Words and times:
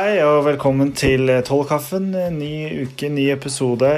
hei, 0.00 0.20
og 0.24 0.46
velkommen 0.46 0.94
til 0.96 1.28
Tollkaffen. 1.44 2.06
Ny 2.32 2.86
uke, 2.86 3.10
ny 3.12 3.26
episode. 3.34 3.88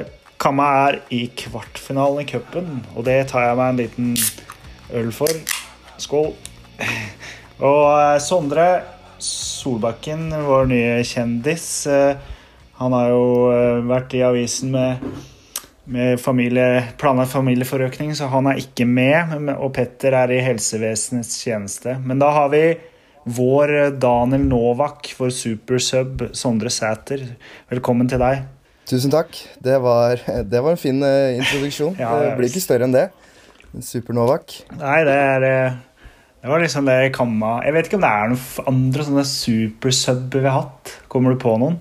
Kamma 0.41 0.65
er 0.89 0.97
i 1.15 1.21
kvartfinalen 1.39 2.25
i 2.25 2.27
cupen, 2.27 2.81
og 2.97 3.05
det 3.07 3.29
tar 3.31 3.45
jeg 3.45 3.59
meg 3.61 3.69
en 3.71 3.79
liten 3.79 4.09
øl 4.99 5.13
for. 5.15 5.31
Skål. 6.03 6.33
Og 7.69 7.85
eh, 7.93 8.17
Sondre 8.25 8.67
Solbakken, 9.23 10.27
vår 10.43 10.67
nye 10.73 10.97
kjendis, 11.07 11.69
eh, 11.87 12.19
han 12.81 12.97
har 12.99 13.13
jo 13.13 13.25
eh, 13.53 13.79
vært 13.87 14.17
i 14.19 14.25
avisen 14.27 14.75
med, 14.75 15.05
med 15.87 16.19
familie, 16.19 16.97
planlagt 16.99 17.37
familieforøkning, 17.37 18.17
så 18.19 18.33
han 18.33 18.51
er 18.51 18.59
ikke 18.65 18.89
med. 18.91 19.37
Og 19.55 19.71
Petter 19.77 20.19
er 20.25 20.35
i 20.35 20.43
helsevesenets 20.43 21.45
tjeneste. 21.45 22.01
Men 22.03 22.19
da 22.19 22.35
har 22.41 22.51
vi 22.51 22.67
vår 23.25 23.93
Daniel 24.03 24.45
Novak, 24.49 25.13
vår 25.19 25.31
supersub 25.35 26.25
Sondre 26.35 26.71
Sæter. 26.73 27.23
Velkommen 27.71 28.11
til 28.11 28.21
deg. 28.23 28.43
Tusen 28.89 29.13
takk. 29.13 29.37
Det 29.63 29.77
var, 29.83 30.19
det 30.43 30.63
var 30.63 30.75
en 30.75 30.81
fin 30.81 30.99
eh, 31.07 31.39
introduksjon. 31.39 31.97
Ja, 32.03 32.17
det 32.19 32.35
blir 32.39 32.51
ikke 32.51 32.65
større 32.65 32.89
enn 32.89 32.97
det. 32.97 33.09
Super-Novak. 33.73 34.59
Nei, 34.77 34.99
det 35.09 35.15
er 35.17 35.47
eh, 35.49 35.77
Det 36.43 36.51
var 36.51 36.61
liksom 36.61 36.85
det 36.85 36.97
jeg 36.99 37.13
kamma 37.17 37.55
Jeg 37.65 37.73
vet 37.73 37.87
ikke 37.89 37.97
om 37.97 38.03
det 38.05 38.11
er 38.13 38.33
noen 38.35 38.67
andre 38.69 39.07
sånne 39.07 39.25
supersub 39.31 40.35
vi 40.35 40.45
har 40.49 40.59
hatt. 40.59 40.97
Kommer 41.13 41.33
du 41.33 41.41
på 41.41 41.55
noen? 41.63 41.79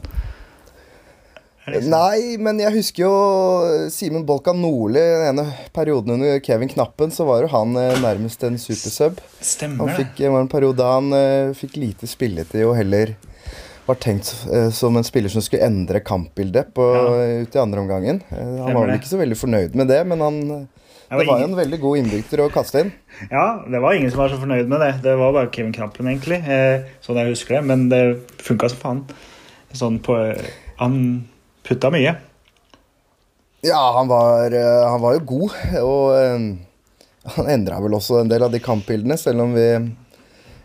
Nei, 1.69 2.37
men 2.41 2.57
jeg 2.57 2.73
husker 2.73 3.03
jo 3.03 3.89
Simen 3.93 4.23
Bolkan 4.25 4.57
Nordli. 4.63 4.99
Den 4.99 5.27
ene 5.29 5.43
perioden 5.75 6.15
under 6.15 6.39
Kevin 6.41 6.71
Knappen 6.71 7.11
så 7.13 7.25
var 7.27 7.43
jo 7.45 7.51
han 7.53 7.75
eh, 7.77 7.99
nærmest 8.01 8.41
en 8.47 8.57
supersub. 8.57 9.19
Stemmer 9.45 9.85
Han 9.85 9.99
fikk, 9.99 10.15
det 10.17 10.31
var 10.33 10.41
en 10.41 10.49
periode 10.51 10.79
da 10.81 10.95
han 10.95 11.11
eh, 11.13 11.51
fikk 11.57 11.77
lite 11.77 12.09
spilletid 12.09 12.65
og 12.65 12.73
heller 12.79 13.13
var 13.85 13.97
tenkt 14.01 14.31
eh, 14.49 14.69
som 14.73 14.97
en 14.97 15.05
spiller 15.05 15.29
som 15.33 15.43
skulle 15.45 15.65
endre 15.69 16.01
kampbildet 16.05 16.73
på, 16.73 16.85
Ja. 16.97 17.41
ut 17.45 17.55
i 17.55 17.61
andre 17.61 17.81
omgangen. 17.85 18.21
Eh, 18.33 18.53
han 18.65 18.73
var 18.77 18.87
vel 18.87 18.97
ikke 18.97 19.11
så 19.13 19.21
veldig 19.21 19.37
fornøyd 19.37 19.75
med 19.77 19.89
det, 19.93 20.01
men 20.09 20.21
han, 20.25 20.39
Det 21.11 21.25
var 21.27 21.41
jo 21.43 21.47
en 21.49 21.57
veldig 21.57 21.79
god 21.81 21.97
innbytter 22.01 22.41
å 22.45 22.49
kaste 22.53 22.85
inn. 22.85 22.91
Ja, 23.33 23.61
det 23.69 23.81
var 23.83 23.93
ingen 23.93 24.09
som 24.09 24.23
var 24.23 24.33
så 24.33 24.39
fornøyd 24.41 24.65
med 24.71 24.81
det. 24.81 24.93
Det 25.05 25.13
var 25.19 25.33
bare 25.37 25.51
Kevin 25.53 25.73
Knappen, 25.77 26.09
egentlig. 26.09 26.41
Eh, 26.41 26.87
sånn 27.05 27.21
jeg 27.21 27.35
husker 27.35 27.59
det. 27.59 27.63
Men 27.69 27.85
det 27.91 28.01
funka 28.41 28.69
som 28.73 28.81
faen. 28.81 29.03
Sånn 29.77 29.99
på 30.03 30.17
Han 30.81 30.95
putta 31.71 31.89
mye. 31.93 32.15
Ja, 33.61 33.93
han 33.97 34.07
var, 34.07 34.51
eh, 34.51 34.89
han 34.89 35.01
var 35.01 35.13
jo 35.13 35.19
god, 35.19 35.51
og 35.81 36.05
eh, 36.17 36.45
han 37.35 37.49
endra 37.53 37.77
vel 37.83 37.93
også 37.93 38.21
en 38.21 38.31
del 38.31 38.41
av 38.47 38.53
de 38.53 38.61
kampbildene, 38.63 39.17
selv 39.17 39.45
om 39.45 39.53
vi 39.57 39.67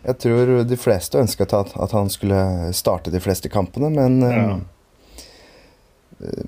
Jeg 0.07 0.17
tror 0.23 0.63
de 0.63 0.77
fleste 0.77 1.19
ønska 1.19 1.43
at, 1.43 1.73
at 1.75 1.91
han 1.91 2.09
skulle 2.09 2.71
starte 2.73 3.11
de 3.11 3.19
fleste 3.19 3.49
kampene, 3.53 3.91
men 3.93 4.23
eh, 4.23 4.41
Ja. 4.41 4.57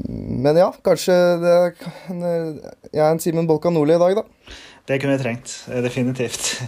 Men 0.09 0.57
ja, 0.57 0.71
kanskje 0.81 1.13
det 1.43 1.55
Jeg 2.09 3.03
er 3.03 3.11
en 3.11 3.19
Simen 3.21 3.45
Bolkan 3.45 3.75
Nordli 3.77 3.93
i 3.93 4.01
dag, 4.01 4.15
da. 4.17 4.23
Det 4.89 4.97
kunne 4.97 5.17
vi 5.17 5.23
trengt. 5.23 5.53
Definitivt. 5.85 6.55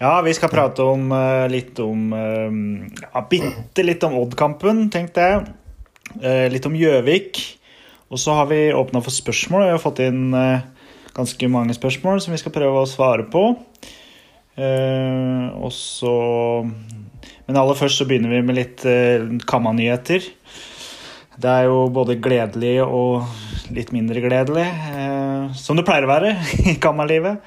Ja, 0.00 0.14
vi 0.24 0.32
skal 0.32 0.48
prate 0.48 0.80
om 0.80 1.10
litt 1.52 1.76
om 1.84 2.06
ja, 2.14 3.20
Bitte 3.28 3.82
litt 3.84 4.06
om 4.06 4.14
Odd-kampen, 4.16 4.86
tenkte 4.88 5.26
jeg. 5.26 5.42
Eh, 6.18 6.46
litt 6.50 6.66
om 6.66 6.76
Gjøvik. 6.76 7.38
Og 8.10 8.18
så 8.18 8.34
har 8.34 8.48
vi 8.50 8.72
åpna 8.74 9.02
for 9.04 9.14
spørsmål. 9.14 9.68
Vi 9.68 9.74
har 9.76 9.82
fått 9.82 10.02
inn 10.02 10.34
eh, 10.34 10.66
ganske 11.14 11.50
mange 11.52 11.76
spørsmål 11.76 12.22
som 12.22 12.34
vi 12.34 12.40
skal 12.42 12.54
prøve 12.54 12.82
å 12.82 12.90
svare 12.90 13.28
på. 13.30 13.44
Eh, 14.58 15.46
og 15.54 15.70
så 15.74 16.16
Men 17.46 17.58
aller 17.58 17.78
først 17.78 17.98
så 17.98 18.06
begynner 18.06 18.30
vi 18.30 18.42
med 18.46 18.54
litt 18.54 18.82
Kamma-nyheter. 19.50 20.26
Det 21.40 21.50
er 21.50 21.64
jo 21.66 21.88
både 21.90 22.20
gledelig 22.22 22.76
og 22.84 23.24
litt 23.74 23.90
mindre 23.90 24.22
gledelig, 24.22 24.66
som 25.58 25.74
det 25.74 25.82
pleier 25.88 26.06
å 26.06 26.12
være 26.12 26.36
i 26.70 26.76
Kamma-livet. 26.78 27.42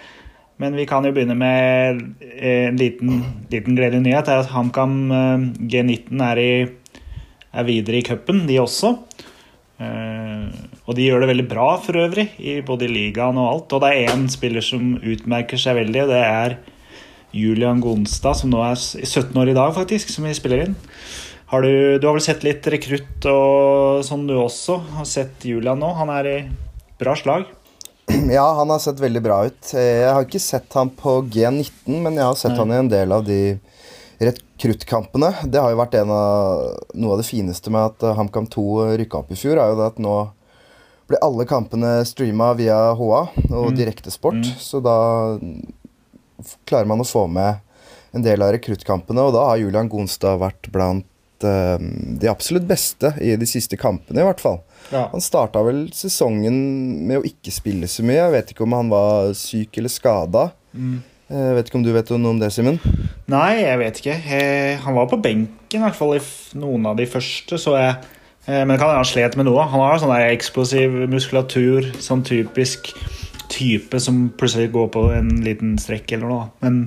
Men 0.61 0.75
vi 0.77 0.85
kan 0.85 1.05
jo 1.05 1.13
begynne 1.13 1.35
med 1.37 2.01
en 2.39 2.77
liten, 2.77 3.23
liten 3.51 3.75
gledelig 3.77 4.03
nyhet. 4.05 4.27
Det 4.27 4.35
er 4.35 4.43
at 4.43 4.51
HamKam 4.53 4.97
eh, 5.11 5.45
G19 5.71 6.21
er, 6.23 6.41
i, 6.41 6.51
er 7.53 7.67
videre 7.67 7.99
i 7.99 8.05
cupen, 8.05 8.45
de 8.49 8.59
også. 8.61 8.95
Eh, 9.83 10.45
og 10.83 10.95
de 10.97 11.07
gjør 11.07 11.23
det 11.23 11.31
veldig 11.31 11.47
bra 11.49 11.69
for 11.81 11.97
øvrig, 12.03 12.27
i 12.39 12.59
både 12.65 12.87
i 12.87 12.93
ligaen 12.93 13.39
og 13.39 13.49
alt. 13.49 13.75
Og 13.77 13.83
det 13.83 13.91
er 13.93 14.13
én 14.13 14.27
spiller 14.31 14.63
som 14.65 14.95
utmerker 14.99 15.59
seg 15.61 15.77
veldig, 15.81 16.05
og 16.05 16.13
det 16.13 16.23
er 16.23 16.57
Julian 17.33 17.81
Gonstad, 17.81 18.37
som 18.37 18.51
nå 18.53 18.61
er 18.65 18.77
17 18.77 19.33
år 19.41 19.49
i 19.53 19.57
dag, 19.57 19.73
faktisk, 19.75 20.11
som 20.13 20.27
vi 20.27 20.35
spiller 20.37 20.67
inn. 20.67 20.75
Har 21.53 21.61
du, 21.65 21.99
du 22.01 22.05
har 22.07 22.15
vel 22.15 22.23
sett 22.25 22.45
litt 22.45 22.65
rekrutt 22.73 23.25
og 23.29 24.01
sånn 24.05 24.25
du 24.29 24.33
også? 24.41 24.79
Har 24.97 25.05
sett 25.05 25.43
Julian 25.45 25.81
nå? 25.81 25.91
Han 25.99 26.09
er 26.13 26.29
i 26.29 26.37
bra 27.01 27.13
slag. 27.19 27.49
Ja, 28.33 28.43
han 28.57 28.69
har 28.73 28.81
sett 28.83 28.99
veldig 28.99 29.21
bra 29.23 29.37
ut. 29.47 29.69
Eh, 29.77 30.01
Jeg 30.03 30.09
har 30.11 30.25
ikke 30.25 30.41
sett 30.41 30.73
han 30.77 30.89
på 30.97 31.19
G19, 31.31 32.01
men 32.03 32.17
jeg 32.19 32.25
har 32.25 32.35
sett 32.39 32.53
Nei. 32.55 32.59
han 32.63 32.73
i 32.73 32.79
en 32.81 32.89
del 32.91 33.13
av 33.15 33.23
de 33.27 33.37
rekruttkampene. 34.29 35.29
Det 35.51 35.59
har 35.61 35.73
jo 35.73 35.79
vært 35.81 35.97
en 35.99 36.11
av, 36.13 36.63
noe 36.95 37.15
av 37.15 37.21
det 37.21 37.27
fineste 37.27 37.71
med 37.73 37.91
at 37.91 38.03
eh, 38.07 38.15
HamKam 38.17 38.47
2 38.53 38.65
rykka 39.01 39.19
opp 39.23 39.31
i 39.33 39.39
fjor, 39.39 39.57
er 39.59 39.73
jo 39.73 39.79
det 39.81 39.89
at 39.93 39.99
nå 40.03 40.15
ble 41.11 41.19
alle 41.25 41.43
kampene 41.49 41.95
streama 42.07 42.53
via 42.57 42.77
HA 42.95 43.21
og 43.51 43.71
Mm. 43.73 43.75
Direktesport, 43.77 44.39
Mm. 44.39 44.55
så 44.59 44.79
da 44.83 44.97
klarer 46.67 46.87
man 46.89 47.01
å 47.03 47.07
få 47.07 47.25
med 47.29 47.59
en 48.13 48.21
del 48.25 48.41
av 48.45 48.51
rekruttkampene, 48.53 49.23
og 49.25 49.33
da 49.35 49.47
har 49.49 49.57
Julian 49.61 49.89
Gonstad 49.89 50.39
vært 50.41 50.69
blant 50.73 51.05
eh, 51.43 51.77
de 52.21 52.29
absolutt 52.29 52.65
beste 52.69 53.13
i 53.21 53.33
de 53.39 53.47
siste 53.49 53.75
kampene, 53.79 54.21
i 54.21 54.27
hvert 54.27 54.39
fall. 54.43 54.59
Ja. 54.93 55.07
Han 55.11 55.23
starta 55.23 55.63
vel 55.65 55.87
sesongen 55.95 56.55
med 57.07 57.19
å 57.21 57.25
ikke 57.27 57.51
spille 57.51 57.87
så 57.89 58.03
mye. 58.05 58.19
Jeg 58.21 58.31
vet 58.35 58.53
ikke 58.53 58.63
om 58.67 58.75
han 58.77 58.91
var 58.93 59.33
syk 59.37 59.79
eller 59.81 59.89
skada. 59.91 60.45
Mm. 60.75 61.01
Jeg 61.31 61.55
vet 61.57 61.69
ikke 61.69 61.79
om 61.79 61.83
du 61.85 61.91
vet 61.95 62.09
noe 62.13 62.33
om 62.33 62.39
det, 62.41 62.49
Simen? 62.53 62.79
Nei, 63.31 63.61
jeg 63.63 63.77
vet 63.79 63.99
ikke. 64.01 64.15
Eh, 64.37 64.77
han 64.83 64.93
var 64.97 65.07
på 65.09 65.21
benken, 65.23 65.79
i 65.79 65.81
hvert 65.81 65.95
fall 65.97 66.17
i 66.17 66.21
noen 66.59 66.85
av 66.91 66.97
de 66.99 67.05
første, 67.09 67.57
så 67.57 67.77
jeg. 67.79 67.95
Eh, 68.45 68.63
men 68.67 68.77
kan 68.77 68.91
han 68.91 69.07
slet 69.07 69.37
med 69.39 69.47
noe. 69.47 69.63
Han 69.71 69.79
har 69.81 70.01
sånn 70.01 70.11
der 70.13 70.33
eksplosiv 70.33 70.91
muskulatur, 71.09 71.87
sånn 72.03 72.25
typisk 72.27 72.91
type 73.53 73.99
som 74.03 74.27
plutselig 74.37 74.71
går 74.75 74.91
på 74.93 75.05
en 75.15 75.31
liten 75.45 75.77
strekk 75.81 76.11
eller 76.17 76.27
noe. 76.27 76.45
Men 76.61 76.83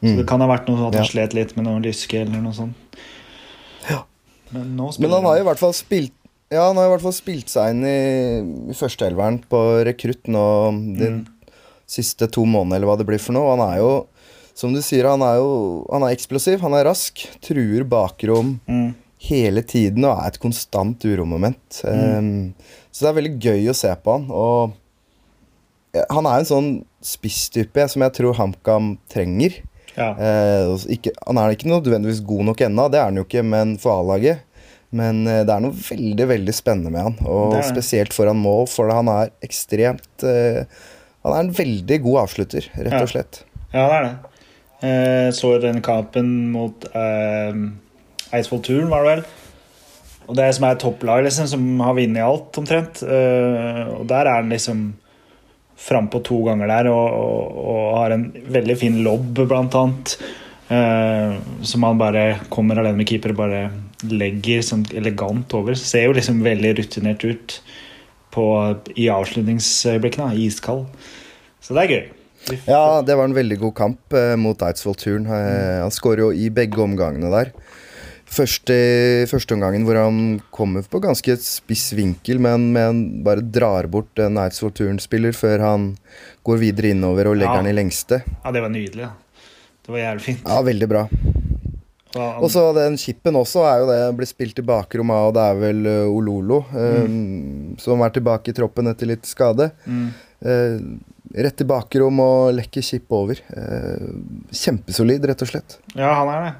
så 0.00 0.14
det 0.20 0.26
kan 0.30 0.40
ha 0.40 0.46
vært 0.46 0.68
noe 0.70 0.78
sånn 0.78 0.88
at 0.92 0.94
han 1.00 1.04
Ja. 1.04 1.10
slet 1.10 1.34
litt 1.34 1.56
med 1.58 1.66
noe 1.66 1.80
lyske 1.82 2.20
eller 2.22 2.40
noe 2.40 2.54
sånt. 2.54 2.74
Ja. 3.90 4.04
Men 4.52 4.76
Men 4.76 5.10
han 5.10 5.24
har 5.26 5.38
i 5.40 5.42
hvert 5.44 5.58
fall 5.58 5.72
spilt 5.74 6.12
ja, 6.50 6.68
han 6.68 6.76
har 6.76 6.86
i 6.86 6.92
hvert 6.94 7.02
fall 7.04 7.12
spilt 7.12 7.50
seg 7.52 7.74
inn 7.74 7.82
i, 7.84 8.70
i 8.70 8.74
førsteelveren 8.78 9.42
på 9.50 9.84
rekrutt 9.84 10.24
nå 10.32 10.44
din 10.96 11.18
Mm. 11.18 11.26
Siste 11.88 12.28
to 12.30 12.44
månedene, 12.44 12.78
eller 12.78 12.90
hva 12.90 12.96
det 13.00 13.06
blir 13.08 13.22
for 13.22 13.36
noe. 13.36 13.54
Han 13.56 13.64
er 13.64 13.78
jo, 13.80 13.92
som 14.58 14.74
du 14.74 14.80
sier, 14.84 15.08
han 15.08 15.24
er 15.24 15.38
jo 15.40 15.52
han 15.88 16.04
er 16.06 16.16
eksplosiv, 16.16 16.60
han 16.64 16.76
er 16.76 16.88
rask, 16.88 17.24
truer 17.44 17.86
bakrom 17.88 18.58
mm. 18.68 18.90
hele 19.30 19.64
tiden 19.66 20.04
og 20.04 20.18
er 20.18 20.34
et 20.34 20.42
konstant 20.42 21.08
uromoment. 21.08 21.80
Mm. 21.84 22.18
Um, 22.18 22.76
så 22.92 23.06
det 23.06 23.10
er 23.10 23.18
veldig 23.22 23.38
gøy 23.48 23.72
å 23.72 23.78
se 23.78 23.94
på 24.02 24.18
han. 24.18 24.28
Og 24.34 26.04
han 26.12 26.28
er 26.28 26.42
en 26.42 26.52
sånn 26.52 26.70
spisstype 27.04 27.86
som 27.88 28.04
jeg 28.04 28.16
tror 28.18 28.36
HamKam 28.36 28.96
trenger. 29.10 29.62
Ja. 29.98 30.12
Uh, 30.14 30.74
ikke, 30.92 31.14
han 31.24 31.40
er 31.40 31.56
ikke 31.56 31.70
nødvendigvis 31.70 32.20
god 32.26 32.52
nok 32.52 32.68
ennå, 32.68 32.90
det 32.92 33.00
er 33.00 33.08
han 33.08 33.18
jo 33.18 33.26
ikke, 33.26 33.46
men 33.46 33.78
for 33.80 34.02
A-laget. 34.02 34.44
Men 34.94 35.26
eh, 35.28 35.42
det 35.44 35.52
er 35.52 35.60
noe 35.60 35.76
veldig 35.76 36.26
veldig 36.30 36.54
spennende 36.56 36.92
med 36.92 37.02
han, 37.04 37.16
og 37.28 37.52
Det 37.52 37.60
det. 37.60 37.72
spesielt 37.74 38.14
foran 38.16 38.40
mål, 38.40 38.64
for 38.72 38.88
han 38.92 39.10
er 39.12 39.32
ekstremt 39.44 40.24
eh, 40.24 40.64
Han 41.26 41.34
er 41.34 41.44
en 41.44 41.54
veldig 41.56 41.98
god 42.04 42.22
avslutter, 42.24 42.68
rett 42.78 43.02
og 43.02 43.10
slett. 43.10 43.42
Ja, 43.72 43.84
det 43.88 43.96
er 43.96 44.06
det. 44.06 44.14
Eh, 44.88 45.28
så 45.34 45.56
den 45.58 45.82
kampen 45.82 46.30
mot 46.54 46.86
eh, 46.94 47.58
Eidsvoll 48.30 48.62
Turn, 48.64 48.88
var 48.92 49.04
det 49.04 49.14
vel. 49.16 49.24
Og 50.28 50.36
det 50.36 50.48
som 50.54 50.66
er 50.68 50.78
topplag, 50.80 51.24
liksom, 51.24 51.48
som 51.50 51.68
har 51.82 51.96
vunnet 51.96 52.24
alt, 52.24 52.58
omtrent. 52.60 53.02
Eh, 53.02 53.84
og 53.96 54.04
der 54.10 54.28
er 54.28 54.42
han 54.42 54.52
liksom 54.52 54.90
frampå 55.78 56.20
to 56.26 56.40
ganger 56.46 56.70
der 56.70 56.88
og, 56.90 57.06
og, 57.14 57.58
og 57.62 57.98
har 58.00 58.14
en 58.14 58.28
veldig 58.50 58.76
fin 58.78 59.00
lobb, 59.06 59.40
blant 59.40 59.76
annet. 59.78 60.16
Eh, 60.68 61.36
som 61.64 61.86
han 61.86 62.00
bare 62.00 62.24
kommer 62.52 62.78
alene 62.78 63.00
med 63.00 63.08
keeper 63.08 63.32
og 63.32 63.40
bare 63.40 63.62
legger 64.06 64.62
sånn 64.62 64.84
elegant 64.94 65.54
over. 65.56 65.78
Ser 65.78 66.08
jo 66.08 66.16
liksom 66.18 66.42
veldig 66.44 66.74
rutinert 66.78 67.24
ut 67.24 67.58
på, 68.34 68.44
i 68.96 69.08
avslutningsøyeblikkene. 69.12 70.34
Iskald. 70.46 70.86
Så 71.60 71.74
det 71.76 71.84
er 71.84 71.94
gøy. 71.94 72.06
Ja, 72.68 73.02
det 73.04 73.16
var 73.18 73.26
en 73.28 73.34
veldig 73.36 73.58
god 73.60 73.74
kamp 73.76 74.14
eh, 74.16 74.34
mot 74.40 74.60
Eidsvoll 74.64 74.96
Turn. 74.96 75.26
Eh, 75.26 75.80
han 75.82 75.92
skårer 75.92 76.22
jo 76.28 76.30
i 76.32 76.48
begge 76.54 76.80
omgangene 76.80 77.28
der. 77.34 77.50
Første, 78.28 78.74
første 79.30 79.56
omgangen 79.56 79.86
hvor 79.88 79.96
han 79.96 80.18
kommer 80.52 80.84
på 80.84 81.00
ganske 81.00 81.32
spiss 81.40 81.90
vinkel, 81.96 82.40
men, 82.44 82.66
men 82.76 83.00
bare 83.24 83.40
drar 83.40 83.88
bort 83.88 84.20
en 84.20 84.36
Eidsvoll 84.40 84.74
Turn-spiller 84.76 85.32
før 85.36 85.64
han 85.64 85.86
går 86.44 86.60
videre 86.60 86.92
innover 86.92 87.30
og 87.32 87.38
legger 87.40 87.56
Ja. 87.56 87.62
den 87.64 87.72
i 87.72 87.76
lengste. 87.80 88.20
Ja, 88.44 88.52
det 88.52 88.62
var 88.64 88.72
nydelig. 88.72 89.08
Da. 89.08 89.48
Det 89.84 89.94
var 89.96 90.02
jævlig 90.04 90.26
fint. 90.28 90.44
Ja, 90.44 90.60
veldig 90.68 90.88
bra. 90.92 91.06
Og 92.42 92.50
så 92.52 92.64
den 92.76 92.96
chipen 93.00 93.36
også 93.38 93.64
er 93.68 93.82
jo 93.82 93.88
det 93.90 93.98
blir 94.18 94.28
spilt 94.30 94.58
i 94.60 94.66
bakrom 94.66 95.12
av, 95.14 95.32
det 95.36 95.44
er 95.44 95.60
vel 95.60 95.88
eh, 95.90 96.10
Ololo, 96.10 96.62
eh, 96.72 97.08
som 97.82 98.04
er 98.04 98.14
tilbake 98.14 98.52
i 98.52 98.56
troppen 98.56 98.90
etter 98.90 99.10
litt 99.10 99.28
skade. 99.28 99.70
Mm. 99.86 100.08
Uh, 100.38 100.78
rett 101.34 101.64
i 101.64 101.66
bakrom 101.66 102.20
og 102.22 102.52
lekker 102.54 102.84
chip 102.86 103.10
over. 103.10 103.40
Uh, 103.50 104.12
kjempesolid, 104.54 105.24
rett 105.26 105.42
og 105.42 105.50
slett. 105.50 105.78
Ja, 105.98 106.12
han 106.20 106.30
er 106.30 106.44
det. 106.44 106.52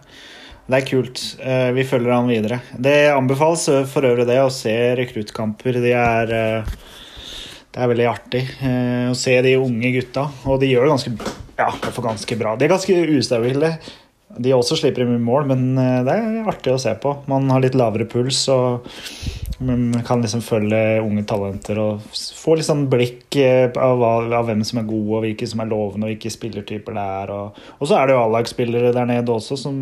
Det 0.68 0.80
er 0.80 0.88
kult. 0.88 1.22
Uh, 1.38 1.70
Vi 1.76 1.84
følger 1.86 2.12
han 2.16 2.26
videre. 2.28 2.58
Det 2.74 2.96
anbefales 3.14 3.68
for 3.92 4.08
øvrig 4.08 4.26
det 4.28 4.40
å 4.42 4.50
se 4.52 4.74
rekruttkamper. 4.98 5.78
De 5.84 5.94
er 5.94 6.34
Det 7.68 7.84
er 7.84 7.90
veldig 7.92 8.06
artig 8.10 8.40
eh, 8.64 9.06
å 9.12 9.14
se 9.14 9.36
de 9.44 9.54
unge 9.60 9.90
gutta. 9.94 10.24
Og 10.48 10.58
de 10.58 10.72
gjør 10.72 10.88
det 10.88 10.92
ganske, 10.96 11.32
ja, 11.60 11.68
ganske 12.02 12.38
bra. 12.40 12.56
De 12.58 12.66
er 12.66 12.72
ganske 12.72 12.96
ustabile. 13.14 13.74
De 14.38 14.54
også 14.54 14.78
slipper 14.78 15.04
inn 15.04 15.18
mål, 15.24 15.48
men 15.50 15.66
eh, 15.80 16.00
det 16.06 16.14
er 16.14 16.48
artig 16.50 16.74
å 16.74 16.80
se 16.80 16.94
på. 17.02 17.16
Man 17.30 17.50
har 17.52 17.62
litt 17.64 17.78
lavere 17.78 18.08
puls 18.08 18.44
og 18.54 18.86
man 19.58 19.90
kan 20.06 20.22
liksom 20.22 20.42
følge 20.46 21.00
unge 21.02 21.24
talenter 21.26 21.80
og 21.82 22.04
få 22.14 22.54
litt 22.54 22.68
sånn 22.68 22.86
blikk 22.90 23.36
eh, 23.42 23.66
av, 23.74 24.02
av 24.04 24.46
hvem 24.46 24.62
som 24.66 24.82
er 24.82 24.88
gode, 24.88 25.18
og 25.18 25.24
hvilke 25.26 25.48
som 25.50 25.64
er 25.64 25.70
lovende, 25.72 26.06
og 26.06 26.12
hvilke 26.12 26.30
spillertyper 26.30 26.94
det 26.94 27.06
er. 27.22 27.32
Og, 27.34 27.62
og 27.78 27.90
så 27.90 27.98
er 27.98 28.08
det 28.08 28.14
jo 28.14 28.22
A-lagsspillere 28.22 28.94
der 28.94 29.08
nede 29.10 29.34
også 29.34 29.58
som 29.58 29.80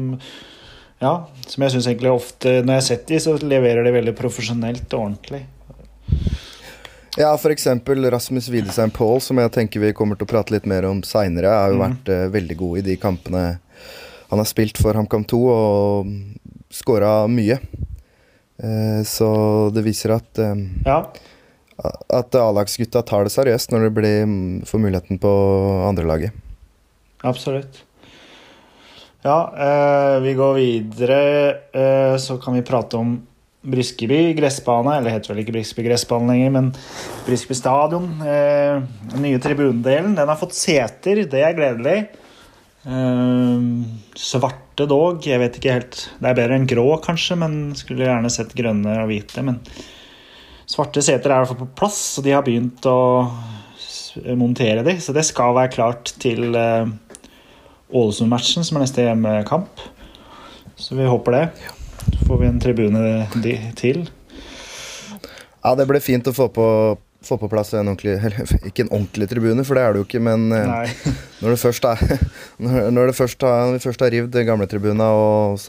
ja, 0.97 1.27
som 1.45 1.61
jeg 1.61 1.75
syns 1.75 1.87
egentlig 1.91 2.09
ofte 2.09 2.63
Når 2.65 2.73
jeg 2.73 2.81
har 2.81 2.85
sett 2.87 3.03
de, 3.11 3.19
så 3.21 3.35
leverer 3.37 3.85
de 3.85 3.93
veldig 3.93 4.15
profesjonelt 4.17 4.87
og 4.97 5.03
ordentlig. 5.03 5.43
Ja, 7.17 7.35
f.eks. 7.35 7.67
Rasmus 8.13 8.49
Widesheim 8.53 8.91
Paul, 8.91 9.21
som 9.21 9.39
jeg 9.41 9.53
tenker 9.53 9.81
vi 9.81 9.93
kommer 9.97 10.17
til 10.17 10.25
å 10.25 10.31
prate 10.31 10.53
litt 10.53 10.67
mer 10.69 10.85
om 10.89 11.03
seinere, 11.05 11.53
har 11.53 11.73
jo 11.73 11.79
mm. 11.79 11.85
vært 11.85 12.11
uh, 12.13 12.25
veldig 12.33 12.57
god 12.61 12.81
i 12.81 12.85
de 12.91 12.97
kampene 13.01 13.45
han 14.31 14.43
har 14.43 14.49
spilt 14.49 14.79
for 14.83 14.97
HamKam 14.99 15.25
2, 15.29 15.41
og 15.53 16.07
skåra 16.75 17.27
mye. 17.31 17.59
Eh, 18.59 19.03
så 19.07 19.29
det 19.75 19.85
viser 19.85 20.17
at 20.17 20.41
eh, 20.41 20.55
Ja, 20.87 21.01
at 22.09 22.35
A-lagsgutta 22.41 23.03
tar 23.05 23.27
det 23.27 23.35
seriøst 23.35 23.73
når 23.73 23.87
det 23.87 23.95
blir, 23.99 24.23
mm, 24.25 24.65
får 24.69 24.81
muligheten 24.81 25.21
på 25.21 25.33
andrelaget. 25.89 26.33
absolutt. 27.23 27.83
Ja, 29.27 29.51
eh, 29.59 30.21
vi 30.23 30.35
går 30.35 30.55
videre. 30.55 31.19
Eh, 31.75 32.17
så 32.17 32.39
kan 32.39 32.55
vi 32.55 32.63
prate 32.63 32.97
om 32.97 33.17
Briskeby 33.67 34.35
gressbane, 34.39 34.93
eller 34.97 35.11
heter 35.11 35.33
vel 35.35 35.43
ikke 35.43 35.57
Briskeby 35.57 35.89
gressbane 35.89 36.31
lenger, 36.31 36.53
men 36.55 36.69
Briskeby 37.27 37.57
stadion. 37.59 38.07
Eh, 38.23 38.83
den 39.11 39.23
nye 39.25 39.41
tribunedelen. 39.43 40.15
Den 40.15 40.29
har 40.31 40.39
fått 40.39 40.55
seter, 40.55 41.25
det 41.27 41.43
er 41.43 41.57
gledelig. 41.59 41.97
Eh, 42.87 43.63
svarte 44.15 44.87
dog, 44.87 45.25
jeg 45.27 45.41
vet 45.43 45.57
ikke 45.59 45.73
helt 45.75 45.97
Det 46.21 46.29
er 46.31 46.37
bedre 46.39 46.55
enn 46.55 46.69
grå, 46.71 46.87
kanskje, 47.03 47.35
men 47.41 47.57
skulle 47.79 48.07
gjerne 48.07 48.31
sett 48.31 48.55
grønne 48.57 49.01
og 49.03 49.11
hvite. 49.11 49.43
Men 49.47 49.61
svarte 50.71 51.03
seter 51.03 51.33
er 51.33 51.41
i 51.41 51.45
hvert 51.45 51.53
fall 51.55 51.65
på 51.65 51.73
plass, 51.83 52.01
og 52.21 52.27
de 52.27 52.37
har 52.37 52.47
begynt 52.47 52.87
å 52.91 52.99
montere 54.39 54.85
de. 54.87 54.97
Så 55.03 55.15
det 55.17 55.27
skal 55.29 55.57
være 55.57 55.75
klart 55.75 56.15
til 56.23 56.55
eh, 56.57 56.87
Ålesund-matchen, 57.91 58.67
som 58.67 58.79
er 58.79 58.87
neste 58.87 59.07
hjemmekamp. 59.07 59.83
Så 60.77 60.97
vi 60.99 61.09
håper 61.09 61.37
det. 61.37 61.45
Så 62.07 62.29
får 62.29 62.41
vi 62.41 62.49
en 62.49 62.63
tribune 62.63 63.03
til. 63.79 64.07
Ja, 65.65 65.75
det 65.75 65.89
ble 65.89 65.99
fint 65.99 66.29
å 66.31 66.35
få 66.37 66.47
på, 66.55 66.67
få 67.27 67.37
på 67.41 67.49
plass 67.53 67.73
en 67.75 67.89
ordentlig 67.91 68.15
eller, 68.27 68.67
Ikke 68.71 68.85
en 68.87 68.93
ordentlig 68.95 69.29
tribune, 69.31 69.65
for 69.67 69.79
det 69.79 69.83
er 69.85 69.93
det 69.97 70.03
jo 70.03 70.07
ikke, 70.09 70.23
men 70.25 70.47
eh, 70.55 70.95
når 71.43 71.55
det 71.57 71.61
først 71.63 71.89
er 71.91 72.05
Når 72.97 73.13
først 73.19 73.43
har, 73.47 73.67
når 73.69 73.77
vi 73.79 73.85
først 73.85 74.05
har 74.07 74.15
rivd 74.15 74.31
den 74.35 74.47
gamle 74.49 74.69
tribuna 74.71 75.11
og 75.13 75.61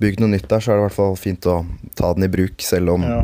bygd 0.00 0.22
noe 0.24 0.32
nytt 0.34 0.48
der, 0.50 0.62
så 0.64 0.72
er 0.72 0.78
det 0.78 0.82
i 0.82 0.86
hvert 0.88 0.98
fall 0.98 1.16
fint 1.20 1.46
å 1.50 1.60
ta 1.98 2.12
den 2.16 2.26
i 2.26 2.32
bruk, 2.32 2.60
selv 2.64 2.96
om 2.96 3.04
Ja. 3.06 3.20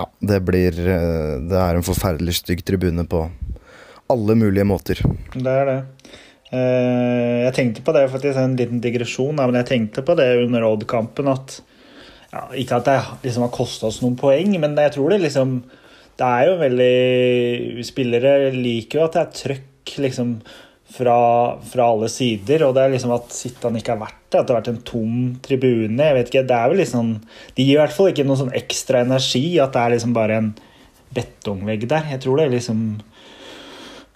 ja, 0.00 0.04
det 0.20 0.40
blir 0.48 0.78
eh, 0.82 1.34
Det 1.50 1.60
er 1.60 1.78
en 1.78 1.86
forferdelig 1.86 2.38
stygg 2.40 2.64
tribune 2.66 3.04
på 3.08 3.26
alle 4.12 4.34
mulige 4.36 4.66
måter. 4.68 4.98
Det 5.32 5.48
er 5.48 5.68
det. 5.70 5.76
Eh, 6.52 7.44
Jeg 7.46 7.54
tenkte 7.56 7.84
på 7.86 7.92
det, 7.96 8.02
faktisk 8.12 8.36
en 8.40 8.56
liten 8.58 8.82
digresjon, 8.84 9.36
men 9.38 9.56
jeg 9.62 9.68
tenkte 9.70 10.04
på 10.04 10.16
det 10.18 10.26
under 10.44 10.66
Odd-kampen 10.68 11.30
at 11.32 11.60
ja, 12.34 12.42
Ikke 12.58 12.80
at 12.80 12.88
det 12.88 12.98
liksom 13.28 13.46
har 13.46 13.52
kosta 13.54 13.86
oss 13.88 14.00
noen 14.02 14.16
poeng, 14.18 14.56
men 14.60 14.74
jeg 14.76 14.92
tror 14.96 15.14
det 15.14 15.20
liksom 15.22 15.62
Det 16.14 16.26
er 16.26 16.48
jo 16.48 16.58
veldig 16.60 17.84
Spillere 17.86 18.34
liker 18.54 19.00
jo 19.00 19.06
at 19.08 19.16
det 19.16 19.22
er 19.24 19.32
trøkk 19.40 19.94
liksom 20.04 20.36
fra, 20.94 21.16
fra 21.66 21.86
alle 21.90 22.08
sider, 22.12 22.62
og 22.66 22.74
det 22.76 22.84
er 22.84 22.92
liksom 22.92 23.14
at 23.16 23.32
Sittan 23.34 23.78
ikke 23.78 23.94
har 23.94 24.02
vært 24.04 24.20
det, 24.28 24.38
at 24.38 24.46
det 24.46 24.54
har 24.54 24.60
vært 24.60 24.70
en 24.70 24.84
tom 24.86 25.16
tribune. 25.42 25.98
jeg 25.98 26.16
vet 26.18 26.30
ikke, 26.30 26.44
det 26.46 26.58
er 26.58 26.70
vel 26.70 26.80
liksom 26.82 27.10
De 27.56 27.66
gir 27.66 27.74
i 27.74 27.80
hvert 27.80 27.96
fall 27.96 28.12
ikke 28.12 28.26
noe 28.28 28.38
sånn 28.38 28.54
ekstra 28.54 29.02
energi, 29.06 29.58
at 29.62 29.74
det 29.74 29.82
er 29.82 29.94
liksom 29.96 30.14
bare 30.14 30.38
en 30.38 30.52
betongvegg 31.14 31.88
der. 31.90 32.08
Jeg 32.10 32.22
tror 32.24 32.40
det 32.40 32.50
liksom 32.54 32.86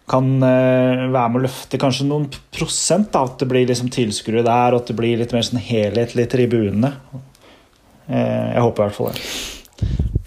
kan 0.09 0.29
eh, 0.43 1.05
være 1.13 1.31
med 1.31 1.41
å 1.41 1.45
løfte 1.45 1.81
kanskje 1.81 2.07
noen 2.09 2.29
prosent. 2.55 3.11
Da, 3.15 3.27
at 3.27 3.43
det 3.43 3.49
blir 3.51 3.69
liksom 3.69 3.91
tilskuere 3.95 4.47
der, 4.47 4.75
og 4.75 4.83
at 4.83 4.93
det 4.93 4.99
blir 4.99 5.21
litt 5.21 5.35
mer 5.37 5.47
sånn 5.47 5.63
helhetlig 5.63 6.29
tribune. 6.33 6.93
Eh, 8.09 8.47
jeg 8.55 8.65
håper 8.65 8.83
i 8.83 8.87
hvert 8.87 8.99
fall 8.99 9.13
det. 9.15 10.18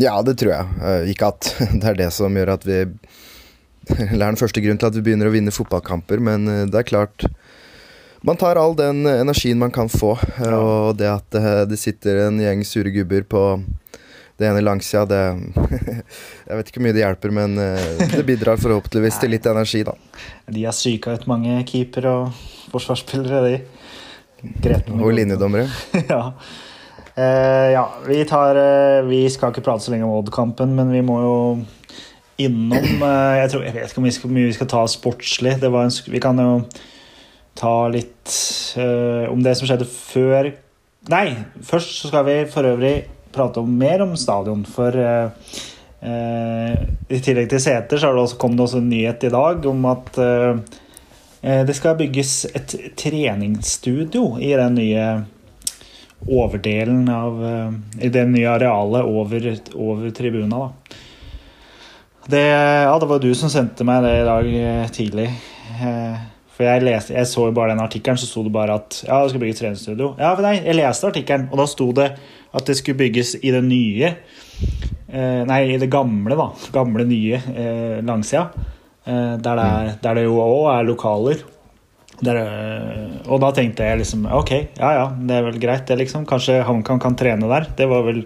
Ja, 0.00 0.14
det 0.24 0.36
tror 0.40 0.52
jeg. 0.54 0.66
Eh, 0.80 1.10
Ikke 1.12 1.28
at 1.32 1.50
det 1.80 1.84
er 1.92 1.98
det 2.06 2.10
som 2.16 2.36
gjør 2.36 2.54
at 2.56 2.64
vi 2.68 2.80
Eller 4.10 4.26
er 4.26 4.30
den 4.30 4.38
første 4.40 4.60
grunnen 4.62 4.78
til 4.80 4.90
at 4.90 4.96
vi 4.96 5.02
begynner 5.08 5.28
å 5.30 5.34
vinne 5.34 5.52
fotballkamper, 5.54 6.20
men 6.22 6.48
eh, 6.48 6.64
det 6.70 6.82
er 6.82 6.88
klart 6.88 7.24
Man 8.26 8.36
tar 8.40 8.58
all 8.60 8.74
den 8.76 9.06
energien 9.08 9.58
man 9.60 9.72
kan 9.72 9.88
få, 9.88 10.14
eh, 10.38 10.54
og 10.56 10.96
det 11.00 11.08
at 11.10 11.36
eh, 11.40 11.62
det 11.70 11.78
sitter 11.80 12.26
en 12.26 12.40
gjeng 12.42 12.64
sure 12.68 12.92
gubber 12.94 13.24
på 13.24 13.44
det 14.40 14.48
ene 14.48 14.62
langsida, 14.64 15.02
det 15.04 15.20
Jeg 16.48 16.56
vet 16.56 16.70
ikke 16.70 16.78
hvor 16.80 16.86
mye 16.86 16.96
det 16.96 17.02
hjelper, 17.02 17.32
men 17.36 17.58
eh, 17.60 18.04
det 18.14 18.22
bidrar 18.28 18.60
forhåpentligvis 18.60 19.18
til 19.20 19.34
litt 19.34 19.48
energi, 19.50 19.82
da. 19.88 19.92
De 20.48 20.64
har 20.64 20.76
psyka 20.76 21.12
ut 21.18 21.26
mange 21.28 21.58
keepere 21.68 22.12
og 22.22 22.44
forsvarsspillere, 22.72 23.40
de. 23.50 23.58
Greten 24.64 25.00
Og 25.04 25.12
linjedommere. 25.16 25.66
ja. 26.08 26.22
Eh, 27.20 27.70
ja, 27.72 27.90
vi 28.06 28.24
tar 28.24 28.56
uh, 28.56 29.08
Vi 29.08 29.24
skal 29.30 29.52
ikke 29.52 29.64
prate 29.66 29.84
så 29.84 29.92
lenge 29.92 30.06
om 30.06 30.14
Odd-kampen, 30.20 30.72
men 30.76 30.92
vi 30.94 31.02
må 31.04 31.18
jo 31.20 31.36
innom 32.40 33.02
uh, 33.02 33.36
jeg, 33.36 33.50
tror, 33.52 33.64
jeg 33.66 33.74
vet 33.74 33.92
ikke 33.92 34.22
hvor 34.22 34.32
mye 34.32 34.48
vi 34.48 34.56
skal 34.56 34.70
ta 34.70 34.84
sportslig. 34.88 35.58
En, 35.60 35.96
vi 36.14 36.22
kan 36.22 36.40
jo 36.40 36.52
ta 37.58 37.74
litt 37.92 38.36
om 39.28 39.40
det 39.42 39.52
som 39.58 39.66
skjedde 39.68 39.88
før 39.90 40.52
Nei, 41.10 41.32
først 41.64 41.96
så 41.98 42.10
skal 42.10 42.22
vi 42.26 42.36
for 42.48 42.68
øvrig 42.68 42.92
prate 43.34 43.60
om 43.60 43.72
mer 43.80 44.04
om 44.04 44.12
stadion. 44.20 44.62
For 44.68 44.94
i 46.04 47.20
tillegg 47.24 47.48
til 47.50 47.62
seter 47.64 48.00
så 48.00 48.12
det 48.14 48.22
også, 48.22 48.38
kom 48.40 48.54
det 48.56 48.66
også 48.66 48.82
en 48.82 48.90
nyhet 48.92 49.24
i 49.26 49.32
dag 49.32 49.66
om 49.68 49.88
at 49.90 50.20
det 51.40 51.76
skal 51.76 51.98
bygges 51.98 52.34
et 52.52 52.76
treningsstudio 53.00 54.36
i 54.44 54.52
den 54.60 54.76
nye 54.76 55.06
overdelen 56.28 57.08
av 57.08 57.38
eh, 57.44 57.70
I 58.06 58.10
det 58.12 58.26
nye 58.28 58.50
arealet 58.50 59.06
over, 59.08 59.46
over 59.74 60.10
tribuna, 60.16 60.66
da. 60.66 60.98
Det, 62.30 62.42
ja, 62.84 62.92
det 63.00 63.08
var 63.10 63.22
du 63.22 63.30
som 63.34 63.50
sendte 63.50 63.84
meg 63.88 64.04
det 64.04 64.12
i 64.20 64.26
dag 64.28 64.50
eh, 64.60 64.90
tidlig. 64.94 65.30
Eh, 65.80 66.18
For 66.54 66.68
jeg, 66.68 66.84
leste, 66.84 67.14
jeg 67.16 67.26
så 67.30 67.46
jo 67.48 67.54
bare 67.56 67.72
den 67.72 67.80
artikkelen, 67.82 68.18
så 68.20 68.28
sto 68.28 68.42
det 68.44 68.52
bare 68.52 68.76
at 68.76 68.98
ja, 69.06 69.22
det 69.22 69.32
skal 69.32 69.40
bygges 69.42 69.62
treningsstudio. 69.62 70.10
Ja, 70.20 70.34
nei, 70.44 70.58
jeg 70.60 70.76
leste 70.76 71.08
artikkelen, 71.08 71.48
og 71.50 71.62
da 71.62 71.66
sto 71.72 71.86
det 71.96 72.10
at 72.52 72.66
det 72.68 72.76
skulle 72.76 73.00
bygges 73.00 73.36
i 73.40 73.52
det 73.54 73.62
nye 73.64 74.10
eh, 74.10 75.40
Nei, 75.48 75.60
i 75.72 75.78
det 75.80 75.88
gamle, 75.90 76.36
da. 76.36 76.50
Gamle, 76.74 77.06
nye 77.08 77.40
eh, 77.40 77.96
langsida. 78.04 78.50
Eh, 79.06 79.38
der, 79.40 79.56
det 79.56 79.64
er, 79.64 79.90
der 80.04 80.20
det 80.20 80.26
jo 80.26 80.36
òg 80.44 80.68
er 80.74 80.86
lokaler. 80.90 81.44
Der, 82.20 82.36
øh, 82.36 83.16
og 83.32 83.40
da 83.40 83.50
tenkte 83.56 83.86
jeg 83.86 84.02
liksom 84.02 84.26
Ok, 84.36 84.50
ja 84.76 84.90
ja, 84.98 85.06
det 85.16 85.36
er 85.36 85.46
vel 85.46 85.58
greit, 85.62 85.86
det, 85.88 85.96
liksom. 86.02 86.26
Kanskje 86.28 86.60
HamKam 86.66 87.00
kan 87.00 87.16
trene 87.16 87.48
der. 87.48 87.68
Det 87.76 87.88
var 87.90 88.04
vel 88.06 88.24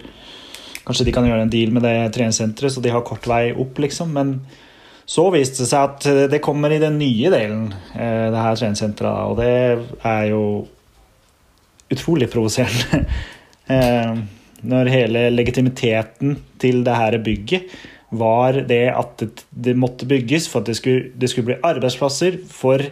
Kanskje 0.85 1.07
de 1.07 1.13
kan 1.15 1.25
gjøre 1.25 1.47
en 1.47 1.49
deal 1.49 1.71
med 1.73 1.81
det 1.81 1.95
treningssenteret, 2.13 2.69
så 2.75 2.81
de 2.83 2.91
har 2.93 3.01
kort 3.07 3.25
vei 3.25 3.47
opp, 3.57 3.79
liksom. 3.81 4.11
Men 4.13 4.35
så 5.09 5.23
viste 5.33 5.63
det 5.63 5.69
seg 5.71 5.87
at 5.89 6.29
det 6.29 6.43
kommer 6.45 6.73
i 6.73 6.77
den 6.81 6.99
nye 7.01 7.31
delen, 7.33 7.71
eh, 7.95 8.27
det 8.29 8.43
her 8.43 8.59
treningssenteret. 8.59 9.31
Og 9.31 9.39
det 9.39 10.05
er 10.05 10.27
jo 10.29 10.43
utrolig 11.91 12.31
provoserende. 12.31 13.05
Eh, 13.65 14.17
Når 14.61 14.89
hele 14.93 15.21
legitimiteten 15.33 16.35
til 16.61 16.83
det 16.85 16.93
her 16.93 17.15
bygget 17.17 17.71
var 18.13 18.59
det 18.69 18.91
at 18.93 19.23
det 19.49 19.73
måtte 19.73 20.05
bygges 20.05 20.45
for 20.51 20.61
at 20.61 20.69
det 20.69 20.75
skulle, 20.77 21.09
det 21.17 21.31
skulle 21.31 21.47
bli 21.49 21.57
arbeidsplasser 21.65 22.37
for 22.45 22.83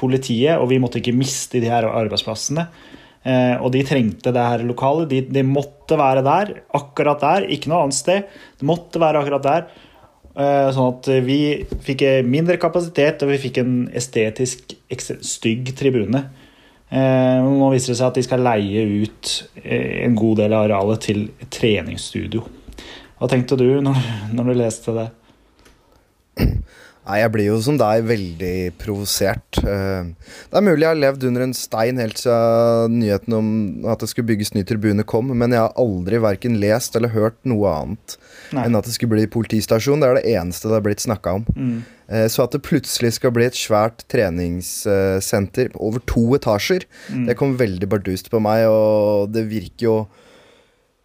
politiet, 0.00 0.56
og 0.56 0.70
vi 0.72 0.80
måtte 0.82 1.00
ikke 1.02 1.16
miste 1.16 1.60
de 1.62 1.70
her 1.70 1.86
arbeidsplassene. 1.88 2.66
Eh, 3.20 3.54
og 3.60 3.70
de 3.74 3.84
trengte 3.84 4.32
det 4.32 4.48
her 4.52 4.64
lokalet. 4.64 5.10
De, 5.12 5.20
de 5.28 5.44
måtte 5.44 5.98
være 6.00 6.24
der, 6.26 6.56
akkurat 6.76 7.22
der, 7.22 7.48
ikke 7.52 7.72
noe 7.72 7.84
annet 7.84 8.00
sted. 8.00 8.28
Det 8.58 8.68
måtte 8.68 9.02
være 9.02 9.22
akkurat 9.22 9.46
der. 9.46 9.70
Eh, 10.30 10.68
sånn 10.72 10.92
at 10.94 11.10
vi 11.26 11.40
fikk 11.84 12.06
mindre 12.24 12.56
kapasitet, 12.62 13.24
og 13.24 13.34
vi 13.34 13.42
fikk 13.42 13.60
en 13.62 13.74
estetisk 13.98 14.76
stygg 14.90 15.74
tribune. 15.78 16.24
Eh, 16.90 17.38
nå 17.46 17.68
viser 17.70 17.92
det 17.92 18.00
seg 18.00 18.08
at 18.08 18.16
de 18.18 18.26
skal 18.26 18.42
leie 18.42 18.82
ut 19.04 19.34
eh, 19.62 20.02
en 20.06 20.16
god 20.18 20.40
del 20.42 20.54
av 20.56 20.66
arealet 20.66 21.04
til 21.04 21.28
treningsstudio. 21.46 22.42
Hva 23.20 23.28
tenkte 23.30 23.58
du 23.60 23.78
når, 23.84 24.00
når 24.34 24.48
du 24.48 24.56
leste 24.58 24.94
det? 24.96 25.06
Nei, 27.08 27.16
Jeg 27.22 27.30
blir 27.32 27.46
jo 27.48 27.56
som 27.64 27.78
deg 27.80 28.04
veldig 28.06 28.72
provosert. 28.78 29.58
Eh, 29.64 30.04
Det 30.50 30.58
er 30.58 30.62
mulig 30.62 30.84
jeg 30.84 30.90
har 30.92 31.00
levd 31.00 31.24
under 31.26 31.42
en 31.42 31.54
stein 31.56 31.98
helt 31.98 32.20
siden 32.20 32.98
nyheten 33.00 33.34
om 33.34 33.86
at 33.90 33.98
det 34.04 34.08
skulle 34.10 34.28
bygges 34.28 34.52
ny 34.54 34.62
tribune 34.68 35.02
kom, 35.08 35.32
men 35.36 35.50
jeg 35.50 35.58
har 35.64 35.72
aldri 35.80 36.20
verken 36.22 36.60
lest 36.60 36.94
eller 36.96 37.08
hørt 37.08 37.38
noe 37.44 37.66
annet 37.72 38.16
Nei. 38.52 38.64
enn 38.66 38.76
at 38.76 38.84
det 38.84 38.92
skulle 38.94 39.16
bli 39.16 39.26
politistasjon. 39.26 40.00
Det 40.00 40.08
er 40.10 40.20
det 40.20 40.34
eneste 40.36 40.68
det 40.68 40.76
har 40.78 40.86
blitt 40.86 41.02
snakka 41.02 41.34
om. 41.40 41.46
Mm. 41.56 41.82
Eh, 42.10 42.26
Så 42.28 42.44
at 42.44 42.52
det 42.52 42.62
plutselig 42.62 43.14
skal 43.14 43.30
bli 43.32 43.44
et 43.46 43.54
svært 43.58 44.04
treningssenter 44.08 45.70
over 45.80 46.00
to 46.06 46.34
etasjer, 46.36 46.84
Mm. 47.10 47.26
det 47.26 47.36
kom 47.36 47.56
veldig 47.56 47.88
bardust 47.88 48.30
på 48.30 48.40
meg, 48.40 48.66
og 48.68 49.32
det 49.32 49.48
virker 49.48 49.82
jo 49.88 50.06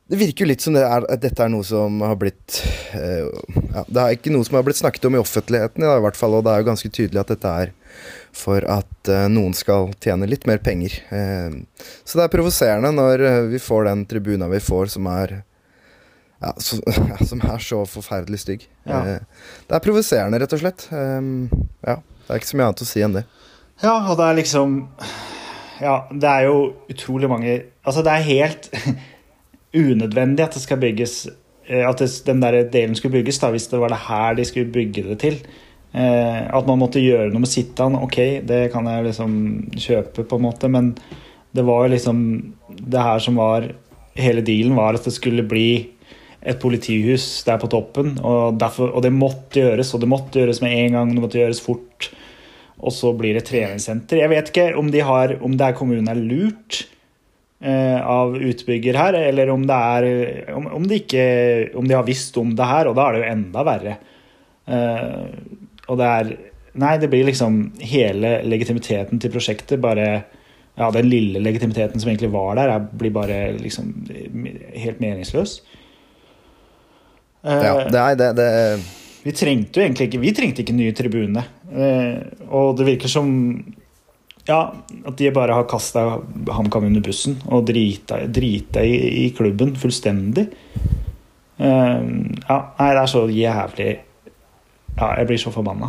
det 0.06 0.20
virker 0.20 0.46
jo 0.46 0.50
litt 0.52 0.62
som 0.62 0.76
det 0.76 0.84
er, 0.86 1.06
at 1.10 1.22
dette 1.24 1.42
er 1.42 1.50
noe 1.50 1.66
som 1.66 1.98
har 2.06 2.18
blitt 2.22 2.60
uh, 2.94 3.26
ja, 3.74 3.86
Det 3.88 4.02
er 4.02 4.18
ikke 4.18 4.34
noe 4.34 4.46
som 4.46 4.60
har 4.60 4.66
blitt 4.68 4.78
snakket 4.78 5.08
om 5.10 5.18
i 5.18 5.22
offentligheten, 5.22 5.82
i 5.82 6.04
hvert 6.04 6.20
fall, 6.20 6.36
og 6.38 6.46
det 6.46 6.54
er 6.54 6.62
jo 6.62 6.68
ganske 6.68 6.92
tydelig 6.94 7.24
at 7.24 7.32
dette 7.34 7.54
er 7.64 7.72
for 8.36 8.68
at 8.70 9.10
uh, 9.10 9.26
noen 9.32 9.56
skal 9.58 9.90
tjene 10.04 10.30
litt 10.30 10.46
mer 10.46 10.62
penger. 10.62 11.00
Uh, 11.10 11.90
så 12.06 12.20
det 12.20 12.28
er 12.28 12.36
provoserende 12.36 12.92
når 12.94 13.26
vi 13.50 13.62
får 13.62 13.90
den 13.90 14.06
tribuna 14.12 14.52
vi 14.52 14.62
får, 14.62 14.94
som 14.94 15.10
er 15.10 15.40
ja, 16.44 16.54
så, 16.62 16.78
som 17.32 17.42
er 17.42 17.66
så 17.66 17.82
forferdelig 17.90 18.44
stygg. 18.44 18.68
Ja. 18.86 19.02
Det 19.66 19.80
er 19.80 19.86
provoserende, 19.88 20.38
rett 20.44 20.54
og 20.54 20.62
slett. 20.62 20.86
Ja, 20.92 21.98
det 21.98 22.30
er 22.30 22.44
ikke 22.44 22.52
så 22.52 22.60
mye 22.60 22.70
annet 22.70 22.86
å 22.86 22.90
si 22.92 23.02
enn 23.02 23.18
det. 23.18 23.26
Ja, 23.82 23.96
og 24.06 24.20
det 24.20 24.30
er 24.30 24.38
liksom 24.38 24.78
Ja, 25.82 25.96
det 26.14 26.30
er 26.30 26.46
jo 26.48 26.60
utrolig 26.88 27.28
mange 27.28 27.56
Altså, 27.84 28.00
det 28.06 28.14
er 28.14 28.24
helt 28.30 28.70
unødvendig 29.76 30.46
at 30.46 30.56
det 30.56 30.64
skal 30.64 30.82
bygges 30.82 31.28
eh, 31.68 31.84
At 31.88 32.02
det, 32.02 32.10
den 32.28 32.42
der 32.44 32.64
delen 32.72 32.96
skulle 32.96 33.20
bygges, 33.20 33.40
da, 33.42 33.52
hvis 33.54 33.68
det 33.72 33.80
var 33.82 33.94
det 33.94 34.04
her 34.08 34.36
de 34.38 34.46
skulle 34.48 34.72
bygge 34.72 35.04
det 35.10 35.20
til. 35.24 35.40
Eh, 35.96 36.42
at 36.52 36.68
man 36.68 36.82
måtte 36.82 37.04
gjøre 37.04 37.32
noe 37.32 37.46
med 37.46 37.52
Sittan, 37.52 37.96
ok, 37.96 38.20
det 38.48 38.66
kan 38.74 38.88
jeg 38.92 39.08
liksom 39.08 39.34
kjøpe, 39.80 40.26
på 40.28 40.40
en 40.40 40.46
måte, 40.48 40.72
men 40.72 40.94
det 41.56 41.64
var 41.64 41.88
liksom 41.88 42.18
Det 42.68 43.00
her 43.00 43.20
som 43.24 43.38
var 43.40 43.70
Hele 44.16 44.42
dealen 44.44 44.76
var 44.76 44.96
at 44.96 45.04
det 45.04 45.14
skulle 45.16 45.44
bli 45.44 45.92
et 46.46 46.60
politihus 46.62 47.44
der 47.44 47.58
på 47.60 47.68
toppen, 47.68 48.14
og, 48.22 48.60
derfor, 48.60 48.92
og 48.94 49.02
det 49.04 49.12
måtte 49.12 49.60
gjøres, 49.60 49.94
og 49.96 50.04
det 50.04 50.08
måtte 50.08 50.40
gjøres 50.40 50.62
med 50.62 50.76
en 50.78 50.94
gang, 50.94 51.12
det 51.12 51.24
måtte 51.24 51.40
gjøres 51.42 51.60
fort. 51.60 52.12
Og 52.80 52.94
så 52.94 53.12
blir 53.18 53.34
det 53.36 53.48
treningssenter. 53.50 54.22
Jeg 54.22 54.32
vet 54.32 54.52
ikke 54.52 54.68
om, 54.78 54.92
de 54.94 55.02
har, 55.04 55.34
om 55.44 55.58
det 55.58 55.66
er 55.68 55.76
kommunen 55.76 56.08
er 56.12 56.22
lurt 56.22 56.86
av 57.66 58.36
utbygger 58.36 58.98
her, 59.00 59.16
eller 59.32 59.50
om 59.50 59.62
det 59.66 59.76
er 59.76 60.06
om, 60.54 60.66
om, 60.76 60.84
de 60.86 60.98
ikke, 61.00 61.24
om 61.80 61.88
de 61.88 61.96
har 61.96 62.04
visst 62.06 62.36
om 62.38 62.52
det 62.54 62.68
her, 62.68 62.90
og 62.90 62.98
da 62.98 63.06
er 63.08 63.16
det 63.16 63.22
jo 63.22 63.30
enda 63.32 63.64
verre. 63.66 63.94
Eh, 64.66 65.24
og 65.88 66.02
det 66.02 66.12
er 66.18 66.36
Nei, 66.76 66.98
det 67.00 67.08
blir 67.08 67.24
liksom 67.24 67.70
hele 67.88 68.42
legitimiteten 68.44 69.22
til 69.24 69.32
prosjektet 69.32 69.80
bare 69.80 70.26
Ja, 70.76 70.90
den 70.92 71.08
lille 71.08 71.40
legitimiteten 71.40 72.02
som 72.04 72.10
egentlig 72.12 72.34
var 72.34 72.58
der, 72.60 72.74
er, 72.74 72.88
blir 73.00 73.14
bare 73.16 73.38
liksom 73.56 73.94
helt 74.76 75.00
meningsløs. 75.00 75.62
Eh, 77.46 77.64
Ja, 77.64 77.78
det 77.88 78.02
er 78.02 78.20
det, 78.20 78.30
det 78.42 78.50
vi 79.26 79.34
trengte 79.34 79.80
jo 79.80 79.86
egentlig 79.86 80.10
ikke 80.10 80.22
Vi 80.22 80.34
trengte 80.38 80.62
ikke 80.62 80.76
nye 80.76 80.94
tribune. 80.98 81.46
Eh, 81.72 82.20
og 82.50 82.76
det 82.78 82.90
virker 82.92 83.10
som 83.10 83.30
ja, 84.46 84.60
at 85.06 85.18
de 85.18 85.32
bare 85.34 85.58
har 85.58 85.68
kasta 85.70 86.06
HamKam 86.54 86.88
under 86.90 87.04
bussen 87.06 87.40
og 87.50 87.66
drita, 87.68 88.22
i, 88.86 88.96
i 89.26 89.28
klubben 89.38 89.74
fullstendig. 89.80 90.48
Uh, 91.56 92.02
ja, 92.44 92.58
nei, 92.78 92.90
det 92.92 93.00
er 93.00 93.08
så 93.08 93.22
jævlig 93.32 93.92
Ja, 94.98 95.14
jeg 95.22 95.28
blir 95.30 95.40
så 95.40 95.54
forbanna. 95.56 95.88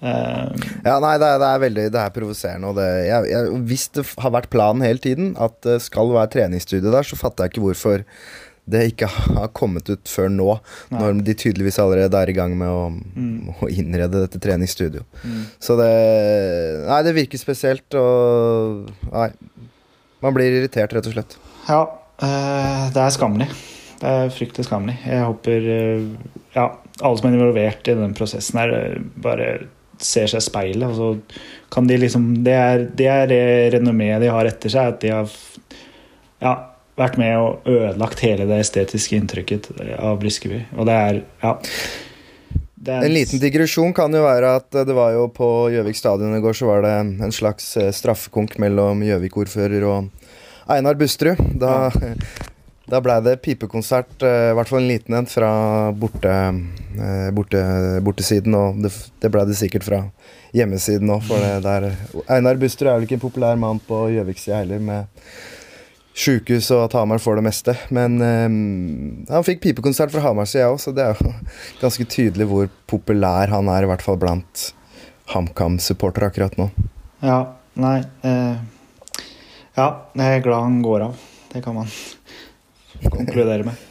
Uh, 0.00 0.48
Ja, 0.80 0.94
nei, 0.96 1.18
det 1.20 1.26
er, 1.28 1.40
det 1.42 1.48
er 1.50 1.58
veldig 1.60 1.82
Det 1.92 2.00
er 2.00 2.14
provoserende. 2.14 2.70
Og 2.70 2.78
det, 2.80 2.88
jeg, 3.04 3.26
jeg, 3.34 3.58
hvis 3.68 3.88
det 3.92 4.06
har 4.24 4.32
vært 4.32 4.48
planen 4.52 4.86
hele 4.86 5.02
tiden 5.04 5.34
at 5.36 5.58
det 5.66 5.76
skal 5.84 6.08
være 6.14 6.32
treningsstudie 6.32 6.88
der, 6.88 7.04
så 7.04 7.20
fatter 7.20 7.44
jeg 7.46 7.54
ikke 7.54 7.66
hvorfor 7.66 8.06
det 8.70 8.82
ikke 8.92 9.08
har 9.10 9.48
kommet 9.56 9.88
ut 9.90 10.08
før 10.10 10.28
nå. 10.32 10.48
Nei. 10.90 11.00
Når 11.02 11.22
de 11.26 11.34
tydeligvis 11.34 11.78
allerede 11.82 12.18
er 12.20 12.30
i 12.32 12.36
gang 12.36 12.56
med 12.58 12.68
å, 12.68 12.84
Mm. 13.16 13.54
å 13.60 13.68
innrede 13.70 14.20
dette 14.24 14.40
treningsstudio. 14.40 15.02
mm. 15.24 15.42
Så 15.60 15.76
det 15.80 15.90
Nei, 16.86 17.02
det 17.06 17.14
virker 17.16 17.38
spesielt, 17.40 17.94
og 17.94 18.90
Nei. 19.12 19.30
Man 20.22 20.34
blir 20.36 20.52
irritert, 20.52 20.92
rett 20.92 21.06
og 21.08 21.14
slett. 21.14 21.36
Ja, 21.68 21.82
eh, 22.20 22.90
det 22.92 23.00
er 23.00 23.14
skammelig. 23.14 23.48
Det 24.00 24.08
er 24.08 24.28
fryktelig 24.32 24.66
skammelig. 24.66 24.98
Jeg 25.06 25.24
håper 25.24 25.68
eh, 25.74 26.02
ja, 26.54 26.66
alle 27.02 27.16
som 27.20 27.28
er 27.30 27.36
involvert 27.38 27.88
i 27.88 27.94
den 27.96 28.14
prosessen 28.16 28.58
her, 28.60 28.72
eh, 28.76 28.98
bare 29.16 29.48
ser 30.00 30.26
seg 30.28 30.40
i 30.40 30.44
speilet. 30.46 30.84
Og 30.88 30.96
så 30.96 31.40
kan 31.72 31.86
de 31.88 31.96
liksom 32.00 32.42
Det 32.44 32.52
er 32.56 32.84
det, 32.84 33.06
er 33.06 33.26
det 33.32 33.72
renommeet 33.78 34.20
de 34.20 34.28
har 34.32 34.44
etter 34.48 34.72
seg, 34.72 34.94
at 34.94 35.00
de 35.00 35.08
har 35.12 35.28
ja, 36.40 36.54
vært 37.00 37.18
med 37.20 37.34
og 37.40 37.66
ødelagt 37.68 38.22
hele 38.24 38.46
det 38.48 38.60
estetiske 38.64 39.18
inntrykket 39.18 39.72
av 39.98 40.20
Briskeby. 40.22 40.64
Og 40.76 40.88
det 40.90 41.00
er 41.08 41.20
Ja. 41.42 41.58
Det 42.80 42.94
er 42.94 43.04
En 43.04 43.12
liten 43.12 43.40
digresjon 43.42 43.92
kan 43.92 44.12
jo 44.14 44.22
være 44.24 44.54
at 44.56 44.70
det 44.72 44.94
var 44.96 45.12
jo 45.12 45.26
på 45.28 45.68
Gjøvik 45.68 45.98
stadion 45.98 46.32
i 46.32 46.40
går 46.40 46.56
så 46.56 46.68
var 46.70 46.80
det 46.86 46.94
en 47.26 47.34
slags 47.34 47.76
eh, 47.76 47.90
straffekonk 47.92 48.56
mellom 48.56 49.02
Gjøvik-ordfører 49.04 49.84
og 49.84 50.08
Einar 50.70 50.96
Busterud. 50.96 51.36
Da, 51.60 51.90
da 52.88 53.02
blei 53.04 53.18
det 53.26 53.36
pipekonsert, 53.44 54.24
eh, 54.24 54.48
i 54.54 54.56
hvert 54.56 54.72
fall 54.72 54.80
en 54.80 54.88
liten 54.88 55.18
en, 55.18 55.28
fra 55.28 55.52
borte, 55.92 56.32
eh, 56.96 57.28
borte, 57.36 57.62
bortesiden. 58.06 58.56
Og 58.56 58.80
det, 58.80 58.94
det 59.20 59.32
blei 59.34 59.44
det 59.50 59.60
sikkert 59.60 59.84
fra 59.84 60.00
hjemmesiden 60.56 61.12
òg, 61.12 61.22
for 61.28 61.44
det 61.44 61.60
der 61.66 61.90
Einar 62.32 62.56
Busterud 62.58 62.94
er 62.94 62.96
vel 62.96 63.10
ikke 63.10 63.20
en 63.20 63.26
populær 63.28 63.60
mann 63.60 63.84
på 63.84 64.06
Gjøvik-sida 64.16 64.64
heller, 64.64 64.80
med 64.80 65.28
sjukehus 66.16 66.70
og 66.74 66.84
at 66.88 66.96
Hamar 66.98 67.20
får 67.22 67.38
det 67.38 67.44
meste. 67.46 67.74
Men 67.94 68.18
um, 68.20 68.56
han 69.30 69.46
fikk 69.46 69.62
pipekonsert 69.64 70.12
fra 70.12 70.24
Hamar-sida 70.24 70.70
òg, 70.72 70.80
så 70.82 70.94
det 70.96 71.06
er 71.06 71.18
jo 71.20 71.32
ganske 71.84 72.06
tydelig 72.10 72.48
hvor 72.50 72.70
populær 72.90 73.52
han 73.54 73.70
er, 73.72 73.86
i 73.86 73.90
hvert 73.90 74.04
fall 74.04 74.18
blant 74.20 74.70
HamKam-supportere 75.30 76.30
akkurat 76.30 76.56
nå. 76.58 76.70
Ja, 77.22 77.40
nei 77.80 77.98
eh, 78.26 78.56
Ja, 79.76 79.86
jeg 80.16 80.40
er 80.40 80.42
glad 80.44 80.64
han 80.66 80.80
går 80.84 81.06
av. 81.10 81.20
Det 81.52 81.62
kan 81.64 81.76
man 81.76 81.90
konkludere 83.14 83.68
med. 83.68 83.89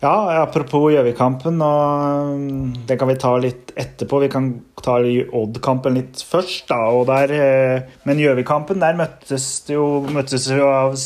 Ja, 0.00 0.40
apropos 0.40 0.86
Gjøvik-kampen, 0.94 1.58
og 1.60 2.36
mm, 2.40 2.68
det 2.88 2.96
kan 2.96 3.08
vi 3.10 3.18
ta 3.20 3.34
litt 3.36 3.74
etterpå. 3.76 4.22
Vi 4.22 4.30
kan 4.32 4.46
ta 4.80 4.94
Odd-kampen 4.96 5.98
litt 5.98 6.22
først, 6.24 6.70
da. 6.70 6.78
Der, 7.10 7.34
eh, 7.36 7.98
men 8.08 8.22
Gjøvik-kampen, 8.22 8.80
der 8.80 8.96
møttes 8.96 9.50
det 9.66 9.76
jo, 9.76 10.00
møttes 10.08 10.46
jo 10.48 10.70
av 10.72 10.96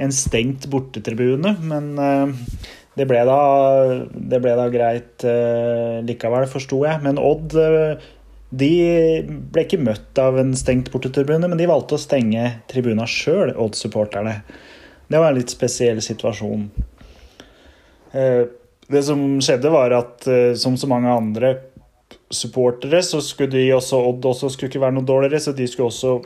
en 0.00 0.14
stengt 0.16 0.64
bortetribune. 0.72 1.52
Men 1.68 1.90
eh, 2.00 2.32
det 2.96 3.08
ble 3.10 3.26
da, 3.28 3.38
det 4.08 4.40
ble 4.40 4.56
da 4.56 4.70
greit 4.72 5.28
eh, 5.28 6.00
likevel, 6.08 6.48
forsto 6.48 6.80
jeg. 6.88 7.04
Men 7.04 7.20
Odd 7.20 7.58
de 8.54 8.72
ble 9.28 9.66
ikke 9.66 9.82
møtt 9.84 10.16
av 10.22 10.40
en 10.40 10.56
stengt 10.56 10.88
bortetribune, 10.94 11.44
men 11.44 11.60
de 11.60 11.68
valgte 11.68 11.98
å 11.98 12.00
stenge 12.00 12.48
tribuna 12.72 13.04
sjøl, 13.04 13.52
Odd-supporterne. 13.52 14.38
Det 15.12 15.20
var 15.20 15.28
en 15.28 15.42
litt 15.42 15.52
spesiell 15.52 16.00
situasjon. 16.00 16.70
Eh, 18.14 18.44
Det 18.84 19.00
som 19.00 19.20
skjedde, 19.40 19.70
var 19.72 19.94
at 19.96 20.26
eh, 20.28 20.52
som 20.60 20.76
så 20.76 20.86
mange 20.90 21.08
andre 21.08 21.54
supportere, 22.28 23.00
så 23.00 23.22
skulle 23.24 23.54
de 23.54 23.70
også, 23.72 23.96
Odd 24.10 24.26
også 24.28 24.50
skulle 24.52 24.68
ikke 24.68 24.82
være 24.82 24.98
noe 24.98 25.08
dårligere, 25.08 25.40
så 25.40 25.54
de 25.56 25.64
skulle 25.70 25.88
også 25.88 26.18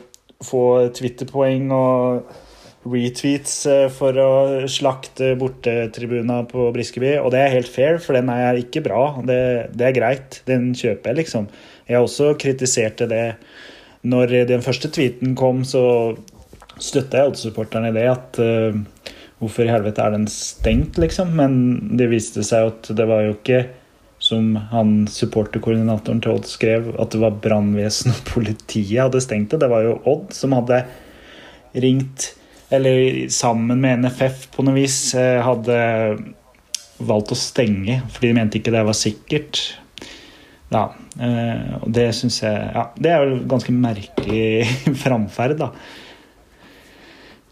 få 0.43 0.63
Twitter-poeng 0.95 1.71
og 1.71 2.33
retweets 2.83 3.55
eh, 3.71 3.85
for 3.95 4.19
å 4.19 4.33
slakte 4.67 5.31
bortetribuna 5.39 6.41
på 6.51 6.67
Briskeby. 6.75 7.15
Og 7.23 7.31
det 7.31 7.45
er 7.45 7.55
helt 7.55 7.71
fair, 7.71 7.99
for 8.03 8.19
den 8.19 8.31
er 8.33 8.59
ikke 8.59 8.83
bra. 8.83 9.05
Det, 9.23 9.41
det 9.79 9.87
er 9.87 9.95
greit. 9.95 10.41
Den 10.49 10.73
kjøper 10.75 11.13
jeg, 11.13 11.21
liksom. 11.23 11.47
Jeg 11.87 12.03
også 12.03 12.33
kritiserte 12.39 13.07
det 13.09 13.25
når 14.03 14.35
den 14.51 14.61
første 14.63 14.91
tweeten 14.91 15.31
kom, 15.39 15.63
så 15.67 15.81
støtta 16.79 17.23
jeg 17.23 17.31
Odd-supporterne 17.31 17.91
i 17.91 17.95
det. 17.95 18.07
At 18.11 18.39
hvorfor 19.39 19.65
i 19.65 19.71
helvete 19.71 20.03
er 20.03 20.15
den 20.15 20.27
stengt, 20.31 20.99
liksom? 20.99 21.31
Men 21.39 21.53
det 21.99 22.09
viste 22.11 22.43
seg 22.45 22.73
at 22.73 22.89
det 22.95 23.07
var 23.09 23.25
jo 23.25 23.35
ikke 23.37 23.63
som 24.19 24.51
han 24.73 25.05
supporterkoordinatoren 25.07 26.19
til 26.23 26.35
Odd 26.35 26.47
skrev, 26.49 26.89
at 26.99 27.13
det 27.13 27.21
var 27.21 27.37
brannvesenet 27.39 28.19
og 28.19 28.33
politiet 28.33 28.99
hadde 29.05 29.21
stengt 29.23 29.53
det. 29.53 29.61
Det 29.63 29.71
var 29.71 29.85
jo 29.85 29.95
Odd 30.11 30.33
som 30.35 30.55
hadde 30.57 30.81
ringt, 31.79 32.33
eller 32.69 33.29
sammen 33.33 33.79
med 33.81 34.03
NFF 34.03 34.49
på 34.53 34.65
noe 34.67 34.75
vis, 34.75 34.97
eh, 35.15 35.39
hadde 35.41 35.77
valgt 36.99 37.31
å 37.31 37.37
stenge 37.39 38.01
fordi 38.11 38.27
de 38.27 38.35
mente 38.35 38.59
ikke 38.59 38.73
det 38.75 38.83
var 38.85 38.97
sikkert. 38.97 39.61
Ja, 40.69 40.83
eh, 41.17 41.79
og 41.79 41.87
det 41.95 42.11
syns 42.13 42.41
jeg 42.43 42.59
Ja, 42.75 42.89
det 42.99 43.13
er 43.13 43.23
jo 43.25 43.39
ganske 43.49 43.73
merkelig 43.73 44.67
framferd, 45.05 45.57
da. 45.63 45.71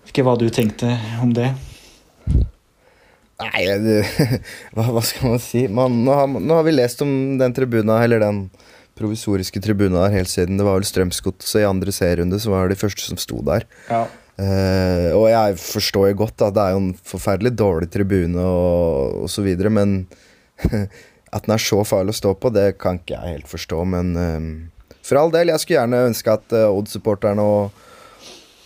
Ikke 0.08 0.28
hva 0.28 0.36
du 0.38 0.50
tenkte 0.54 0.92
om 1.24 1.32
det? 1.34 1.50
Nei, 3.38 3.66
det, 3.84 3.98
hva, 4.76 4.88
hva, 4.96 5.04
skal 5.06 5.34
man 5.34 5.42
si? 5.42 5.68
Man, 5.70 6.00
nå, 6.06 6.14
har, 6.16 6.30
nå, 6.32 6.54
har, 6.58 6.66
vi 6.66 6.74
lest 6.74 7.04
om 7.06 7.12
den 7.38 7.54
tribuna, 7.54 8.00
eller 8.04 8.24
den 8.24 8.48
provisoriske 8.98 9.62
tribuna 9.62 10.08
der 10.08 10.16
helt 10.16 10.32
siden 10.32 10.58
det 10.58 10.66
var 10.66 10.80
vel 10.80 10.88
Strømsgodset 10.90 11.62
i 11.62 11.68
andre 11.68 11.94
serierunde 11.94 12.40
som 12.42 12.56
var 12.56 12.72
de 12.72 12.80
første 12.80 13.06
som 13.06 13.20
sto 13.22 13.44
der. 13.46 13.68
Ja. 13.92 14.08
Uh, 14.38 15.12
og 15.18 15.28
jeg 15.32 15.58
forstår 15.62 16.12
jo 16.12 16.18
godt 16.20 16.44
at 16.46 16.54
det 16.54 16.64
er 16.64 16.74
jo 16.76 16.82
en 16.84 16.92
forferdelig 17.10 17.56
dårlig 17.58 17.90
tribune 17.94 18.42
og, 18.42 19.24
og 19.24 19.32
så 19.34 19.46
videre, 19.46 19.72
men 19.74 20.00
at 21.36 21.46
den 21.46 21.54
er 21.56 21.62
så 21.62 21.82
farlig 21.86 22.14
å 22.14 22.20
stå 22.22 22.34
på, 22.38 22.54
det 22.54 22.72
kan 22.82 23.00
ikke 23.02 23.18
jeg 23.18 23.38
helt 23.38 23.50
forstå. 23.54 23.84
Men 23.94 24.14
uh, 24.18 24.98
for 25.06 25.22
all 25.22 25.34
del, 25.34 25.54
jeg 25.54 25.62
skulle 25.62 25.84
gjerne 25.84 26.08
ønske 26.10 26.34
at 26.34 26.58
uh, 26.58 26.70
Odd-supporterne 26.74 27.46
og 27.46 27.84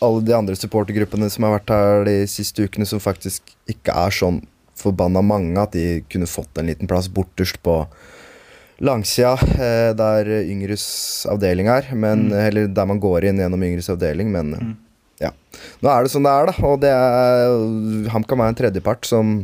alle 0.01 0.23
de 0.25 0.33
andre 0.33 0.55
supportergruppene 0.57 1.27
som 1.29 1.45
har 1.45 1.59
vært 1.59 1.75
her 1.75 2.07
de 2.07 2.15
siste 2.31 2.63
ukene, 2.65 2.87
som 2.89 3.03
faktisk 3.03 3.51
ikke 3.69 3.93
er 3.93 4.15
sånn 4.15 4.41
forbanna 4.81 5.21
mange, 5.25 5.55
at 5.61 5.75
de 5.75 6.01
kunne 6.11 6.29
fått 6.29 6.59
en 6.59 6.69
liten 6.71 6.89
plass 6.89 7.09
borterst 7.11 7.61
på 7.65 7.83
langsida, 8.81 9.33
eh, 9.61 9.91
der 9.97 10.29
Yngres 10.41 10.85
avdeling 11.29 11.69
er. 11.69 11.91
Men, 11.93 12.29
mm. 12.29 12.37
Eller 12.47 12.67
der 12.67 12.89
man 12.89 13.01
går 13.01 13.29
inn 13.29 13.41
gjennom 13.41 13.63
Yngres 13.63 13.91
avdeling, 13.93 14.31
men 14.33 14.53
mm. 14.57 14.75
ja. 15.21 15.31
Nå 15.81 15.91
er 15.91 16.03
det 16.03 16.13
sånn 16.13 16.25
det 16.25 16.33
er, 16.33 16.51
da. 16.51 16.67
Og 16.67 16.81
det 16.81 16.93
er 16.95 18.11
HamKam 18.13 18.43
er 18.43 18.53
en 18.53 18.61
tredjepart 18.63 19.09
som 19.09 19.41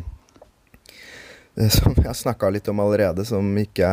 Som 1.73 1.95
jeg 1.97 2.13
snakka 2.13 2.51
litt 2.53 2.67
om 2.69 2.81
allerede, 2.83 3.23
som 3.25 3.45
ikke 3.57 3.87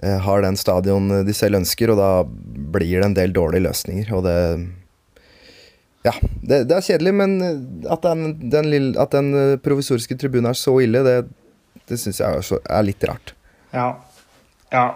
eh, 0.00 0.18
har 0.24 0.40
den 0.40 0.56
stadion 0.56 1.10
de 1.26 1.34
selv 1.36 1.58
ønsker, 1.60 1.92
og 1.92 1.98
da 2.00 2.12
blir 2.24 2.94
det 2.96 3.08
en 3.10 3.16
del 3.18 3.34
dårlige 3.36 3.66
løsninger. 3.66 4.12
Og 4.16 4.24
det 4.24 4.38
ja, 6.06 6.14
det, 6.22 6.62
det, 6.68 6.76
er 6.76 6.84
kjedelig, 6.84 7.12
men 7.18 7.34
at 7.90 8.06
den, 8.06 8.36
den, 8.50 8.70
lille, 8.70 8.94
at 9.02 9.14
den 9.16 9.32
eh, 9.34 9.56
provisoriske 9.62 10.16
tribunen 10.20 10.52
er 10.52 10.58
så 10.58 10.76
ille, 10.84 11.02
det, 11.06 11.16
det 11.90 11.98
syns 12.00 12.22
jeg 12.22 12.38
er, 12.38 12.62
er, 12.62 12.86
litt 12.86 13.06
rart. 13.08 13.34
Ja. 13.74 13.90
ja. 14.72 14.86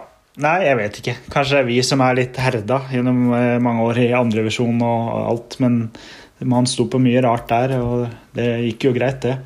Nei, 0.41 0.55
jeg 0.65 0.77
vet 0.79 0.99
ikke. 1.01 1.15
Kanskje 1.29 1.59
det 1.59 1.61
er 1.61 1.69
vi 1.69 1.77
som 1.85 2.01
er 2.01 2.17
litt 2.17 2.39
herda 2.41 2.79
gjennom 2.89 3.27
eh, 3.37 3.59
mange 3.61 3.85
år 3.85 4.01
i 4.01 4.09
andrevisjon 4.17 4.81
og 4.81 5.11
alt. 5.27 5.59
Men 5.61 5.83
man 6.49 6.67
sto 6.69 6.87
på 6.89 7.01
mye 7.03 7.21
rart 7.23 7.51
der, 7.51 7.75
og 7.77 8.07
det 8.37 8.47
gikk 8.69 8.89
jo 8.89 8.95
greit, 8.95 9.21
det. 9.27 9.37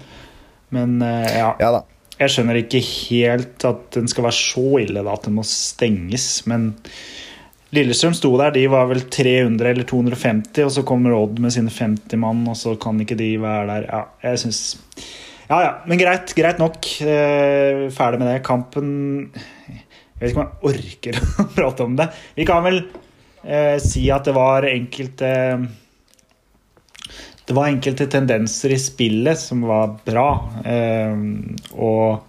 Men 0.75 1.01
eh, 1.03 1.37
ja. 1.41 1.51
ja 1.59 1.73
da. 1.79 1.83
Jeg 2.17 2.33
skjønner 2.33 2.57
ikke 2.57 2.79
helt 2.81 3.65
at 3.67 3.91
den 3.93 4.07
skal 4.09 4.25
være 4.25 4.37
så 4.39 4.79
ille 4.81 5.03
da, 5.05 5.13
at 5.13 5.27
den 5.27 5.35
må 5.37 5.43
stenges, 5.45 6.29
men 6.49 6.71
Lillestrøm 7.75 8.13
sto 8.15 8.29
der, 8.39 8.53
de 8.55 8.63
var 8.71 8.87
vel 8.87 9.01
300 9.11 9.71
eller 9.73 9.87
250, 9.87 10.61
og 10.63 10.71
så 10.71 10.83
kommer 10.87 11.15
Odd 11.17 11.41
med 11.43 11.51
sine 11.51 11.71
50 11.73 12.19
mann, 12.21 12.45
og 12.47 12.55
så 12.55 12.77
kan 12.79 12.99
ikke 13.03 13.17
de 13.19 13.33
være 13.43 13.65
der. 13.71 13.87
Ja, 13.91 14.03
jeg 14.29 14.43
syns 14.45 14.61
Ja 15.47 15.61
ja, 15.63 15.73
men 15.87 15.99
greit. 15.99 16.33
Greit 16.35 16.59
nok. 16.59 16.87
Eh, 16.99 17.87
ferdig 17.95 18.19
med 18.19 18.27
det. 18.27 18.39
Kampen 18.43 18.89
Jeg 19.31 20.19
vet 20.19 20.31
ikke 20.31 20.41
om 20.41 20.47
jeg 20.47 20.71
orker 20.71 21.19
å 21.43 21.45
prate 21.55 21.87
om 21.87 21.99
det. 21.99 22.07
Vi 22.35 22.47
kan 22.47 22.63
vel 22.65 22.81
eh, 23.43 23.75
si 23.83 24.07
at 24.11 24.27
det 24.27 24.35
var 24.35 24.67
enkelte 24.67 25.31
Det 27.47 27.55
var 27.55 27.71
enkelte 27.71 28.09
tendenser 28.11 28.75
i 28.75 28.79
spillet 28.81 29.39
som 29.39 29.63
var 29.67 29.93
bra, 30.07 30.29
eh, 30.67 31.15
og 31.79 32.25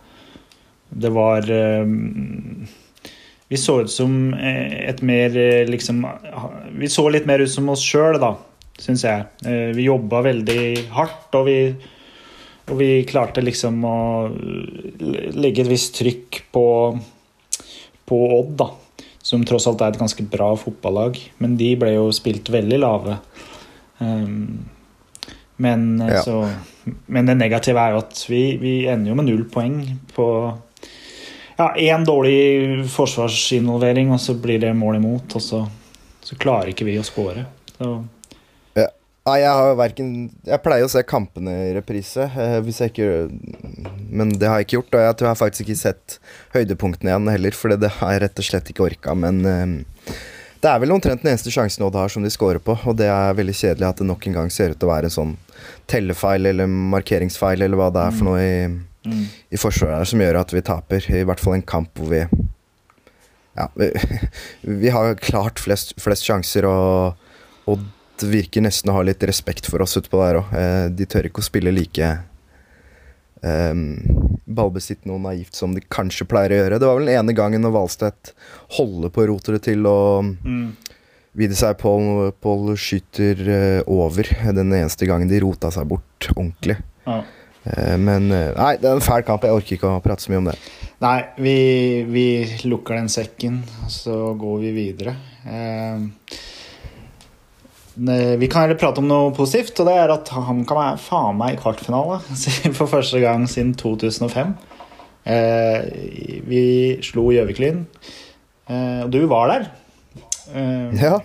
det 0.94 1.10
var 1.10 1.50
eh, 1.50 1.90
vi 3.48 3.56
så 3.56 3.80
ut 3.80 3.90
som 3.90 4.34
eh, 4.34 4.88
et 4.90 5.00
mer 5.02 5.36
eh, 5.36 5.68
liksom 5.68 6.02
Vi 6.78 6.88
så 6.92 7.06
litt 7.08 7.28
mer 7.28 7.40
ut 7.40 7.50
som 7.50 7.68
oss 7.72 7.84
sjøl, 7.84 8.18
da, 8.20 8.34
syns 8.78 9.06
jeg. 9.06 9.24
Eh, 9.48 9.70
vi 9.76 9.88
jobba 9.88 10.20
veldig 10.26 10.64
hardt, 10.92 11.30
og 11.38 11.48
vi, 11.48 11.58
og 12.68 12.74
vi 12.80 12.90
klarte 13.08 13.44
liksom 13.44 13.80
å 13.88 13.98
legge 15.32 15.64
et 15.64 15.72
visst 15.72 15.96
trykk 15.96 16.42
på, 16.52 16.66
på 18.08 18.20
Odd, 18.36 18.52
da. 18.60 18.68
Som 19.28 19.42
tross 19.48 19.66
alt 19.68 19.82
er 19.84 19.92
et 19.92 20.00
ganske 20.00 20.24
bra 20.28 20.52
fotballag. 20.56 21.18
Men 21.42 21.56
de 21.60 21.72
ble 21.80 21.96
jo 21.96 22.06
spilt 22.16 22.48
veldig 22.52 22.78
lave. 22.80 23.18
Um, 23.98 24.68
men, 25.60 25.90
ja. 26.00 26.22
så, 26.24 26.38
men 27.10 27.28
det 27.28 27.34
negative 27.40 27.82
er 27.82 27.96
jo 27.96 28.00
at 28.04 28.22
vi, 28.30 28.42
vi 28.62 28.72
ender 28.88 29.10
jo 29.10 29.18
med 29.18 29.28
null 29.28 29.44
poeng 29.52 29.82
på 30.14 30.28
ja, 31.58 31.72
én 31.76 32.04
dårlig 32.06 32.86
forsvarsinvolvering, 32.94 34.12
og 34.14 34.20
så 34.22 34.36
blir 34.38 34.60
det 34.62 34.70
mål 34.78 35.00
imot. 35.00 35.34
Og 35.34 35.42
så, 35.42 35.64
så 36.22 36.38
klarer 36.38 36.72
ikke 36.72 36.86
vi 36.86 36.98
å 37.00 37.06
skåre. 37.06 37.48
Ja. 37.78 37.96
jeg 39.28 39.50
har 39.54 39.74
verken 39.78 40.08
Jeg 40.42 40.62
pleier 40.64 40.86
å 40.86 40.90
se 40.90 41.02
kampene 41.06 41.52
i 41.68 41.74
reprise, 41.76 42.24
eh, 42.26 42.56
hvis 42.64 42.80
jeg 42.82 42.90
ikke 42.90 43.28
Men 44.08 44.32
det 44.34 44.48
har 44.48 44.58
jeg 44.58 44.68
ikke 44.68 44.78
gjort. 44.78 44.94
Og 44.94 45.04
jeg 45.04 45.18
tror 45.18 45.26
jeg 45.26 45.34
har 45.34 45.42
faktisk 45.42 45.66
ikke 45.66 45.82
sett 45.82 46.18
høydepunktene 46.54 47.12
igjen 47.12 47.30
heller, 47.34 47.58
for 47.58 47.74
det 47.74 47.92
har 47.98 48.14
jeg 48.14 48.24
rett 48.24 48.42
og 48.42 48.48
slett 48.48 48.72
ikke 48.72 48.86
orka. 48.86 49.14
Men 49.18 49.42
eh, 49.44 50.16
det 50.62 50.70
er 50.70 50.80
vel 50.82 50.94
omtrent 50.94 51.22
den 51.22 51.32
eneste 51.32 51.52
sjansen 51.54 51.84
Odd 51.86 51.98
har 51.98 52.10
som 52.10 52.22
de 52.22 52.30
scorer 52.34 52.62
på, 52.62 52.74
og 52.74 52.96
det 52.98 53.06
er 53.10 53.34
veldig 53.38 53.54
kjedelig 53.54 53.86
at 53.86 54.00
det 54.00 54.06
nok 54.08 54.26
en 54.26 54.38
gang 54.40 54.54
ser 54.54 54.72
ut 54.72 54.78
til 54.78 54.88
å 54.88 54.94
være 54.94 55.10
en 55.10 55.14
sånn 55.14 55.34
tellefeil 55.90 56.50
eller 56.50 56.66
markeringsfeil 56.66 57.62
eller 57.62 57.78
hva 57.78 57.90
det 57.94 58.06
er 58.06 58.16
for 58.16 58.30
noe 58.30 58.42
i 58.42 58.54
mm. 59.06 59.24
i 59.50 59.60
forsvaret 59.60 60.08
som 60.10 60.22
gjør 60.22 60.40
at 60.40 60.54
vi 60.54 60.64
taper. 60.64 61.10
I 61.12 61.24
hvert 61.28 61.42
fall 61.42 61.58
en 61.58 61.66
kamp 61.66 61.92
hvor 61.98 62.12
vi 62.12 62.24
Ja, 63.58 63.68
vi, 63.74 63.90
vi 64.84 64.90
har 64.94 65.18
klart 65.18 65.60
flest, 65.60 65.96
flest 66.00 66.26
sjanser, 66.28 66.68
og, 66.68 67.18
og, 67.66 67.86
det 68.18 68.26
virker 68.32 68.64
nesten 68.64 68.90
å 68.90 68.96
ha 68.96 69.04
litt 69.06 69.22
respekt 69.22 69.68
for 69.70 69.82
oss 69.84 69.94
utpå 69.98 70.18
der 70.18 70.40
òg. 70.40 70.54
Eh, 70.58 70.86
de 70.90 71.06
tør 71.06 71.28
ikke 71.28 71.38
å 71.38 71.46
spille 71.46 71.70
like 71.70 72.06
um, 73.46 73.84
ballbesittende 74.42 75.14
og 75.14 75.22
naivt 75.22 75.54
som 75.54 75.74
de 75.76 75.84
kanskje 75.86 76.26
pleier 76.26 76.54
å 76.54 76.58
gjøre. 76.62 76.80
Det 76.80 76.88
var 76.88 76.98
vel 76.98 77.10
den 77.10 77.20
ene 77.20 77.36
gangen 77.38 77.62
når 77.62 77.76
Valstedt 77.76 78.32
holder 78.78 79.14
på 79.14 79.22
å 79.22 79.28
rote 79.30 79.54
det 79.54 79.62
til 79.68 79.86
og 79.86 80.32
mm. 80.42 80.68
Seg 81.54 81.78
Pål, 81.78 82.72
skyter 82.74 83.42
uh, 83.46 83.80
over 83.86 84.26
den 84.26 84.72
eneste 84.74 85.06
gangen 85.06 85.30
de 85.30 85.38
rota 85.44 85.70
seg 85.70 85.86
bort 85.92 86.30
ordentlig. 86.34 86.80
Ja. 87.06 87.20
Eh, 87.68 87.96
men 88.00 88.30
eh, 88.32 88.52
nei, 88.56 88.74
det 88.80 88.88
er 88.88 88.96
en 88.96 89.04
fæl 89.04 89.24
kamp. 89.26 89.44
Jeg 89.44 89.56
orker 89.56 89.78
ikke 89.78 89.90
å 89.90 90.02
prate 90.04 90.24
så 90.24 90.32
mye 90.32 90.42
om 90.42 90.50
det. 90.50 90.56
Nei, 91.04 91.18
vi, 91.38 91.56
vi 92.10 92.26
lukker 92.66 92.98
den 92.98 93.10
sekken, 93.12 93.60
og 93.84 93.92
så 93.94 94.16
går 94.38 94.62
vi 94.64 94.74
videre. 94.76 95.14
Eh, 95.46 95.98
vi 97.98 98.46
kan 98.46 98.62
heller 98.62 98.78
prate 98.78 99.02
om 99.02 99.08
noe 99.10 99.32
positivt, 99.34 99.80
og 99.82 99.88
det 99.90 99.96
er 99.98 100.14
at 100.14 100.30
han 100.30 100.62
kan 100.66 100.78
være 100.78 101.00
faen 101.02 101.38
meg 101.38 101.56
i 101.56 101.58
kvartfinale 101.58 102.20
for 102.78 102.86
første 102.90 103.18
gang 103.22 103.46
siden 103.50 103.72
2005. 103.78 104.52
Vi 106.48 106.62
slo 107.04 107.24
Gjøviklin, 107.34 107.82
og 108.70 109.10
du 109.10 109.18
var 109.28 109.50
der. 109.50 109.66
Ja. 110.94 111.18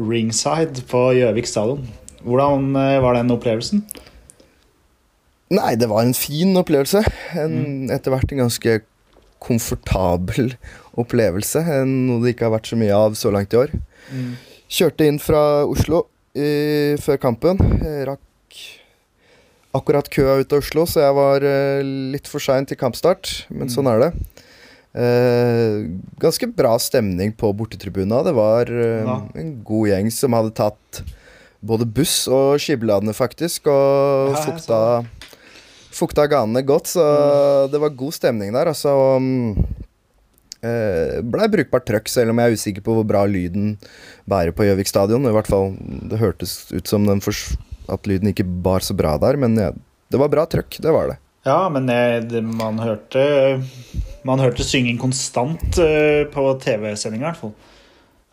Ringside 0.00 0.86
på 0.88 1.04
Gjøvik 1.20 1.46
stadion. 1.46 1.84
Hvordan 2.24 2.72
var 3.04 3.20
den 3.20 3.36
opplevelsen? 3.36 3.84
Nei, 5.52 5.74
det 5.76 5.90
var 5.90 6.04
en 6.04 6.16
fin 6.16 6.54
opplevelse. 6.56 7.04
En, 7.36 7.54
mm. 7.84 7.92
Etter 7.94 8.14
hvert 8.14 8.32
en 8.32 8.44
ganske 8.46 8.78
komfortabel 9.44 10.54
opplevelse. 11.02 11.62
Noe 11.88 12.22
det 12.24 12.34
ikke 12.34 12.48
har 12.48 12.56
vært 12.56 12.70
så 12.72 12.80
mye 12.80 12.96
av 12.96 13.18
så 13.18 13.32
langt 13.34 13.54
i 13.54 13.60
år. 13.60 13.74
Mm. 14.10 14.34
Kjørte 14.74 15.08
inn 15.08 15.20
fra 15.22 15.42
Oslo 15.68 16.06
i, 16.34 16.96
før 17.02 17.20
kampen. 17.28 17.60
Rakk 18.08 18.22
akkurat 19.74 20.08
køa 20.12 20.38
ut 20.40 20.54
av 20.54 20.62
Oslo, 20.62 20.86
så 20.86 21.02
jeg 21.02 21.16
var 21.16 21.44
uh, 21.44 21.82
litt 22.14 22.30
for 22.30 22.42
sein 22.42 22.66
til 22.68 22.78
kampstart. 22.80 23.44
Men 23.50 23.68
mm. 23.68 23.74
sånn 23.74 23.90
er 23.90 24.04
det. 24.04 24.10
Uh, 24.94 25.76
ganske 26.22 26.46
bra 26.54 26.76
stemning 26.78 27.34
på 27.34 27.50
bortetribuna. 27.58 28.22
Det 28.26 28.34
var 28.36 28.70
uh, 28.70 29.02
ja. 29.02 29.18
en 29.40 29.52
god 29.66 29.90
gjeng 29.90 30.10
som 30.14 30.36
hadde 30.38 30.54
tatt 30.54 31.02
både 31.64 31.88
buss 31.88 32.26
og 32.28 32.60
skibladene, 32.60 33.14
faktisk, 33.16 33.70
og 33.72 34.36
fukta 34.44 34.78
fukta 35.94 36.26
ganene 36.30 36.64
godt, 36.66 36.90
så 36.94 37.04
mm. 37.04 37.72
det 37.72 37.80
var 37.82 37.98
god 37.98 38.16
stemning 38.16 38.54
der. 38.54 38.70
Altså, 38.72 38.92
um, 39.16 39.56
eh, 40.64 41.20
blei 41.22 41.48
brukbart 41.52 41.86
trøkk, 41.88 42.10
selv 42.12 42.34
om 42.34 42.40
jeg 42.42 42.50
er 42.50 42.58
usikker 42.58 42.84
på 42.84 42.98
hvor 42.98 43.06
bra 43.08 43.24
lyden 43.30 43.74
bærer 44.30 44.54
på 44.56 44.66
Gjøvik 44.68 44.90
stadion. 44.90 45.26
I 45.28 45.34
hvert 45.34 45.50
fall, 45.50 45.74
Det 46.10 46.20
hørtes 46.22 46.72
ut 46.74 46.88
som 46.90 47.06
at 47.10 48.08
lyden 48.08 48.32
ikke 48.32 48.46
bar 48.46 48.84
så 48.84 48.96
bra 48.96 49.16
der, 49.20 49.36
men 49.40 49.58
ja, 49.60 49.70
det 50.10 50.20
var 50.20 50.32
bra 50.32 50.46
trøkk. 50.48 50.80
Det 50.80 50.94
var 50.94 51.12
det. 51.12 51.20
Ja, 51.44 51.68
men 51.68 51.86
det, 51.86 52.40
man 52.40 52.78
hørte 52.80 53.60
Man 54.24 54.40
hørte 54.40 54.64
synging 54.64 54.96
konstant 54.96 55.76
uh, 55.76 56.24
på 56.32 56.44
TV-sendinga, 56.62 57.26
i 57.26 57.28
hvert 57.28 57.42
fall. 57.42 57.54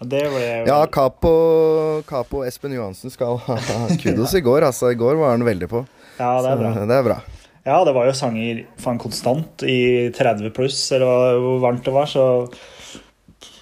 Ble... 0.02 0.63
Ja, 0.65 0.80
Capo, 0.89 2.02
Capo 2.08 2.41
Espen 2.47 2.74
Johansen 2.74 3.12
skal 3.13 3.38
ha 3.38 3.58
kudos 4.02 4.34
i 4.34 4.41
går. 4.41 4.65
Altså, 4.65 4.89
I 4.89 4.97
går 4.97 5.19
var 5.19 5.36
han 5.36 5.45
veldig 5.45 5.69
på. 5.69 5.84
Ja, 6.17 6.32
det 6.41 6.56
er 6.56 6.63
bra. 6.63 6.71
det 6.89 6.97
er 6.97 7.06
bra. 7.06 7.19
Ja, 7.63 7.78
det 7.86 7.93
var 7.93 8.08
jo 8.10 8.17
sanger 8.17 8.63
faen 8.82 9.00
konstant 9.02 9.62
i 9.67 10.10
30 10.17 10.50
pluss, 10.56 10.80
eller 10.95 11.38
hvor 11.38 11.60
varmt 11.62 11.86
det 11.86 11.93
var, 11.93 12.10
så 12.10 12.24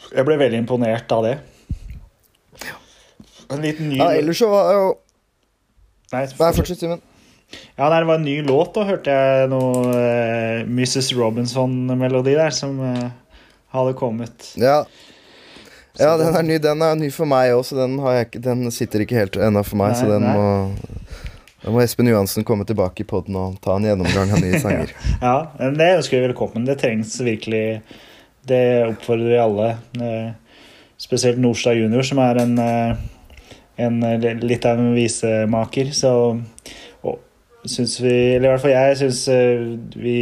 Jeg 0.10 0.26
ble 0.26 0.40
veldig 0.40 0.64
imponert 0.64 1.12
av 1.12 1.26
det. 1.28 1.36
En 3.50 3.62
liten 3.66 3.90
ny 3.90 3.98
Ja, 4.00 4.12
ellers 4.14 4.40
så 4.40 4.50
var 4.52 4.74
jo 4.74 4.90
Nei, 6.14 6.24
fortsett, 6.34 6.80
Simen. 6.80 7.02
Ja, 7.78 7.90
det 7.90 8.06
var 8.06 8.16
en 8.16 8.26
ny 8.26 8.40
låt, 8.46 8.72
da 8.74 8.86
hørte 8.88 9.14
jeg 9.14 9.50
noe 9.52 9.94
eh, 9.94 10.64
Mrs. 10.66 11.12
Robinson-melodi 11.18 12.34
der 12.38 12.54
som 12.54 12.80
eh, 12.82 13.12
hadde 13.74 13.94
kommet. 13.98 14.52
Ja. 14.58 14.84
ja, 15.98 16.16
den 16.18 16.34
er 16.34 16.46
ny 16.46 16.58
Den 16.62 16.82
er 16.86 16.98
ny 16.98 17.12
for 17.14 17.30
meg 17.30 17.54
òg, 17.54 17.62
så 17.66 17.78
den, 17.78 17.98
ikke, 18.24 18.42
den 18.42 18.66
sitter 18.74 19.06
ikke 19.06 19.18
helt 19.22 19.38
ennå 19.38 19.64
for 19.66 19.82
meg. 19.82 19.94
Nei, 19.94 20.02
så 20.02 20.10
den 20.10 20.26
nei. 20.26 20.34
må 20.34 21.09
Da 21.60 21.72
må 21.74 21.82
Espen 21.84 22.08
Johansen 22.08 22.46
komme 22.48 22.64
tilbake 22.68 23.04
i 23.04 23.08
poden 23.08 23.36
og 23.36 23.58
ta 23.64 23.76
en 23.76 23.88
gjennomgang 23.88 24.32
av 24.32 24.44
nye 24.44 24.60
sanger. 24.64 24.94
Ja, 25.20 25.34
det 25.60 25.90
ønsker 25.98 26.18
vi 26.20 26.28
velkommen. 26.30 26.68
Det 26.68 26.78
trengs 26.80 27.18
virkelig. 27.26 27.82
Det 28.48 28.62
oppfordrer 28.88 29.34
vi 29.34 29.42
alle. 29.44 29.72
Eh, 30.00 30.30
Spesielt 31.00 31.40
Norstad 31.40 31.78
junior, 31.80 32.04
som 32.04 32.20
er 32.24 32.40
en, 32.42 32.56
eh, 32.60 32.96
en 33.86 34.00
eh, 34.04 34.40
litt 34.44 34.66
av 34.68 34.80
en 34.80 34.94
visemaker. 34.96 35.92
Så 35.96 36.14
og, 37.04 37.20
syns 37.68 37.98
vi, 38.04 38.16
eller 38.38 38.48
i 38.48 38.54
hvert 38.54 38.64
fall 38.64 38.76
jeg, 38.76 38.98
syns 39.04 39.22
vi 40.00 40.18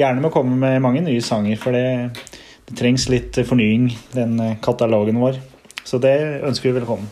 gjerne 0.00 0.24
må 0.24 0.32
komme 0.32 0.56
med 0.60 0.80
mange 0.84 1.04
nye 1.04 1.24
sanger. 1.24 1.60
For 1.60 1.76
det, 1.76 1.84
det 2.68 2.80
trengs 2.80 3.08
litt 3.12 3.36
fornying, 3.48 3.90
den 4.16 4.36
katalogen 4.64 5.20
vår. 5.20 5.40
Så 5.88 6.00
det 6.00 6.16
ønsker 6.44 6.70
vi 6.72 6.78
velkommen. 6.80 7.08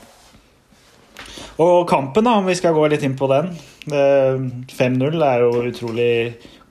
Og 1.62 1.86
kampen, 1.88 2.26
da, 2.26 2.34
om 2.36 2.48
vi 2.48 2.56
skal 2.58 2.74
gå 2.76 2.84
litt 2.92 3.04
inn 3.06 3.16
på 3.16 3.28
den. 3.30 3.48
Eh, 3.88 4.42
5-0 4.76 5.22
er 5.24 5.44
jo 5.44 5.62
utrolig 5.70 6.10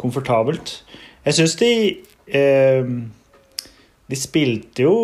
komfortabelt. 0.01 0.75
Jeg 1.25 1.37
syns 1.39 1.55
de 1.57 1.71
eh, 2.29 2.91
De 4.05 4.19
spilte 4.19 4.85
jo 4.85 4.97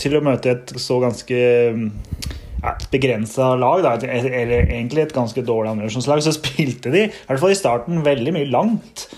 til 0.00 0.16
å 0.16 0.22
møte 0.24 0.54
et 0.54 0.72
så 0.80 0.96
ganske 1.02 1.36
ja, 1.36 2.70
begrensa 2.92 3.50
lag, 3.60 3.82
da, 3.84 3.92
eller 4.08 4.70
egentlig 4.70 5.04
et 5.04 5.12
ganske 5.16 5.44
dårlig 5.44 5.74
andredivisjonslag, 5.74 6.22
så 6.24 6.32
spilte 6.32 6.92
de, 6.94 7.02
i 7.10 7.26
hvert 7.28 7.42
fall 7.42 7.52
i 7.52 7.58
starten, 7.58 8.00
veldig 8.06 8.32
mye 8.38 8.48
langt. 8.48 9.10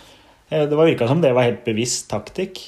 Eh, 0.50 0.66
Det 0.66 0.74
var 0.74 0.90
virka 0.90 1.06
som 1.06 1.22
det 1.22 1.30
var 1.36 1.46
helt 1.46 1.62
bevisst 1.68 2.10
taktikk. 2.10 2.64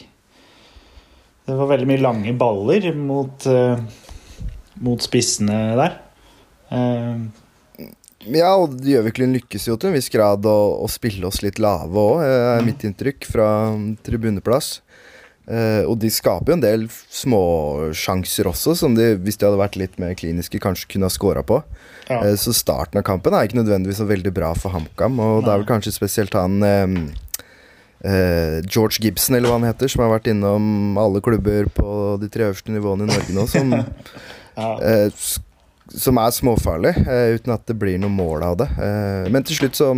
Det 1.45 1.59
var 1.59 1.75
veldig 1.75 1.91
mye 1.91 2.05
lange 2.07 2.39
baller 2.39 2.87
mot, 2.95 3.43
eh, 3.51 3.83
mot 4.87 5.03
spissene 5.03 5.75
der. 5.83 5.99
Eh, 6.75 7.91
Ja, 8.25 8.55
og 8.57 8.79
Gjøviklund 8.81 9.37
lykkes 9.37 9.67
jo 9.69 9.75
til 9.77 9.91
en 9.91 9.99
viss 9.99 10.09
grad 10.09 10.47
å, 10.49 10.59
å 10.81 10.87
spille 10.89 11.27
oss 11.29 11.43
litt 11.45 11.59
lave 11.61 11.93
òg, 12.01 12.23
er 12.25 12.63
mitt 12.65 12.81
inntrykk 12.89 13.27
fra 13.29 13.49
tribuneplass. 14.07 14.79
Eh, 15.45 15.83
og 15.85 15.99
de 16.01 16.09
skaper 16.09 16.55
jo 16.55 16.57
en 16.57 16.63
del 16.65 16.87
småsjanser 17.13 18.49
også, 18.49 18.73
som 18.81 18.95
de, 18.97 19.11
hvis 19.21 19.37
de 19.37 19.45
hadde 19.45 19.61
vært 19.61 19.77
litt 19.77 19.99
mer 20.01 20.15
kliniske, 20.17 20.57
kanskje 20.65 20.89
kunne 20.95 21.11
ha 21.11 21.13
scora 21.13 21.43
på. 21.45 21.59
ja. 22.09 22.23
Eh, 22.25 22.33
så 22.41 22.55
starten 22.57 22.97
av 22.97 23.05
kampen 23.05 23.37
er 23.37 23.45
ikke 23.45 23.61
nødvendigvis 23.61 24.01
så 24.01 24.09
veldig 24.09 24.33
bra 24.33 24.55
for 24.57 24.73
HamKam, 24.73 25.21
og 25.21 25.45
det 25.45 25.53
er 25.53 25.61
vel 25.61 25.69
kanskje 25.69 25.93
spesielt 25.93 26.33
han 26.33 26.65
eh, 26.65 26.97
eh, 28.09 28.59
George 28.65 29.05
Gibson, 29.05 29.37
eller 29.37 29.53
hva 29.53 29.61
han 29.61 29.69
heter, 29.69 29.93
som 29.93 30.01
har 30.07 30.15
vært 30.17 30.33
innom 30.33 30.97
alle 30.97 31.21
klubber 31.25 31.69
på 31.77 32.17
de 32.25 32.33
tre 32.33 32.49
øverste 32.49 32.73
nivåene 32.73 33.05
i 33.05 33.13
Norge 33.13 33.37
nå, 33.37 33.45
som 33.53 33.77
ja. 34.57 34.73
Eh, 35.95 35.99
som 36.01 36.19
er 36.19 36.35
småfarlig, 36.35 36.95
eh, 37.07 37.39
uten 37.39 37.55
at 37.55 37.65
det 37.67 37.79
blir 37.79 37.99
noe 38.03 38.13
mål 38.13 38.43
av 38.43 38.59
det. 38.61 38.69
Eh, 38.77 39.31
men 39.31 39.47
til 39.47 39.63
slutt, 39.63 39.79
så 39.79 39.95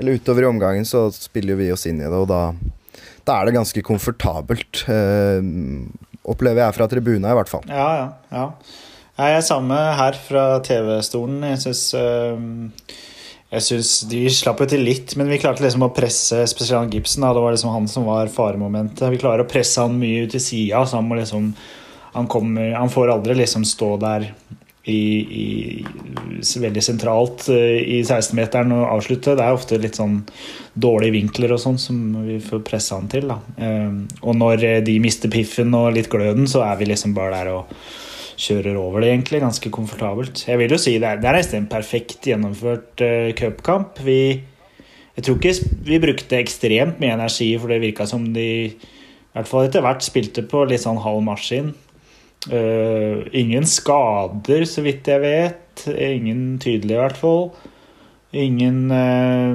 Eller 0.00 0.16
utover 0.16 0.42
i 0.42 0.46
omgangen, 0.48 0.86
så 0.88 1.12
spiller 1.12 1.54
vi 1.54 1.70
oss 1.70 1.84
inn 1.86 2.00
i 2.00 2.08
det, 2.08 2.16
og 2.16 2.24
da, 2.26 2.54
da 3.28 3.34
er 3.36 3.46
det 3.46 3.52
ganske 3.54 3.82
komfortabelt. 3.84 4.80
Eh, 4.88 5.44
opplever 6.24 6.64
jeg 6.64 6.74
fra 6.78 6.86
tribuna, 6.88 7.28
i 7.28 7.36
hvert 7.36 7.50
fall. 7.50 7.66
Ja, 7.68 7.90
ja. 7.98 8.06
ja. 8.32 8.46
Jeg 9.20 9.36
er 9.36 9.44
samme 9.44 9.76
her 9.76 10.16
fra 10.16 10.46
TV-stolen. 10.64 11.44
Jeg 11.44 11.60
syns 11.60 11.84
jeg 13.52 13.64
synes 13.66 13.90
de 14.08 14.22
slapp 14.32 14.62
jo 14.64 14.66
til 14.72 14.80
litt, 14.80 15.12
men 15.20 15.28
vi 15.28 15.36
klarte 15.42 15.60
liksom 15.60 15.84
å 15.84 15.92
presse 15.92 16.40
spesielt 16.48 16.86
han 16.86 16.92
Gibson. 16.92 17.20
Da. 17.26 17.34
Det 17.36 17.42
var 17.44 17.52
liksom 17.52 17.74
han 17.74 17.88
som 17.92 18.08
var 18.08 18.32
faremomentet. 18.32 19.04
Vi 19.12 19.20
klarer 19.20 19.44
å 19.44 19.48
presse 19.50 19.84
han 19.84 19.98
mye 20.00 20.24
ut 20.24 20.32
til 20.32 20.40
sida, 20.40 20.80
han 20.88 21.12
liksom 21.18 21.52
han, 22.12 22.56
han 22.76 22.92
får 22.92 23.12
aldri 23.12 23.36
liksom 23.36 23.64
stå 23.68 23.90
der 24.00 24.26
i, 24.84 25.02
i, 25.42 25.84
veldig 26.58 26.82
sentralt 26.82 27.46
eh, 27.54 27.78
i 27.78 27.98
16-meteren 28.02 28.72
og 28.74 28.88
avslutte. 28.96 29.36
Det 29.38 29.44
er 29.44 29.54
ofte 29.54 29.78
litt 29.78 29.98
sånn 29.98 30.22
dårlige 30.74 31.14
vinkler 31.20 31.54
og 31.54 31.60
sånn 31.62 31.78
som 31.78 32.00
vi 32.26 32.40
får 32.42 32.64
pressa 32.66 32.98
han 32.98 33.10
til. 33.12 33.28
Da. 33.30 33.38
Eh, 33.62 33.92
Og 34.26 34.38
når 34.38 34.64
eh, 34.66 34.80
de 34.82 34.98
mister 35.02 35.30
piffen 35.30 35.74
og 35.78 35.92
litt 35.94 36.10
gløden, 36.10 36.48
så 36.50 36.64
er 36.66 36.80
vi 36.80 36.90
liksom 36.90 37.14
bare 37.14 37.36
der 37.36 37.52
og 37.54 37.76
kjører 38.42 38.78
over 38.80 39.04
det, 39.04 39.12
egentlig. 39.12 39.42
Ganske 39.44 39.70
komfortabelt. 39.70 40.46
Jeg 40.48 40.58
vil 40.58 40.74
jo 40.74 40.80
si 40.80 40.96
det 40.98 41.08
er, 41.08 41.22
det 41.22 41.30
er 41.30 41.54
en 41.60 41.68
perfekt 41.70 42.26
gjennomført 42.26 43.04
uh, 43.04 43.28
cupkamp. 43.38 44.00
Jeg 44.02 45.22
tror 45.22 45.36
ikke 45.36 45.52
vi 45.86 46.00
brukte 46.02 46.40
ekstremt 46.40 46.98
mye 46.98 47.12
energi, 47.14 47.52
for 47.60 47.70
det 47.70 47.82
virka 47.84 48.08
som 48.08 48.24
de 48.34 48.48
i 48.72 49.36
hvert 49.36 49.48
fall 49.48 49.68
etter 49.68 49.84
hvert 49.84 50.02
spilte 50.02 50.42
på 50.48 50.64
litt 50.66 50.82
sånn 50.82 50.98
halv 51.04 51.22
maskin. 51.28 51.70
Eh, 52.50 53.22
ingen 53.38 53.66
skader, 53.68 54.64
så 54.66 54.82
vidt 54.82 55.08
jeg 55.08 55.22
vet. 55.22 55.84
Ingen 55.92 56.58
tydelige, 56.62 56.96
i 56.96 57.02
hvert 57.02 57.20
fall. 57.20 57.46
Ingen 58.32 58.86
uh, 58.88 59.52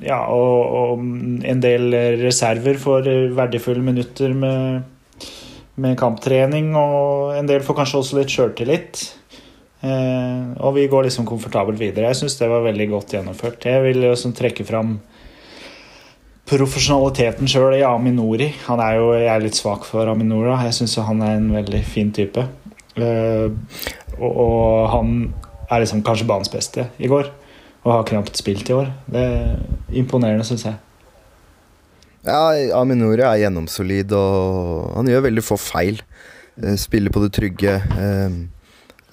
Ja, 0.00 0.22
og, 0.32 0.60
og 0.78 1.02
en 1.44 1.60
del 1.60 1.92
reserver 2.22 2.78
for 2.80 3.04
verdifulle 3.36 3.84
minutter 3.84 4.32
med, 4.32 4.86
med 5.76 5.98
kamptrening, 6.00 6.72
og 6.72 7.36
en 7.36 7.50
del 7.50 7.60
får 7.66 7.82
kanskje 7.82 8.00
også 8.00 8.18
litt 8.20 8.32
sjøltillit. 8.32 9.02
Uh, 9.84 10.56
og 10.64 10.72
vi 10.78 10.88
går 10.90 11.06
liksom 11.06 11.28
komfortabelt 11.28 11.78
videre. 11.78 12.08
Jeg 12.10 12.22
syns 12.22 12.38
det 12.40 12.48
var 12.50 12.64
veldig 12.64 12.88
godt 12.94 13.14
gjennomført. 13.14 13.68
Jeg 13.68 13.84
vil 13.84 14.00
liksom 14.08 14.32
trekke 14.34 14.66
fram 14.66 14.96
profesjonaliteten 16.48 17.48
sjøl 17.50 17.76
i 17.78 17.84
Aminori. 17.86 18.50
Han 18.66 18.80
er 18.82 18.96
jo, 18.98 19.10
jeg 19.16 19.28
er 19.32 19.44
litt 19.44 19.58
svak 19.58 19.84
for 19.88 20.08
Aminora. 20.10 20.58
Jeg 20.66 20.78
syns 20.80 20.96
han 21.04 21.22
er 21.24 21.36
en 21.38 21.50
veldig 21.54 21.82
fin 21.86 22.10
type. 22.14 22.44
Uh, 22.98 23.52
og, 24.18 24.32
og 24.32 24.88
han 24.94 25.12
er 25.68 25.84
liksom 25.84 26.02
kanskje 26.06 26.26
banens 26.28 26.50
beste 26.52 26.88
i 26.98 27.10
går. 27.10 27.30
Og 27.84 27.92
har 27.94 28.06
knapt 28.08 28.36
spilt 28.40 28.68
i 28.68 28.76
år. 28.76 28.90
Det 29.06 29.22
er 29.22 29.56
imponerende, 30.00 30.44
syns 30.48 30.66
jeg. 30.66 30.76
Ja, 32.26 32.50
Aminori 32.76 33.22
er 33.24 33.38
gjennomsolid, 33.44 34.12
og 34.12 34.96
han 34.98 35.08
gjør 35.08 35.28
veldig 35.28 35.44
få 35.46 35.56
feil. 35.62 36.00
Eh, 36.58 36.74
Spiller 36.76 37.14
på 37.14 37.22
det 37.22 37.30
trygge. 37.38 37.78
eh, 37.78 38.38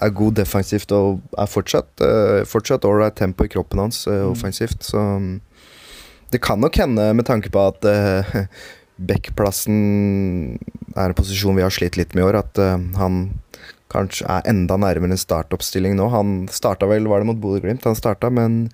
Er 0.02 0.12
god 0.12 0.34
defensivt 0.36 0.92
og 0.92 1.22
er 1.40 1.48
fortsatt 1.48 2.84
ålreit 2.90 3.16
tempo 3.16 3.46
i 3.46 3.48
kroppen 3.48 3.80
hans 3.80 4.02
offensivt. 4.08 4.84
Så 4.84 5.00
det 6.32 6.42
kan 6.44 6.62
nok 6.62 6.78
hende, 6.82 7.14
med 7.14 7.28
tanke 7.28 7.52
på 7.54 7.62
at 7.70 7.86
uh, 7.86 8.36
Beck-plassen 8.96 9.80
er 10.96 11.10
en 11.10 11.18
posisjon 11.18 11.58
vi 11.58 11.66
har 11.66 11.74
slitt 11.74 12.00
litt 12.00 12.16
med 12.16 12.24
i 12.24 12.28
år, 12.30 12.40
at 12.42 12.62
uh, 12.62 12.78
han 13.00 13.26
kanskje 13.94 14.28
er 14.28 14.48
enda 14.50 14.78
nærmere 14.82 15.16
en 15.16 15.22
startoppstilling 15.22 15.96
nå. 16.00 16.10
Han 16.12 16.38
starta 16.52 16.90
vel, 16.90 17.08
var 17.12 17.22
det 17.22 17.30
mot 17.30 17.42
Bodø-Glimt 17.42 17.86
han 17.88 17.98
starta, 17.98 18.32
men 18.34 18.66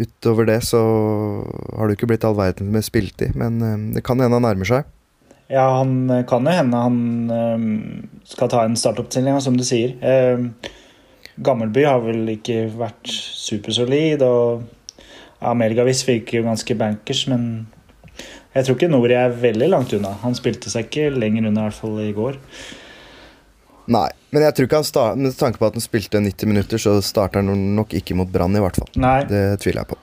utover 0.00 0.46
det 0.48 0.60
så 0.64 0.80
har 1.76 1.88
det 1.88 1.98
ikke 1.98 2.08
blitt 2.12 2.26
all 2.26 2.36
verden 2.38 2.70
med 2.74 2.84
spiltid. 2.86 3.38
Men 3.38 3.62
uh, 3.62 3.78
det 3.96 4.04
kan 4.06 4.20
hende 4.20 4.38
han 4.38 4.46
nærmer 4.46 4.68
seg. 4.68 4.90
Ja, 5.52 5.66
han 5.82 6.06
kan 6.28 6.46
jo 6.48 6.52
hende 6.54 6.78
han 6.80 7.00
skal 8.24 8.48
ta 8.48 8.62
en 8.64 8.76
startoppstilling, 8.78 9.36
som 9.44 9.58
du 9.58 9.64
sier. 9.68 9.98
Gammelby 11.44 11.82
har 11.84 12.00
vel 12.00 12.30
ikke 12.38 12.70
vært 12.72 13.10
supersolid, 13.12 14.24
og 14.24 14.62
ja, 15.42 15.52
Melgavis 15.58 16.04
virker 16.06 16.38
jo 16.38 16.46
ganske 16.46 16.76
bankers, 16.78 17.24
men 17.30 17.66
jeg 18.52 18.66
tror 18.66 18.76
ikke 18.76 18.90
Nori 18.92 19.16
er 19.16 19.32
veldig 19.42 19.68
langt 19.72 19.92
unna. 19.96 20.12
Han 20.22 20.36
spilte 20.38 20.70
seg 20.70 20.86
ikke 20.88 21.10
lenger 21.16 21.48
unna, 21.48 21.64
i 21.64 21.70
hvert 21.70 21.80
fall 21.80 22.00
i 22.04 22.12
går. 22.16 22.38
Nei, 23.92 24.06
men 24.30 24.44
jeg 24.46 24.54
tror 24.54 24.68
ikke 24.68 24.78
han 24.78 24.86
start, 24.86 25.18
med 25.18 25.34
tanke 25.36 25.58
på 25.58 25.66
at 25.66 25.76
han 25.76 25.82
spilte 25.84 26.20
90 26.22 26.50
minutter, 26.52 26.78
så 26.80 26.94
starter 27.02 27.42
han 27.42 27.64
nok 27.76 27.96
ikke 27.98 28.14
mot 28.18 28.30
Brann, 28.30 28.54
i 28.56 28.62
hvert 28.62 28.78
fall. 28.78 28.90
Nei, 29.02 29.18
Det 29.28 29.42
tviler 29.64 29.82
jeg 29.82 29.90
på. 29.90 29.98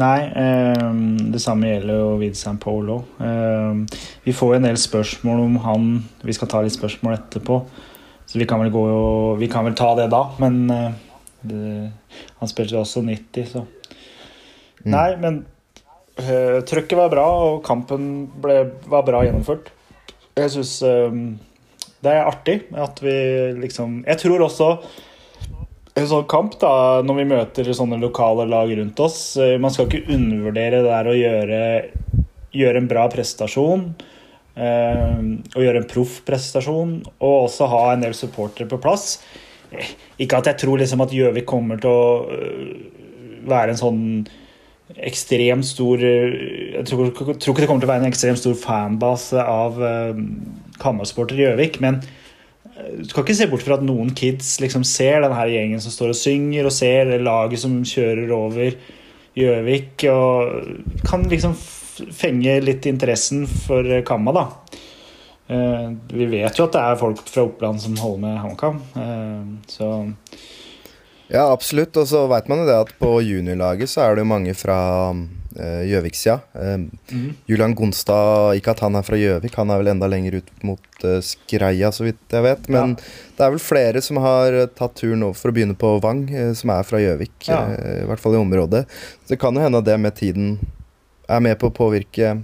nei 0.00 0.18
eh, 0.40 0.88
det 1.34 1.40
samme 1.44 1.68
gjelder 1.68 2.00
jo 2.00 2.10
Vidsan 2.18 2.58
Polo. 2.58 2.98
Eh, 3.22 4.00
vi 4.24 4.34
får 4.34 4.56
en 4.56 4.66
del 4.70 4.80
spørsmål 4.80 5.44
om 5.44 5.56
han 5.66 5.88
Vi 6.24 6.32
skal 6.32 6.48
ta 6.48 6.62
litt 6.64 6.74
spørsmål 6.74 7.18
etterpå, 7.18 7.60
så 8.26 8.40
vi 8.40 8.48
kan 8.48 8.58
vel, 8.64 8.72
gå, 8.72 8.82
vi 9.38 9.48
kan 9.52 9.68
vel 9.68 9.76
ta 9.78 9.92
det 10.00 10.08
da. 10.10 10.24
Men 10.42 10.58
eh, 10.72 10.90
det, 11.44 11.92
han 12.40 12.50
spilte 12.50 12.74
jo 12.74 12.82
også 12.82 13.04
90, 13.06 13.46
så 13.52 13.66
Mm. 14.82 14.90
Nei, 14.94 15.08
men 15.22 15.40
uh, 16.18 16.58
trøkket 16.68 16.98
var 16.98 17.12
bra, 17.12 17.28
og 17.46 17.62
kampen 17.66 18.26
ble, 18.42 18.58
var 18.90 19.06
bra 19.06 19.22
gjennomført. 19.26 19.72
Jeg 20.36 20.54
syns 20.54 20.78
det 22.02 22.10
er 22.10 22.26
artig 22.26 22.54
at 22.74 23.00
vi 23.04 23.14
liksom 23.60 24.00
Jeg 24.06 24.18
tror 24.22 24.46
også 24.46 24.70
en 25.92 26.08
sånn 26.08 26.24
kamp, 26.30 26.56
da, 26.60 27.02
når 27.04 27.18
vi 27.18 27.26
møter 27.34 27.68
sånne 27.76 27.98
lokale 28.00 28.46
lag 28.48 28.70
rundt 28.78 29.00
oss 29.04 29.36
eh, 29.36 29.58
Man 29.60 29.74
skal 29.74 29.90
ikke 29.90 30.14
undervurdere 30.14 30.80
det 30.80 30.88
der 30.88 31.10
å 31.10 31.16
gjøre, 31.18 31.60
gjøre 32.56 32.80
en 32.80 32.88
bra 32.88 33.04
prestasjon 33.12 33.84
eh, 34.56 35.18
og 35.52 35.60
gjøre 35.60 35.82
en 35.82 35.90
proff 35.90 36.22
prestasjon, 36.24 36.96
og 37.20 37.34
også 37.44 37.68
ha 37.72 37.82
en 37.92 38.06
del 38.06 38.16
supportere 38.16 38.70
på 38.70 38.80
plass. 38.80 39.18
Eh, 39.68 39.92
Ikke 40.24 40.40
at 40.40 40.48
jeg 40.48 40.62
tror 40.64 40.80
liksom 40.80 41.04
at 41.04 41.12
Gjøvik 41.12 41.48
kommer 41.48 41.80
til 41.82 41.92
å 41.92 42.06
være 43.52 43.74
en 43.74 43.80
sånn 43.80 44.02
ekstremt 44.96 45.66
stor 45.66 46.02
øh, 46.04 46.74
Jeg 46.74 46.86
tror, 46.86 47.10
tror 47.10 47.52
ikke 47.52 47.60
det 47.60 47.68
kommer 47.68 47.84
til 47.84 47.88
å 47.88 47.92
være 47.92 48.04
en 48.04 48.10
ekstremt 48.10 48.40
stor 48.40 48.56
fanbase 48.58 49.40
av 49.40 49.78
uh, 49.80 50.18
Kammersporter 50.82 51.38
i 51.38 51.46
Gjøvik, 51.46 51.78
men 51.84 52.00
øh, 52.76 53.02
du 53.02 53.08
skal 53.08 53.24
ikke 53.24 53.36
se 53.38 53.48
bort 53.50 53.64
fra 53.64 53.78
at 53.78 53.86
noen 53.86 54.12
kids 54.16 54.56
liksom 54.62 54.84
ser 54.88 55.22
den 55.24 55.36
her 55.36 55.52
gjengen 55.52 55.82
som 55.82 55.94
står 55.94 56.12
og 56.12 56.18
synger, 56.18 56.68
og 56.68 56.74
ser 56.74 57.12
det 57.12 57.22
laget 57.22 57.62
som 57.62 57.78
kjører 57.86 58.34
over 58.36 58.74
Gjøvik, 59.38 60.04
og 60.12 61.06
kan 61.08 61.24
liksom 61.30 61.54
fenge 62.12 62.58
litt 62.64 62.88
interessen 62.88 63.46
for 63.46 63.86
eh, 63.86 64.04
Kamma, 64.04 64.34
da. 64.36 64.48
Uh, 65.52 65.92
vi 66.12 66.26
vet 66.30 66.56
jo 66.56 66.64
at 66.64 66.74
det 66.74 66.80
er 66.80 67.00
folk 67.00 67.20
fra 67.28 67.42
Oppland 67.44 67.80
som 67.82 67.96
holder 68.00 68.20
med 68.22 68.38
HamKam, 68.40 68.78
uh, 68.96 69.48
så 69.68 69.88
Ja, 71.32 71.46
absolutt. 71.48 71.96
Og 71.96 72.08
så 72.10 72.26
veit 72.30 72.50
man 72.52 72.60
jo 72.62 72.68
det 72.68 72.76
at 72.76 72.90
på 73.00 73.14
juniorlaget 73.24 73.88
så 73.90 74.04
er 74.04 74.16
det 74.16 74.26
jo 74.26 74.30
mange 74.34 74.52
fra 74.56 74.76
eh, 75.56 75.82
Gjøvik-sida. 75.88 76.38
Uh, 76.52 76.84
uh, 76.84 77.14
mm. 77.16 77.30
Julian 77.48 77.76
Gonstad, 77.78 78.58
ikke 78.58 78.74
at 78.74 78.82
han 78.84 78.98
er 79.00 79.06
fra 79.06 79.16
Gjøvik, 79.16 79.56
han 79.56 79.72
er 79.72 79.80
vel 79.80 79.92
enda 79.94 80.10
lenger 80.12 80.42
ut 80.42 80.52
mot 80.66 81.06
uh, 81.08 81.18
Skreia, 81.24 81.88
så 81.94 82.04
vidt 82.04 82.36
jeg 82.36 82.44
vet. 82.44 82.68
Men 82.72 82.98
det 82.98 83.46
er 83.46 83.56
vel 83.56 83.64
flere 83.64 84.04
som 84.04 84.20
har 84.22 84.54
eh, 84.54 84.68
tatt 84.76 84.94
turen 85.00 85.24
over 85.26 85.34
for 85.40 85.50
å 85.50 85.56
begynne 85.56 85.74
på 85.78 85.96
Vang, 86.04 86.26
eh, 86.30 86.52
som 86.58 86.70
er 86.76 86.84
fra 86.86 87.00
Gjøvik. 87.02 87.34
Ja. 87.48 87.64
eh, 87.74 88.02
I 88.04 88.06
hvert 88.10 88.22
fall 88.22 88.36
i 88.36 88.42
området. 88.42 88.84
Så 89.24 89.32
det 89.34 89.40
kan 89.42 89.56
jo 89.56 89.64
hende 89.64 89.80
at 89.80 89.88
det 89.88 89.98
med 89.98 90.14
tiden 90.20 90.54
er 91.32 91.42
med 91.42 91.56
på 91.58 91.72
å 91.72 91.74
påvirke 91.74 92.36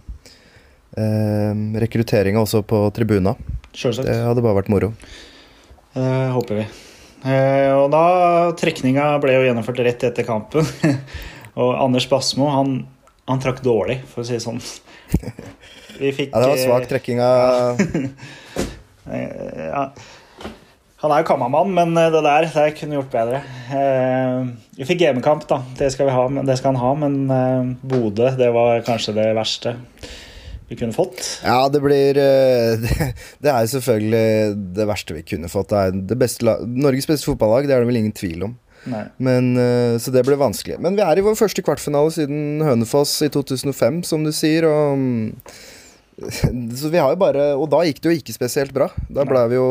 eh, 0.96 1.62
rekrutteringa 1.84 2.40
også 2.40 2.64
på 2.66 2.86
tribuna. 2.96 3.36
sjølsagt. 3.76 4.08
Det 4.08 4.20
hadde 4.24 4.42
bare 4.42 4.62
vært 4.62 4.72
moro. 4.72 4.94
Det 5.94 6.12
håper 6.34 6.62
vi. 6.62 6.68
Eh, 7.26 7.72
og 7.74 7.88
da 7.90 8.04
Trekninga 8.58 9.10
ble 9.22 9.34
jo 9.34 9.46
gjennomført 9.48 9.80
rett 9.86 10.04
etter 10.06 10.26
kampen. 10.26 10.66
og 11.60 11.72
Anders 11.74 12.06
Basmo, 12.10 12.50
han, 12.54 12.82
han 13.30 13.42
trakk 13.42 13.62
dårlig, 13.64 14.00
for 14.10 14.22
å 14.22 14.28
si 14.28 14.36
det 14.36 14.44
sånn. 14.44 14.62
Vi 16.02 16.12
fikk 16.14 16.30
Ja, 16.30 16.44
det 16.44 16.52
var 16.52 16.62
svak 16.62 16.84
eh, 16.86 16.90
trekking 16.92 17.20
av 17.24 17.80
eh, 19.10 19.64
ja. 19.66 19.88
Han 20.98 21.14
er 21.14 21.22
jo 21.22 21.28
kammermann, 21.28 21.74
men 21.74 21.94
det 21.94 22.22
der 22.22 22.46
det 22.50 22.72
kunne 22.74 22.96
gjort 22.96 23.12
bedre. 23.12 23.38
Vi 24.74 24.86
fikk 24.86 24.98
gamekamp, 25.04 25.44
da. 25.46 25.60
Det 25.78 25.92
skal, 25.94 26.08
vi 26.08 26.14
ha, 26.16 26.24
det 26.42 26.56
skal 26.58 26.74
han 26.74 26.80
ha, 26.82 26.90
men 27.06 27.76
Bodø, 27.86 28.32
det 28.34 28.48
var 28.50 28.82
kanskje 28.86 29.14
det 29.14 29.28
verste 29.38 29.76
vi 30.68 30.76
kunne 30.76 30.92
fått. 30.92 31.22
Ja, 31.44 31.68
det 31.72 31.80
blir 31.80 32.18
eh, 32.20 32.88
Det, 33.42 33.50
er 33.50 33.68
selvfølgelig 33.72 34.56
det 34.76 34.88
verste 34.88 35.16
vi 35.16 35.24
kunne 35.26 35.50
fått. 35.52 35.72
Det 35.72 35.80
er 35.80 36.00
det 36.12 36.18
beste 36.20 36.58
Norges 36.68 37.08
beste 37.08 37.28
fotballag, 37.30 37.68
det 37.68 37.76
er 37.76 37.84
det 37.84 37.90
vel 37.90 38.02
ingen 38.02 38.16
tvil 38.16 38.50
om. 38.50 38.56
Men, 39.20 39.56
eh, 39.60 39.96
så 40.00 40.12
det 40.14 40.24
ble 40.26 40.38
vanskelig. 40.38 40.78
Men 40.80 40.96
vi 40.96 41.04
er 41.04 41.18
i 41.18 41.24
vår 41.24 41.36
første 41.38 41.64
kvartfinale 41.64 42.12
siden 42.14 42.62
Hønefoss 42.64 43.16
i 43.26 43.30
2005, 43.32 44.02
som 44.06 44.24
du 44.24 44.32
sier. 44.34 44.68
Og, 44.68 45.00
mm, 45.00 46.22
så 46.78 46.92
vi 46.92 46.98
har 47.00 47.12
jo 47.14 47.20
bare 47.20 47.52
Og 47.54 47.68
da 47.70 47.84
gikk 47.86 48.00
det 48.02 48.10
jo 48.10 48.20
ikke 48.20 48.36
spesielt 48.36 48.74
bra. 48.76 48.88
Da 49.08 49.26
ble 49.28 49.44
vi 49.52 49.58
jo 49.58 49.68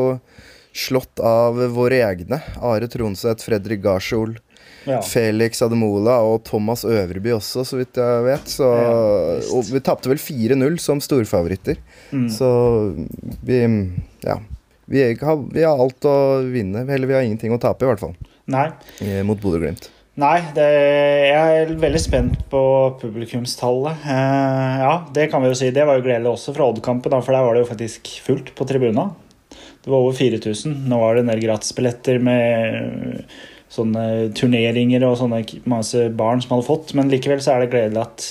slått 0.78 1.22
av 1.24 1.58
våre 1.74 2.02
egne. 2.06 2.40
Are 2.62 2.90
Tronseth, 2.90 3.46
Fredrik 3.46 3.82
Garsol, 3.82 4.36
Ja. 4.88 5.00
Felix 5.04 5.60
Ademola 5.64 6.16
og 6.24 6.42
Thomas 6.48 6.84
Øverby 6.88 7.34
også, 7.36 7.64
så 7.68 7.76
vidt 7.80 7.98
jeg 8.00 8.24
vet. 8.24 8.48
Så, 8.48 8.68
Ja, 8.72 8.94
og 9.54 9.68
vi 9.68 9.82
tapte 9.84 10.08
vel 10.10 10.20
4-0 10.22 10.78
som 10.80 11.02
storfavoritter. 11.04 11.76
Mm. 12.12 12.28
Så 12.32 12.48
vi 13.44 13.60
Ja. 14.24 14.38
Vi 14.88 15.02
har, 15.20 15.36
vi 15.52 15.62
har 15.66 15.76
alt 15.76 16.00
å 16.08 16.16
vinne, 16.48 16.86
eller 16.88 17.06
vi 17.06 17.12
har 17.12 17.20
ingenting 17.26 17.52
å 17.52 17.60
tape, 17.60 17.84
i 17.84 17.88
hvert 17.90 18.00
fall. 18.00 18.14
Nei. 18.48 18.70
eh, 19.04 19.20
Mot 19.28 19.36
Bodø-Glimt. 19.42 19.90
Nei, 20.18 20.38
det, 20.56 20.64
jeg 21.28 21.58
er 21.60 21.74
veldig 21.78 22.00
spent 22.00 22.38
på 22.50 22.62
publikumstallet. 22.98 24.00
Eh, 24.08 24.78
ja, 24.80 24.94
det 25.14 25.28
kan 25.30 25.44
vi 25.44 25.50
jo 25.52 25.58
si. 25.60 25.68
Det 25.76 25.84
var 25.86 26.00
jo 26.00 26.06
gledelig 26.08 26.32
også 26.32 26.54
fra 26.56 26.70
Odd-kampen, 26.72 27.12
for 27.22 27.36
der 27.36 27.44
var 27.44 27.54
det 27.54 27.66
jo 27.66 27.68
faktisk 27.68 28.08
fullt 28.24 28.54
på 28.56 28.66
tribuna. 28.66 29.10
Det 29.84 29.92
var 29.92 30.00
over 30.00 30.16
4000. 30.18 30.74
Nå 30.88 30.98
var 31.04 31.14
det 31.14 31.26
en 31.26 31.30
del 31.34 31.44
gratisbilletter 31.44 32.18
med 32.24 33.22
sånne 33.78 34.04
turneringer 34.36 35.06
og 35.08 35.16
sånne 35.20 35.42
masse 35.70 36.08
barn 36.18 36.42
som 36.44 36.56
hadde 36.56 36.68
fått, 36.68 36.94
men 36.98 37.10
likevel 37.12 37.42
så 37.44 37.54
er 37.54 37.64
det 37.64 37.72
gledelig 37.72 38.04
at 38.04 38.28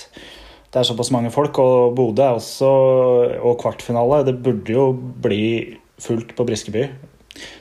det 0.74 0.82
er 0.82 0.88
såpass 0.90 1.14
mange 1.16 1.32
folk. 1.34 1.58
Og 1.64 1.96
Bodø 1.98 2.24
er 2.24 2.38
også 2.38 2.70
Og 3.42 3.60
kvartfinale. 3.62 4.26
Det 4.28 4.36
burde 4.44 4.74
jo 4.74 4.92
bli 4.94 5.78
fullt 5.98 6.36
på 6.36 6.46
Briskeby. 6.46 6.84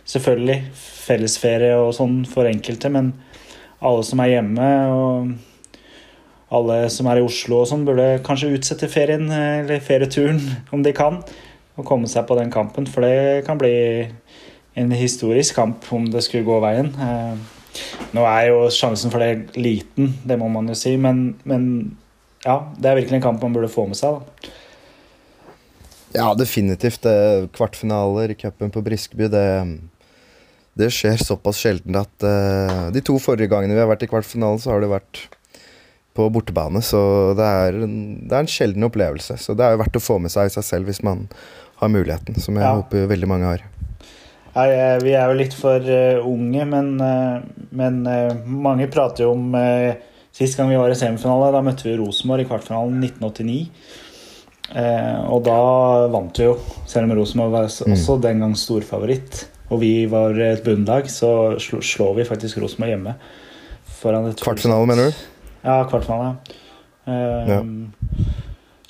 Selvfølgelig 0.04 0.58
fellesferie 0.76 1.76
og 1.78 1.94
sånn 1.96 2.24
for 2.28 2.48
enkelte, 2.48 2.90
men 2.92 3.12
alle 3.84 4.04
som 4.06 4.20
er 4.24 4.32
hjemme 4.34 4.70
og 4.92 5.34
alle 6.56 6.78
som 6.94 7.08
er 7.10 7.20
i 7.20 7.26
Oslo 7.26 7.60
og 7.62 7.68
sånn, 7.70 7.84
burde 7.86 8.20
kanskje 8.26 8.52
utsette 8.54 8.88
ferien 8.90 9.26
eh, 9.34 9.62
eller 9.64 9.82
ferieturen 9.82 10.40
om 10.74 10.84
de 10.86 10.94
kan, 10.96 11.20
og 11.76 11.88
komme 11.88 12.08
seg 12.10 12.26
på 12.28 12.38
den 12.38 12.52
kampen. 12.54 12.86
For 12.88 13.04
det 13.04 13.44
kan 13.48 13.60
bli 13.60 13.74
en 14.76 14.92
historisk 14.94 15.56
kamp 15.58 15.86
om 15.92 16.06
det 16.12 16.22
skulle 16.24 16.46
gå 16.46 16.60
veien. 16.62 16.92
Nå 18.16 18.24
er 18.28 18.48
jo 18.50 18.62
sjansen 18.72 19.12
for 19.12 19.22
det 19.22 19.56
liten, 19.58 20.14
det 20.26 20.38
må 20.40 20.48
man 20.52 20.68
jo 20.70 20.76
si, 20.78 20.94
men, 21.00 21.34
men 21.44 21.66
ja, 22.46 22.60
det 22.78 22.90
er 22.90 22.98
virkelig 23.00 23.18
en 23.20 23.26
kamp 23.28 23.42
man 23.42 23.56
burde 23.56 23.70
få 23.72 23.86
med 23.90 23.98
seg. 23.98 24.20
da. 24.20 24.52
Ja, 26.16 26.30
definitivt. 26.38 27.02
Det, 27.04 27.50
kvartfinaler 27.56 28.32
i 28.32 28.38
cupen 28.38 28.70
på 28.72 28.80
Briskeby, 28.86 29.28
det, 29.32 29.44
det 30.78 30.88
skjer 30.94 31.18
såpass 31.20 31.58
sjelden 31.60 31.98
at 32.00 32.24
uh, 32.24 32.86
De 32.94 33.02
to 33.04 33.18
forrige 33.20 33.50
gangene 33.52 33.76
vi 33.76 33.82
har 33.82 33.90
vært 33.90 34.06
i 34.06 34.08
kvartfinalen, 34.10 34.62
så 34.62 34.72
har 34.72 34.84
det 34.84 34.92
vært 34.94 35.26
på 36.16 36.30
bortebane. 36.32 36.80
Så 36.80 37.00
det 37.36 37.44
er, 37.44 37.76
en, 37.84 37.96
det 38.24 38.32
er 38.32 38.46
en 38.46 38.48
sjelden 38.48 38.86
opplevelse. 38.88 39.36
Så 39.42 39.52
det 39.58 39.66
er 39.66 39.74
jo 39.74 39.82
verdt 39.82 39.98
å 40.00 40.04
få 40.06 40.16
med 40.22 40.32
seg 40.32 40.48
i 40.48 40.54
seg 40.56 40.64
selv 40.64 40.88
hvis 40.88 41.02
man 41.04 41.26
har 41.82 41.92
muligheten, 41.92 42.38
som 42.40 42.56
jeg 42.56 42.64
Ja. 42.64 42.76
håper 42.78 43.10
veldig 43.10 43.28
mange 43.28 43.50
har. 43.50 43.66
Nei, 44.56 44.70
eh, 44.72 44.96
vi 45.04 45.12
er 45.12 45.28
jo 45.28 45.36
litt 45.36 45.54
for 45.56 45.84
eh, 45.84 46.16
unge, 46.24 46.64
men, 46.68 46.94
eh, 47.04 47.40
men 47.76 47.98
mange 48.48 48.88
prater 48.92 49.26
jo 49.26 49.34
om 49.36 49.56
Sist 50.36 50.58
gang 50.58 50.68
vi 50.68 50.76
var 50.76 50.92
i 50.92 50.96
semifinale, 50.98 51.48
da 51.48 51.62
møtte 51.64 51.86
vi 51.86 51.94
Rosenborg 51.96 52.44
i 52.44 52.48
kvartfinalen 52.48 52.98
1989. 53.00 53.70
Eh, 54.76 55.20
og 55.32 55.46
da 55.46 55.60
vant 56.12 56.36
vi 56.36 56.44
jo, 56.44 56.58
selv 56.84 57.06
om 57.06 57.14
Rosenborg 57.16 57.54
var 57.54 57.70
også 57.70 58.18
den 58.20 58.42
gang 58.44 58.52
storfavoritt. 58.60 59.46
Og 59.72 59.80
vi 59.80 59.92
var 60.12 60.36
et 60.44 60.60
bunnlag, 60.66 61.08
så 61.08 61.56
slår 61.56 62.18
vi 62.18 62.28
faktisk 62.28 62.60
Rosenborg 62.60 62.92
hjemme. 62.92 63.16
Kvartfinale, 63.96 64.90
mener 64.92 65.08
du? 65.08 65.24
Ja, 65.64 65.78
kvartfinale. 65.88 66.34
Ja. 67.08 67.62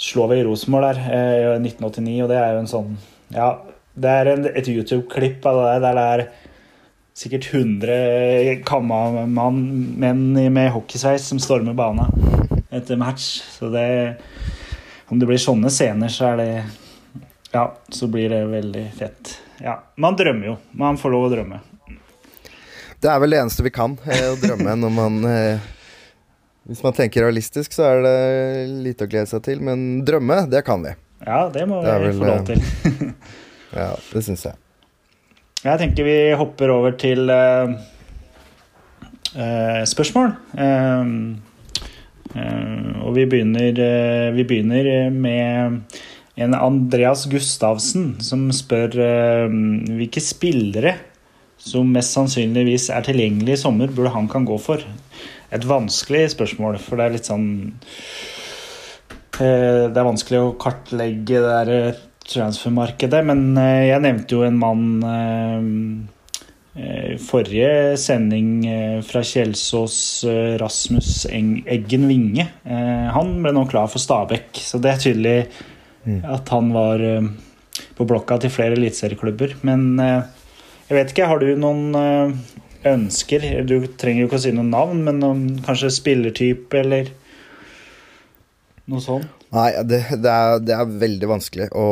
Slår 0.02 0.35
vi 0.35 0.42
Rosenborg 0.50 0.98
der 0.98 1.00
i 1.07 1.62
1989, 1.62 2.18
og 2.26 2.35
det 2.35 2.42
er 2.42 2.57
jo 2.57 2.64
en 2.64 2.72
sånn 2.74 2.92
Ja, 3.37 3.52
det 3.96 4.12
er 4.12 4.30
en, 4.35 4.46
et 4.52 4.68
YouTube-klipp 4.68 5.46
av 5.48 5.62
det 5.62 5.76
der 5.87 5.96
det 5.96 6.06
er 6.14 6.24
sikkert 7.16 7.46
100 7.54 8.59
kammermann-menn 8.68 10.35
med 10.52 10.72
hockeysveis 10.74 11.30
som 11.30 11.40
stormer 11.40 11.76
bana 11.76 12.11
etter 12.70 12.98
match. 13.00 13.40
Så 13.56 13.70
det 13.72 14.16
Om 15.09 15.20
det 15.22 15.26
blir 15.28 15.38
sånne 15.38 15.70
scener, 15.70 16.11
så 16.12 16.32
er 16.32 16.37
det 16.42 16.50
Ja, 17.52 17.70
så 17.88 18.09
blir 18.11 18.28
det 18.28 18.42
veldig 18.50 18.85
fett. 18.98 19.38
Ja, 19.62 19.78
Man 19.96 20.16
drømmer 20.18 20.46
jo. 20.46 20.56
Man 20.72 20.98
får 21.00 21.14
lov 21.14 21.28
å 21.28 21.32
drømme. 21.32 21.61
Det 23.00 23.09
er 23.12 23.20
vel 23.22 23.30
det 23.32 23.40
eneste 23.40 23.64
vi 23.64 23.70
kan, 23.70 23.96
eh, 24.09 24.28
å 24.32 24.37
drømme 24.40 24.74
når 24.80 24.92
man 24.92 25.24
eh, 25.30 25.64
Hvis 26.66 26.82
man 26.82 26.92
tenker 26.96 27.22
realistisk, 27.22 27.72
så 27.72 27.85
er 27.87 28.02
det 28.02 28.14
lite 28.82 29.06
å 29.06 29.09
glede 29.09 29.30
seg 29.30 29.44
til, 29.46 29.61
men 29.62 30.04
drømme, 30.04 30.42
det 30.50 30.64
kan 30.66 30.82
vi. 30.82 30.96
Ja, 31.24 31.46
det 31.48 31.64
må 31.70 31.80
Det 31.85 31.98
vi 32.02 32.09
vel, 32.11 32.18
få 32.18 32.26
lov 32.26 32.46
til. 32.48 33.12
Ja, 33.74 33.94
det 34.12 34.22
syns 34.26 34.46
jeg. 34.46 34.59
Jeg 35.66 35.81
tenker 35.81 36.07
vi 36.07 36.16
hopper 36.38 36.70
over 36.70 36.94
til 37.00 37.31
uh, 37.33 37.72
uh, 39.35 39.83
spørsmål. 39.88 40.35
Uh, 40.55 41.35
og 43.07 43.14
vi 43.16 43.24
begynner, 43.24 43.79
vi 44.35 44.44
begynner 44.44 45.11
med 45.14 45.79
en 46.37 46.57
Andreas 46.59 47.22
Gustavsen 47.33 48.18
som 48.20 48.50
spør 48.52 48.98
hvilke 49.48 50.20
spillere 50.20 50.92
som 51.57 51.88
mest 51.94 52.12
sannsynligvis 52.12 52.90
er 52.92 53.07
tilgjengelig 53.07 53.55
i 53.57 53.61
sommer, 53.62 53.88
burde 53.88 54.12
han 54.12 54.29
kan 54.29 54.44
gå 54.44 54.59
for. 54.61 54.83
Et 55.55 55.64
vanskelig 55.64 56.26
spørsmål, 56.35 56.76
for 56.83 56.98
det 56.98 57.07
er 57.07 57.14
litt 57.14 57.31
sånn 57.31 57.48
Det 59.38 59.96
er 59.96 60.11
vanskelig 60.11 60.42
å 60.42 60.55
kartlegge 60.61 61.40
det 61.40 61.57
der 61.57 61.98
transfermarkedet, 62.30 63.22
men 63.26 63.56
eh, 63.60 63.86
jeg 63.90 64.02
nevnte 64.04 64.36
jo 64.36 64.42
en 64.46 64.58
mann 64.60 64.84
eh, 65.06 65.68
eh, 66.80 67.14
forrige 67.22 67.96
sending 68.00 68.50
fra 69.06 69.22
Kjelsås, 69.26 69.98
Rasmus 70.60 71.10
Eggen 71.30 72.08
Vinge. 72.10 72.48
Eh, 72.66 73.06
han 73.14 73.32
ble 73.42 73.54
nå 73.56 73.64
klar 73.70 73.88
for 73.92 74.02
Stabæk, 74.02 74.50
så 74.58 74.82
det 74.82 74.92
er 74.92 75.02
tydelig 75.08 75.38
Mm. 76.06 76.20
at 76.22 76.46
han 76.54 76.68
var 76.70 77.00
på 77.98 78.04
blokka 78.06 78.36
til 78.38 78.52
flere 78.54 78.76
eliteserieklubber. 78.76 79.56
Men 79.66 79.98
jeg 79.98 80.94
vet 80.94 81.10
ikke, 81.10 81.26
har 81.26 81.40
du 81.42 81.48
noen 81.58 81.88
ønsker? 82.86 83.42
Du 83.66 83.88
trenger 83.98 84.22
jo 84.22 84.28
ikke 84.28 84.38
å 84.38 84.44
si 84.44 84.52
noen 84.54 84.70
navn, 84.70 85.00
men 85.02 85.18
kanskje 85.66 85.90
spillertype 85.96 86.78
eller 86.78 87.10
noe 88.86 89.02
sånt? 89.02 89.36
Nei, 89.54 89.70
det, 89.87 90.02
det, 90.18 90.32
er, 90.32 90.59
det 90.64 90.74
er 90.74 90.96
veldig 91.04 91.28
vanskelig 91.30 91.68
å 91.78 91.87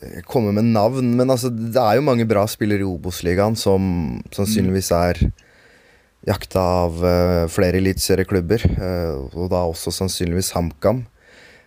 eh, 0.00 0.22
komme 0.28 0.54
med 0.56 0.70
navn. 0.72 1.12
Men 1.18 1.34
altså, 1.34 1.50
det 1.52 1.80
er 1.82 1.98
jo 1.98 2.06
mange 2.06 2.26
bra 2.28 2.46
spillere 2.48 2.84
i 2.84 2.88
Obos-ligaen 2.88 3.58
som 3.58 4.18
sannsynligvis 4.34 4.90
er 4.96 5.22
jakta 6.28 6.60
av 6.84 6.98
uh, 7.04 7.44
flere 7.52 7.78
eliteserieklubber. 7.80 8.64
Uh, 8.80 9.28
og 9.38 9.52
da 9.52 9.62
også 9.68 9.92
sannsynligvis 9.94 10.50
HamKam. 10.56 11.04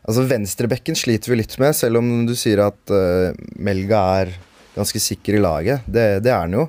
Altså, 0.01 0.25
Venstrebekken 0.29 0.97
sliter 0.97 1.31
vi 1.31 1.39
litt 1.39 1.55
med, 1.61 1.77
selv 1.77 2.01
om 2.01 2.25
du 2.27 2.33
sier 2.37 2.63
at 2.65 2.93
uh, 2.93 3.31
Melga 3.61 4.01
er 4.21 4.33
ganske 4.75 5.01
sikker 5.01 5.37
i 5.37 5.41
laget. 5.43 5.85
Det, 5.85 6.23
det 6.25 6.33
er 6.33 6.43
han 6.45 6.57
jo. 6.57 6.67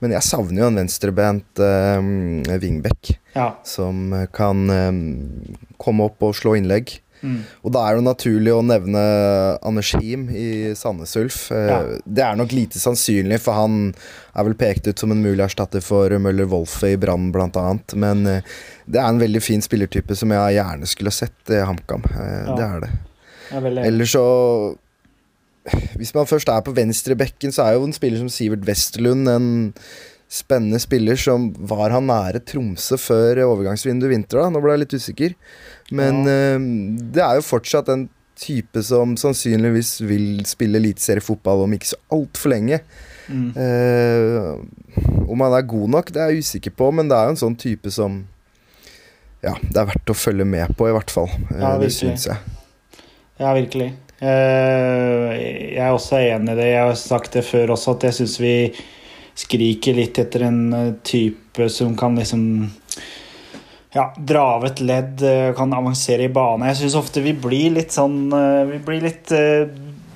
Men 0.00 0.14
jeg 0.16 0.24
savner 0.24 0.62
jo 0.62 0.70
en 0.70 0.80
venstrebent 0.80 1.60
uh, 1.60 2.56
wingback 2.60 3.12
Ja. 3.36 3.52
som 3.68 4.10
kan 4.34 4.64
um, 4.72 5.00
komme 5.80 6.08
opp 6.08 6.24
og 6.26 6.34
slå 6.38 6.56
innlegg. 6.58 6.96
Mm. 7.22 7.40
Og 7.64 7.72
da 7.74 7.82
er 7.90 7.98
det 7.98 8.04
naturlig 8.06 8.52
å 8.54 8.62
nevne 8.64 9.00
Anders 9.66 9.90
Him 10.00 10.28
i 10.32 10.72
Sandnes 10.78 11.12
Ulf. 11.20 11.50
Eh, 11.52 11.66
Ja. 11.70 11.80
Det 12.06 12.24
er 12.24 12.36
nok 12.40 12.52
lite 12.56 12.80
sannsynlig, 12.80 13.40
for 13.44 13.52
han 13.58 13.94
er 14.34 14.44
vel 14.48 14.54
pekt 14.54 14.88
ut 14.88 14.98
som 14.98 15.12
en 15.12 15.22
mulig 15.22 15.44
erstatter 15.44 15.82
for 15.84 16.08
Møller 16.18 16.48
Wolfe 16.48 16.94
i 16.94 16.96
Brann 16.96 17.30
bl.a. 17.34 17.66
Men 17.94 18.26
eh, 18.26 18.42
det 18.88 19.00
er 19.02 19.08
en 19.08 19.20
veldig 19.20 19.42
fin 19.44 19.60
spillertype 19.62 20.16
som 20.16 20.32
jeg 20.32 20.56
gjerne 20.56 20.88
skulle 20.88 21.12
sett 21.12 21.50
i 21.52 21.60
HamKam. 21.60 22.04
Eh, 22.14 22.44
Ja. 22.48 22.56
Det 22.56 22.68
er 22.70 22.80
det. 22.86 22.92
Er 23.50 23.60
veldig 23.66 23.84
Ellers 23.90 24.12
så 24.14 24.24
Hvis 26.00 26.14
man 26.16 26.24
først 26.26 26.48
er 26.48 26.62
på 26.64 26.72
venstrebekken, 26.74 27.52
så 27.52 27.66
er 27.66 27.74
jo 27.76 27.84
en 27.84 27.92
spiller 27.92 28.18
som 28.22 28.30
Sivert 28.32 28.64
Westerlund 28.66 29.28
en 29.28 29.48
spennende 30.30 30.78
spiller 30.78 31.18
som 31.18 31.48
var 31.66 31.90
han 31.90 32.06
nære 32.06 32.40
Tromsø 32.46 32.94
før 33.00 33.42
overgangsvinduet 33.48 34.06
i 34.08 34.14
vinter. 34.14 34.38
da 34.38 34.50
Nå 34.54 34.62
ble 34.62 34.76
jeg 34.76 34.84
litt 34.84 34.96
usikker. 35.00 35.36
Men 35.90 36.22
eh, 36.30 36.58
det 37.16 37.24
er 37.24 37.40
jo 37.40 37.46
fortsatt 37.48 37.90
en 37.90 38.06
type 38.40 38.82
som 38.86 39.16
sannsynligvis 39.20 39.98
vil 40.06 40.44
spille 40.48 40.78
eliteseriefotball 40.80 41.66
om 41.66 41.74
ikke 41.76 41.90
så 41.92 41.98
altfor 42.14 42.54
lenge. 42.54 42.78
mm. 43.28 43.50
Uh, 43.54 44.56
om 45.30 45.42
han 45.44 45.52
er 45.54 45.66
god 45.70 45.90
nok, 45.92 46.08
det 46.10 46.22
er 46.22 46.30
jeg 46.32 46.42
usikker 46.42 46.72
på, 46.74 46.88
men 46.90 47.10
det 47.10 47.14
er 47.14 47.28
jo 47.28 47.34
en 47.34 47.38
sånn 47.44 47.58
type 47.60 47.90
som 47.94 48.24
Ja, 49.44 49.52
det 49.62 49.76
er 49.78 49.86
verdt 49.88 50.10
å 50.10 50.16
følge 50.16 50.44
med 50.44 50.72
på, 50.76 50.88
i 50.88 50.94
hvert 50.94 51.12
fall. 51.14 51.28
Eh, 51.50 51.60
Ja, 51.62 51.76
det 51.78 51.92
syns 51.94 52.26
jeg. 52.26 52.56
Ja, 53.40 53.52
virkelig. 53.56 53.92
Jeg 54.20 55.78
er 55.80 55.94
også 55.94 56.18
enig 56.20 56.52
i 56.52 56.58
det. 56.58 56.66
Jeg 56.74 56.82
har 56.82 56.98
sagt 57.00 57.38
det 57.38 57.44
før 57.46 57.72
også, 57.76 57.94
at 57.96 58.08
jeg 58.08 58.18
syns 58.18 58.34
vi 58.42 58.54
skriker 59.40 59.96
litt 59.96 60.18
etter 60.20 60.46
en 60.48 60.60
eh, 60.74 60.92
type 61.06 61.68
som 61.72 61.96
kan 61.98 62.18
liksom 62.18 62.42
ja, 63.94 64.04
dra 64.16 64.44
av 64.56 64.66
et 64.68 64.82
ledd, 64.84 65.22
eh, 65.26 65.50
kan 65.56 65.72
avansere 65.74 66.28
i 66.28 66.32
bane. 66.32 66.68
Jeg 66.70 66.82
syns 66.82 66.98
ofte 67.00 67.24
vi 67.24 67.34
blir 67.34 67.74
litt 67.78 67.94
sånn 67.96 68.28
eh, 68.36 68.62
Vi 68.70 68.80
blir 68.86 69.04
litt 69.06 69.32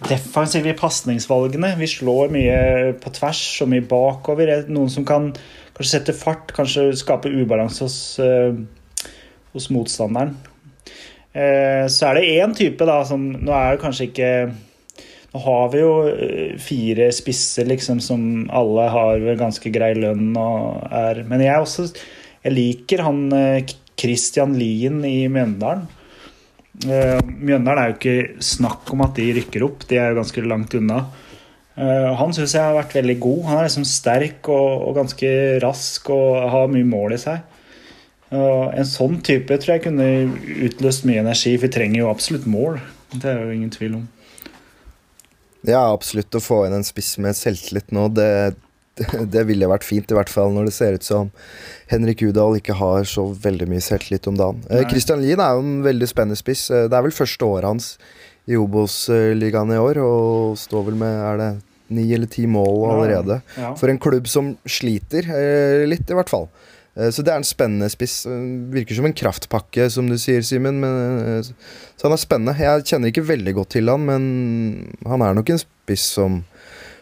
defensive 0.05 0.71
i 0.71 0.77
pasningsvalgene. 0.77 1.75
Vi 1.81 1.91
slår 1.91 2.33
mye 2.35 2.59
på 3.01 3.13
tvers 3.17 3.45
og 3.65 3.71
mye 3.73 3.85
bakover. 3.89 4.51
Er 4.51 4.67
Noen 4.73 4.93
som 4.93 5.07
kan 5.09 5.33
kanskje 5.75 5.91
sette 5.97 6.15
fart, 6.17 6.53
kanskje 6.55 6.91
skape 7.01 7.33
ubalanse 7.33 7.87
hos, 7.87 7.97
hos 9.55 9.71
motstanderen. 9.75 10.37
Så 11.35 12.05
er 12.07 12.15
det 12.15 12.29
én 12.37 12.53
type, 12.55 12.87
da, 12.87 13.01
som 13.09 13.25
Nå 13.33 13.51
er 13.57 13.73
det 13.73 13.81
kanskje 13.83 14.07
ikke 14.07 14.29
Nå 15.35 15.41
har 15.43 15.71
vi 15.73 15.81
jo 15.83 15.95
eh, 16.07 16.53
fire 16.63 17.09
spisser, 17.15 17.67
liksom, 17.67 17.99
som 18.03 18.45
alle 18.55 18.87
har 18.93 19.25
ganske 19.41 19.73
grei 19.75 19.91
lønn 19.99 20.31
og 20.39 20.85
er 20.95 21.25
Men 21.27 21.43
jeg 21.43 21.65
også 21.65 21.89
Jeg 22.45 22.55
liker 22.55 23.03
han 23.03 23.27
eh, 23.35 23.75
Christian 23.99 24.55
Lien 24.59 25.01
i 25.07 25.27
Mjøndalen. 25.31 25.89
Eh, 26.87 27.19
Mjøndalen 27.19 27.81
er 27.83 27.91
jo 27.91 27.97
ikke 27.99 28.43
snakk 28.47 28.95
om 28.95 29.03
at 29.07 29.19
de 29.19 29.29
rykker 29.41 29.67
opp, 29.67 29.87
de 29.91 29.99
er 29.99 30.13
jo 30.13 30.21
ganske 30.21 30.47
langt 30.47 30.75
unna. 30.79 31.05
Han 31.75 32.31
syns 32.31 32.53
jeg 32.55 32.63
har 32.63 32.77
vært 32.77 32.93
veldig 32.95 33.15
god. 33.19 33.39
Han 33.49 33.57
er 33.59 33.65
liksom 33.67 33.87
sterk 33.89 34.47
og, 34.47 34.85
og 34.87 34.99
ganske 35.01 35.31
rask 35.65 36.11
og 36.15 36.37
har 36.53 36.69
mye 36.71 36.87
mål 36.87 37.17
i 37.17 37.19
seg. 37.19 37.41
En 38.31 38.87
sånn 38.87 39.17
type 39.27 39.59
tror 39.59 39.73
jeg 39.73 39.83
kunne 39.89 40.07
utløst 40.69 41.07
mye 41.09 41.25
energi, 41.25 41.57
for 41.57 41.67
vi 41.67 41.75
trenger 41.75 42.05
jo 42.05 42.13
absolutt 42.13 42.47
mål. 42.47 42.79
Det 43.17 43.27
er 43.33 43.43
jo 43.43 43.57
ingen 43.57 43.75
tvil 43.75 43.97
om. 43.99 44.05
Ja, 45.67 45.83
absolutt. 45.95 46.35
Å 46.37 46.43
få 46.45 46.65
inn 46.67 46.77
en 46.77 46.85
spiss 46.87 47.15
med 47.23 47.37
selvtillit 47.39 47.93
nå, 47.95 48.09
det, 48.15 48.55
det 49.33 49.45
ville 49.49 49.69
vært 49.71 49.87
fint. 49.87 50.11
I 50.13 50.19
hvert 50.19 50.33
fall 50.33 50.53
når 50.55 50.69
det 50.69 50.75
ser 50.77 50.99
ut 50.99 51.07
som 51.07 51.31
Henrik 51.91 52.23
Udal 52.27 52.59
ikke 52.61 52.77
har 52.79 53.07
så 53.09 53.27
veldig 53.33 53.69
mye 53.71 53.85
selvtillit 53.85 54.29
om 54.31 54.37
dagen. 54.41 54.61
Eh, 54.69 54.83
Nei. 54.83 54.91
Christian 54.93 55.23
Lien 55.25 55.41
er 55.43 55.57
jo 55.57 55.65
en 55.65 55.79
veldig 55.87 56.11
spennende 56.11 56.39
spiss. 56.41 56.67
Eh, 56.71 56.87
Det 56.89 56.99
er 56.99 57.07
vel 57.09 57.17
første 57.17 57.49
året 57.49 57.71
hans 57.73 57.95
i 58.45 58.59
Obos-ligaen 58.61 59.73
i 59.73 59.81
år, 59.81 60.03
og 60.05 60.59
står 60.61 60.83
vel 60.91 60.99
med 61.01 61.15
er 61.31 61.39
det 61.41 61.51
ni 61.95 62.05
eller 62.17 62.29
ti 62.29 62.45
mål 62.49 62.83
allerede. 62.95 63.39
Ja. 63.61 63.71
For 63.79 63.89
en 63.93 64.01
klubb 64.01 64.29
som 64.29 64.55
sliter 64.69 65.25
eh, 65.33 65.85
litt, 65.89 66.05
i 66.11 66.17
hvert 66.17 66.33
fall. 66.33 66.49
Eh, 66.97 67.11
Så 67.11 67.23
det 67.25 67.33
er 67.33 67.37
en 67.41 67.47
spennende 67.47 67.89
spiss. 67.91 68.25
Eh, 68.27 68.45
Virker 68.75 68.95
som 68.95 69.05
en 69.09 69.13
kraftpakke, 69.17 69.91
som 69.91 70.09
du 70.09 70.17
sier, 70.19 70.43
Simen. 70.43 70.83
eh, 70.85 71.43
Så 71.97 72.03
han 72.09 72.13
er 72.13 72.17
spennende. 72.23 72.57
Jeg 72.59 72.85
kjenner 72.85 73.11
ikke 73.13 73.27
veldig 73.27 73.55
godt 73.55 73.69
til 73.71 73.89
han, 73.89 74.05
men 74.07 74.97
han 75.07 75.23
er 75.23 75.35
nok 75.35 75.51
en 75.51 75.59
spiss 75.59 76.07
som 76.19 76.45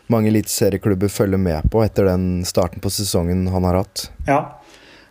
mange 0.09 0.29
eliteserieklubber 0.29 1.09
følger 1.09 1.39
med 1.39 1.71
på 1.71 1.83
etter 1.85 2.05
den 2.11 2.43
starten 2.45 2.81
på 2.81 2.91
sesongen 2.91 3.47
han 3.49 3.65
har 3.65 3.75
hatt. 3.83 4.11
ja. 4.29 4.59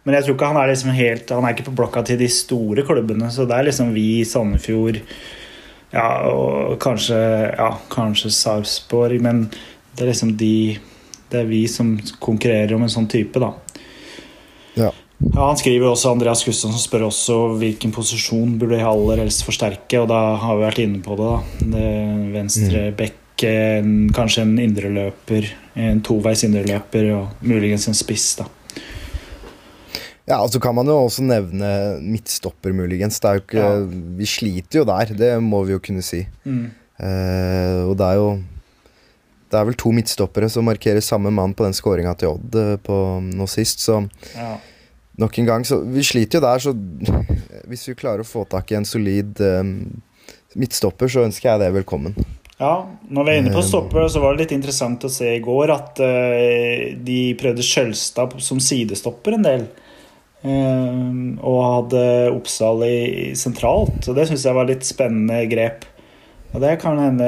Men 0.03 0.15
jeg 0.15 0.23
tror 0.25 0.33
ikke 0.35 0.47
han 0.47 0.57
er 0.57 0.67
liksom 0.73 0.91
helt 0.97 1.29
Han 1.29 1.45
er 1.45 1.53
ikke 1.53 1.65
på 1.69 1.75
blokka 1.77 2.01
til 2.03 2.17
de 2.17 2.27
store 2.27 2.81
klubbene, 2.81 3.27
så 3.29 3.45
det 3.47 3.53
er 3.53 3.67
liksom 3.67 3.93
vi, 3.93 4.23
Sandefjord 4.25 4.97
ja, 5.93 6.07
og 6.25 6.79
kanskje, 6.81 7.19
ja, 7.55 7.67
kanskje 7.87 8.31
Sarpsborg, 8.33 9.21
men 9.21 9.43
det 9.95 10.01
er 10.01 10.09
liksom 10.09 10.31
de 10.37 10.79
Det 11.29 11.41
er 11.43 11.45
vi 11.45 11.67
som 11.67 11.99
konkurrerer 12.19 12.73
om 12.75 12.81
en 12.81 12.89
sånn 12.89 13.07
type, 13.07 13.37
da. 13.39 13.51
Ja. 14.75 14.91
Ja, 15.21 15.47
Han 15.47 15.57
skriver 15.57 15.85
også 15.91 16.11
Andreas 16.15 16.43
Gustavsen 16.43 16.79
spør 16.81 17.03
også 17.09 17.35
hvilken 17.61 17.91
posisjon 17.93 18.55
burde 18.57 18.77
jeg 18.79 18.87
aller 18.89 19.17
helst 19.21 19.43
forsterke, 19.45 19.99
og 20.01 20.07
da 20.09 20.21
har 20.41 20.55
vi 20.57 20.63
vært 20.65 20.79
inne 20.81 21.01
på 21.05 21.15
det. 21.19 21.27
da. 21.27 21.65
det 21.77 22.33
venstre 22.33 22.85
bekk, 22.97 23.43
en- 23.45 24.09
kanskje 24.13 24.41
en 24.41 24.57
indreløper, 24.59 25.47
en 25.75 26.01
toveis 26.01 26.43
indreløper 26.43 27.11
og 27.19 27.27
muligens 27.41 27.87
en 27.87 27.93
spiss. 27.93 28.35
da. 28.37 28.45
Ja, 30.27 30.37
og 30.41 30.49
så 30.53 30.59
kan 30.61 30.73
man 30.75 30.85
jo 30.87 30.95
også 31.05 31.23
nevne 31.25 31.99
midtstopper, 32.01 32.71
muligens. 32.73 33.19
Er 33.23 33.41
ikke, 33.41 33.57
Ja. 33.57 33.85
Vi 34.17 34.25
sliter 34.25 34.79
jo 34.79 34.85
der, 34.85 35.05
det 35.17 35.41
må 35.43 35.63
vi 35.65 35.73
jo 35.73 35.79
kunne 35.79 36.01
si. 36.01 36.25
Eh, 37.01 37.81
og 37.89 37.97
det 37.97 38.05
er 38.05 38.15
jo 38.15 38.27
Det 39.51 39.59
er 39.59 39.67
vel 39.67 39.77
to 39.79 39.91
midtstoppere 39.95 40.47
som 40.51 40.67
markerer 40.67 41.03
samme 41.03 41.31
mann 41.33 41.53
på 41.57 41.65
den 41.67 41.75
skåringa 41.75 42.13
til 42.19 42.35
Odd 42.37 42.55
eh, 42.59 42.75
på 42.81 42.97
nå 43.27 43.47
sist, 43.51 43.83
så 43.83 44.01
Ja. 44.35 44.55
nok 45.19 45.39
en 45.39 45.49
gang 45.49 45.65
Så 45.67 45.81
vi 45.83 46.03
sliter 46.07 46.39
jo 46.39 46.45
der, 46.45 46.63
så 46.63 46.71
hvis 47.69 47.87
vi 47.89 47.97
klarer 47.99 48.23
å 48.23 48.27
få 48.27 48.45
tak 48.47 48.71
i 48.71 48.79
en 48.79 48.87
solid 48.87 49.41
eh, 49.43 49.63
midtstopper, 50.55 51.11
så 51.11 51.25
ønsker 51.27 51.51
jeg 51.51 51.61
det 51.61 51.73
velkommen. 51.75 52.15
Ja, 52.61 52.85
når 53.09 53.25
vi 53.25 53.31
er 53.31 53.39
inne 53.41 53.53
på 53.53 53.61
Eh, 53.63 53.67
stopper, 53.67 54.07
så 54.11 54.21
var 54.21 54.35
det 54.35 54.43
litt 54.45 54.57
interessant 54.57 55.03
å 55.07 55.09
se 55.09 55.31
i 55.35 55.43
går 55.43 55.71
at 55.73 56.01
eh, 56.05 56.91
de 56.93 57.33
prøvde 57.39 57.65
Skjølstad 57.65 58.35
som 58.43 58.59
sidestopper 58.61 59.37
en 59.37 59.47
del. 59.47 59.63
Eh, 60.45 61.07
og 61.41 61.57
hadde 61.65 62.03
Oppsal 62.33 62.85
i, 62.85 62.97
sentralt, 63.37 64.05
og 64.05 64.17
det 64.17 64.27
syns 64.29 64.45
jeg 64.45 64.57
var 64.57 64.69
litt 64.69 64.85
spennende 64.85 65.41
grep. 65.49 65.87
Og 66.51 66.59
det 66.59 66.73
kan 66.81 66.99
hende 66.99 67.27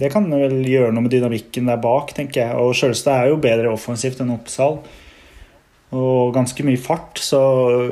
Det 0.00 0.08
kan 0.12 0.24
vel 0.32 0.62
gjøre 0.64 0.94
noe 0.94 1.04
med 1.04 1.12
dynamikken 1.12 1.68
der 1.68 1.80
bak, 1.82 2.14
tenker 2.16 2.46
jeg. 2.46 2.56
Og 2.56 2.72
Sjølstad 2.76 3.20
er 3.20 3.32
jo 3.32 3.42
bedre 3.42 3.72
offensivt 3.74 4.22
enn 4.24 4.32
Oppsal. 4.32 4.80
Og 5.88 6.34
ganske 6.36 6.64
mye 6.68 6.80
fart, 6.80 7.16
så 7.16 7.38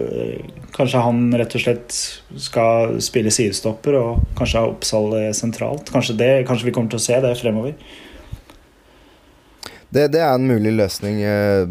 eh, 0.04 0.48
kanskje 0.76 1.00
han 1.00 1.30
rett 1.40 1.54
og 1.56 1.62
slett 1.62 1.94
skal 2.44 2.98
spille 3.00 3.32
sidestopper, 3.32 3.96
og 3.96 4.26
kanskje 4.36 4.60
ha 4.60 4.68
Oppsal 4.68 5.14
eh, 5.16 5.30
sentralt. 5.36 5.88
Kanskje, 5.92 6.18
det, 6.20 6.28
kanskje 6.48 6.68
vi 6.68 6.74
kommer 6.76 6.92
til 6.92 7.00
å 7.00 7.06
se 7.06 7.20
det 7.24 7.32
fremover. 7.40 7.72
Det, 9.88 10.10
det 10.12 10.20
er 10.20 10.34
en 10.34 10.48
mulig 10.48 10.74
løsning. 10.76 11.22
eh, 11.24 11.64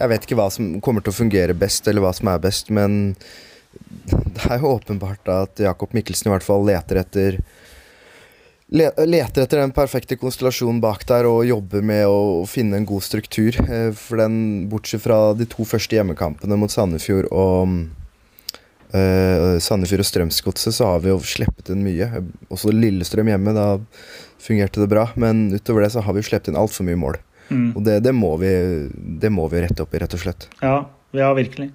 Jeg 0.00 0.12
vet 0.12 0.26
ikke 0.28 0.36
hva 0.36 0.50
som 0.52 0.74
kommer 0.84 1.00
til 1.04 1.14
å 1.14 1.16
fungere 1.16 1.56
best, 1.56 1.88
eller 1.88 2.04
hva 2.04 2.12
som 2.16 2.28
er 2.32 2.44
best, 2.44 2.68
men 2.68 3.14
det 4.36 4.46
er 4.48 4.60
jo 4.60 4.76
åpenbart 4.76 5.30
at 5.32 5.62
Jakob 5.62 5.94
Mikkelsen 5.96 6.30
i 6.30 6.34
hvert 6.34 6.46
fall 6.46 6.66
leter 6.68 7.04
etter 7.04 7.42
Leter 8.70 9.42
etter 9.42 9.58
den 9.58 9.72
perfekte 9.74 10.14
konstellasjonen 10.14 10.78
bak 10.78 11.02
der 11.08 11.26
og 11.26 11.40
jobber 11.42 11.82
med 11.82 12.04
å 12.06 12.44
finne 12.46 12.78
en 12.78 12.86
god 12.86 13.02
struktur. 13.02 13.56
eh, 13.66 13.90
For 13.90 14.20
den, 14.22 14.68
bortsett 14.70 15.02
fra 15.02 15.32
de 15.34 15.42
to 15.50 15.66
første 15.66 15.96
hjemmekampene 15.98 16.58
mot 16.58 16.70
Sandefjord 16.70 17.26
og, 17.34 17.80
Uh, 18.90 19.54
Sandefjord 19.62 20.02
og 20.02 20.06
Strømsgodset 20.08 20.74
så 20.74 20.88
har 20.88 21.02
vi 21.04 21.12
jo 21.12 21.20
sluppet 21.22 21.70
inn 21.70 21.84
mye. 21.86 22.08
Også 22.50 22.72
Lillestrøm 22.74 23.28
hjemme, 23.30 23.52
da 23.54 23.76
fungerte 24.42 24.82
det 24.82 24.90
bra. 24.90 25.04
Men 25.20 25.48
utover 25.54 25.84
det 25.84 25.92
så 25.94 26.02
har 26.02 26.16
vi 26.16 26.24
jo 26.24 26.30
sluppet 26.32 26.50
inn 26.50 26.58
altfor 26.58 26.88
mye 26.88 26.98
mål. 26.98 27.20
Mm. 27.50 27.68
Og 27.76 27.84
det, 27.86 28.00
det, 28.06 28.14
må 28.16 28.32
vi, 28.42 28.50
det 29.22 29.30
må 29.34 29.46
vi 29.52 29.62
rette 29.62 29.84
opp 29.84 29.94
i, 29.94 30.00
rett 30.02 30.16
og 30.18 30.24
slett. 30.24 30.48
Ja, 30.62 30.74
ja 31.14 31.30
virkelig. 31.38 31.70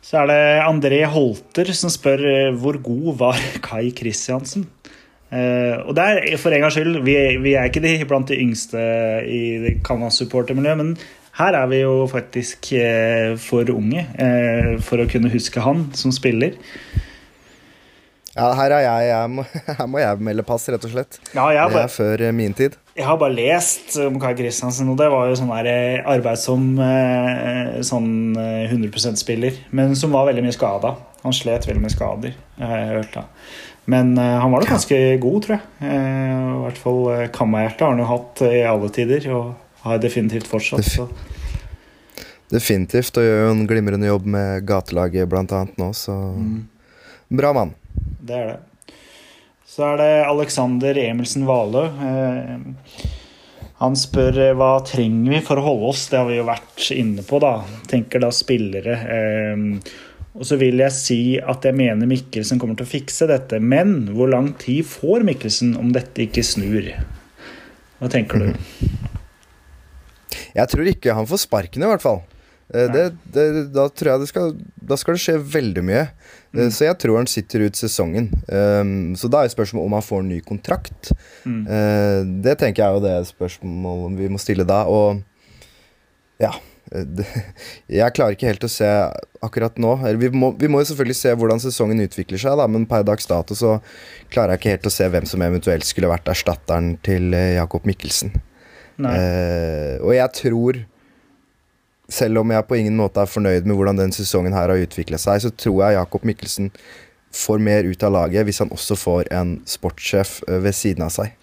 Så 0.00 0.22
er 0.22 0.30
det 0.30 0.42
André 0.64 1.00
Holter 1.12 1.70
som 1.76 1.92
spør 1.92 2.22
eh, 2.24 2.54
hvor 2.56 2.78
god 2.82 3.18
var 3.20 3.40
Kai 3.66 3.90
Kristiansen? 3.96 4.66
Uh, 5.30 5.86
og 5.86 5.94
der, 5.94 6.24
for 6.42 6.50
en 6.50 6.64
gangs 6.64 6.74
skyld, 6.74 6.96
vi, 7.06 7.14
vi, 7.38 7.52
er 7.54 7.68
ikke 7.68 7.82
de 7.84 7.92
blant 8.02 8.26
de 8.26 8.34
yngste 8.42 8.80
i 9.30 9.76
Canada-supportermiljøet, 9.86 10.80
men 10.80 10.88
her 11.38 11.54
er 11.54 11.68
vi 11.70 11.78
jo 11.84 12.08
faktisk 12.10 12.72
uh, 12.74 13.36
for 13.38 13.70
unge 13.70 14.02
uh, 14.18 14.72
for 14.82 14.98
å 14.98 15.06
kunne 15.06 15.30
huske 15.30 15.62
han 15.62 15.86
som 15.94 16.10
spiller. 16.10 16.58
Ja, 18.34 18.50
her, 18.58 18.74
er 18.74 18.82
jeg, 18.88 19.06
jeg 19.12 19.30
må, 19.36 19.46
her 19.78 19.88
må 19.92 20.02
jeg 20.02 20.26
melde 20.26 20.46
pass, 20.50 20.66
rett 20.74 20.90
og 20.90 20.96
slett. 20.96 21.20
Ja, 21.30 21.46
jeg, 21.54 21.76
det 21.76 21.84
er 21.84 21.94
før 21.94 22.26
min 22.34 22.58
tid. 22.58 22.74
Jeg 23.00 23.08
har 23.08 23.16
bare 23.20 23.32
lest 23.32 23.94
om 24.04 24.18
Kai 24.20 24.34
Kristiansen, 24.36 24.90
og 24.92 24.98
det 25.00 25.08
var 25.08 25.30
jo 25.30 25.38
sånn 25.38 25.52
der 25.54 26.02
arbeid 26.04 26.36
som 26.36 26.66
sånn 27.86 28.10
100 28.36 28.90
%-spiller, 28.92 29.56
men 29.72 29.96
som 29.96 30.12
var 30.12 30.28
veldig 30.28 30.44
mye 30.44 30.52
skada. 30.52 30.92
Han 31.22 31.32
slet 31.36 31.64
veldig 31.68 31.80
med 31.80 31.94
skader, 31.94 32.36
har 32.60 32.76
jeg 32.76 32.94
hørt. 32.98 33.16
da 33.16 33.24
men 33.90 34.12
han 34.14 34.52
var 34.52 34.62
da 34.62 34.68
ganske 34.70 34.96
god, 35.18 35.40
tror 35.42 35.56
jeg. 35.56 35.64
I 35.82 36.58
hvert 36.62 36.78
fall 36.78 37.00
uh, 37.08 37.24
har 37.26 37.80
han 37.80 38.02
jo 38.02 38.06
hatt 38.06 38.42
i 38.46 38.60
alle 38.68 38.90
tider, 38.94 39.24
og 39.34 39.54
har 39.82 39.98
definitivt 39.98 40.46
fortsatt. 40.50 40.84
Så. 40.84 41.08
definitivt, 42.50 43.16
og 43.16 43.24
gjør 43.24 43.44
jo 43.44 43.52
en 43.54 43.66
glimrende 43.70 44.10
jobb 44.10 44.26
med 44.26 44.66
gatelaget 44.68 45.28
blant 45.30 45.52
annet 45.56 45.78
nå, 45.80 45.92
så 45.96 46.16
mm. 46.36 46.58
Bra 47.30 47.52
mann. 47.54 47.70
Det 48.26 48.34
er 48.34 48.48
det. 48.48 48.56
Så 49.70 49.84
er 49.86 50.00
det 50.00 50.12
Alexander 50.26 50.98
Emilsen 50.98 51.44
Valø. 51.46 51.84
Han 53.80 53.96
spør 53.96 54.40
hva 54.58 54.72
trenger 54.84 55.36
vi 55.36 55.42
for 55.46 55.60
å 55.60 55.64
holde 55.64 55.92
oss. 55.92 56.08
Det 56.10 56.18
har 56.18 56.26
vi 56.28 56.40
jo 56.40 56.46
vært 56.48 56.88
inne 56.92 57.22
på, 57.24 57.38
da. 57.40 57.52
Tenker 57.88 58.24
da 58.24 58.32
spillere. 58.34 58.96
Eh, 59.14 59.62
og 60.34 60.46
så 60.46 60.58
vil 60.60 60.82
jeg 60.82 60.94
si 60.94 61.20
at 61.38 61.64
jeg 61.66 61.78
mener 61.78 62.10
Mikkelsen 62.10 62.58
kommer 62.60 62.76
til 62.78 62.88
å 62.88 62.90
fikse 62.90 63.30
dette. 63.30 63.60
Men 63.62 64.10
hvor 64.14 64.30
lang 64.34 64.52
tid 64.60 64.84
får 64.90 65.24
Mikkelsen 65.30 65.72
om 65.78 65.94
dette 65.94 66.26
ikke 66.26 66.44
snur? 66.46 66.90
Hva 68.00 68.10
tenker 68.10 68.42
du? 68.42 68.50
Jeg 70.50 70.66
tror 70.66 70.88
ikke 70.90 71.14
han 71.14 71.28
får 71.30 71.44
sparken, 71.44 71.82
i 71.84 71.86
hvert 71.86 72.02
fall. 72.02 72.24
Eh, 72.74 72.88
det, 72.90 73.04
det, 73.30 73.44
da 73.70 73.84
tror 73.86 74.08
jeg 74.10 74.22
det 74.22 74.28
skal, 74.30 74.48
da 74.90 74.96
skal 74.98 75.14
det 75.14 75.22
skje 75.22 75.36
veldig 75.52 75.84
mye. 75.86 76.02
Eh, 76.54 76.66
mm. 76.66 76.70
Så 76.74 76.86
jeg 76.88 76.98
tror 77.02 77.20
han 77.20 77.30
sitter 77.30 77.66
ut 77.66 77.78
sesongen. 77.78 78.30
Um, 78.46 79.12
så 79.18 79.30
da 79.30 79.44
er 79.44 79.52
spørsmålet 79.52 79.86
om 79.86 79.98
han 79.98 80.06
får 80.06 80.24
en 80.24 80.32
ny 80.34 80.40
kontrakt. 80.46 81.12
Mm. 81.44 81.62
Uh, 81.68 82.20
det 82.46 82.58
tenker 82.60 82.82
jeg 82.82 82.88
er 82.88 82.98
jo 82.98 83.04
det 83.06 83.30
spørsmålet 83.30 84.18
vi 84.18 84.32
må 84.32 84.40
stille 84.42 84.66
da. 84.68 84.82
Og 84.90 85.22
ja, 86.40 86.54
jeg 88.00 88.14
klarer 88.16 88.34
ikke 88.34 88.50
helt 88.50 88.66
å 88.66 88.72
se 88.72 88.88
akkurat 89.44 89.78
nå. 89.80 89.94
Vi 90.18 90.30
må, 90.34 90.52
vi 90.58 90.70
må 90.70 90.82
jo 90.82 90.90
selvfølgelig 90.90 91.18
se 91.20 91.34
hvordan 91.38 91.62
sesongen 91.62 92.02
utvikler 92.02 92.40
seg, 92.42 92.58
da, 92.58 92.66
men 92.70 92.86
per 92.90 93.04
dags 93.06 93.28
dato 93.30 93.56
så 93.58 93.78
klarer 94.32 94.56
jeg 94.56 94.62
ikke 94.62 94.74
helt 94.74 94.90
å 94.90 94.94
se 94.94 95.10
hvem 95.12 95.28
som 95.28 95.44
eventuelt 95.46 95.86
skulle 95.86 96.10
vært 96.10 96.30
erstatteren 96.32 96.96
til 97.06 97.30
eh, 97.36 97.54
Jakob 97.60 97.86
Mikkelsen. 97.88 98.34
Uh, 99.00 99.96
og 100.02 100.12
jeg 100.12 100.32
tror, 100.36 100.80
selv 102.10 102.42
om 102.42 102.50
jeg 102.52 102.66
på 102.66 102.78
ingen 102.80 102.98
måte 102.98 103.22
er 103.22 103.30
fornøyd 103.30 103.68
med 103.68 103.78
hvordan 103.78 104.00
den 104.00 104.14
sesongen 104.14 104.56
her 104.56 104.72
har 104.72 104.82
utvikla 104.82 105.20
seg, 105.20 105.44
så 105.44 105.52
tror 105.54 105.84
jeg 105.84 105.98
Jakob 105.98 106.26
Mikkelsen 106.26 106.70
får 107.34 107.62
mer 107.62 107.86
ut 107.86 108.02
av 108.02 108.14
laget 108.16 108.46
hvis 108.46 108.58
han 108.64 108.72
også 108.74 108.96
får 108.98 109.30
en 109.34 109.60
sportssjef 109.68 110.40
eh, 110.48 110.58
ved 110.64 110.74
siden 110.76 111.06
av 111.06 111.14
seg. 111.14 111.36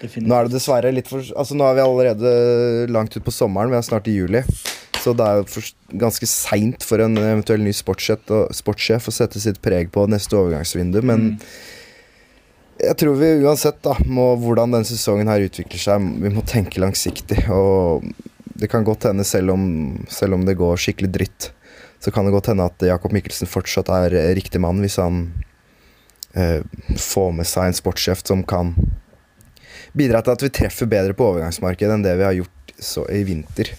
Definitivt. 0.00 0.28
Nå 0.28 0.36
er 0.36 0.48
det 0.48 0.56
dessverre 0.56 0.92
litt 0.96 1.08
for 1.10 1.24
Altså 1.36 1.56
Nå 1.56 1.66
er 1.66 1.74
vi 1.76 1.82
allerede 1.84 2.30
langt 2.92 3.16
ut 3.16 3.24
på 3.24 3.34
sommeren, 3.34 3.72
vi 3.72 3.80
er 3.80 3.84
snart 3.84 4.08
i 4.08 4.16
juli. 4.16 4.44
Så 5.00 5.12
det 5.16 5.26
er 5.26 5.44
for, 5.48 5.64
ganske 6.00 6.28
seint 6.28 6.84
for 6.84 7.00
en 7.00 7.16
eventuell 7.16 7.62
ny 7.64 7.72
sportssjef 7.76 9.08
å 9.08 9.14
sette 9.14 9.40
sitt 9.40 9.60
preg 9.64 9.88
på 9.92 10.04
neste 10.12 10.36
overgangsvindu, 10.36 10.98
men 11.08 11.22
mm. 11.30 11.36
jeg 12.84 12.98
tror 13.00 13.16
vi 13.16 13.30
uansett, 13.46 13.78
da, 13.86 13.94
må, 14.04 14.34
hvordan 14.42 14.76
denne 14.76 14.88
sesongen 14.88 15.30
her 15.32 15.46
utvikler 15.46 15.80
seg, 15.80 16.10
vi 16.20 16.34
må 16.34 16.44
tenke 16.48 16.84
langsiktig. 16.84 17.46
Og 17.48 18.04
det 18.54 18.70
kan 18.72 18.84
godt 18.84 19.06
hende, 19.08 19.24
selv 19.24 19.54
om, 19.54 19.64
selv 20.08 20.36
om 20.36 20.46
det 20.46 20.58
går 20.58 20.80
skikkelig 20.80 21.10
dritt, 21.14 21.50
så 22.00 22.10
kan 22.10 22.24
det 22.26 22.32
godt 22.34 22.50
hende 22.52 22.66
at 22.66 22.86
Jakob 22.86 23.12
Mikkelsen 23.12 23.50
fortsatt 23.50 23.90
er 23.92 24.16
riktig 24.36 24.60
mann 24.62 24.80
hvis 24.82 24.96
han 25.00 25.26
eh, 26.32 26.64
får 26.96 27.34
med 27.36 27.48
seg 27.48 27.68
en 27.68 27.76
sportssjef 27.76 28.24
som 28.24 28.42
kan 28.48 28.72
bidra 29.92 30.22
til 30.22 30.34
at 30.34 30.44
vi 30.44 30.52
treffer 30.54 30.88
bedre 30.90 31.16
på 31.16 31.26
overgangsmarkedet 31.32 31.96
enn 31.96 32.06
det 32.06 32.16
vi 32.18 32.26
har 32.26 32.36
gjort 32.38 33.06
i 33.12 33.22
vinter. 33.28 33.72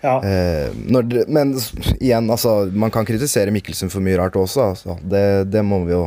Ja. 0.00 0.18
Eh, 0.22 0.70
når, 0.86 1.24
men 1.26 1.56
igjen, 1.98 2.30
altså, 2.30 2.68
man 2.70 2.92
kan 2.94 3.06
kritisere 3.08 3.50
Mikkelsen 3.54 3.90
for 3.90 4.04
mye 4.04 4.18
rart 4.20 4.38
også. 4.38 4.70
Altså. 4.72 4.98
Det, 5.02 5.50
det, 5.50 5.64
må 5.66 5.82
vi 5.86 5.96
jo 5.96 6.04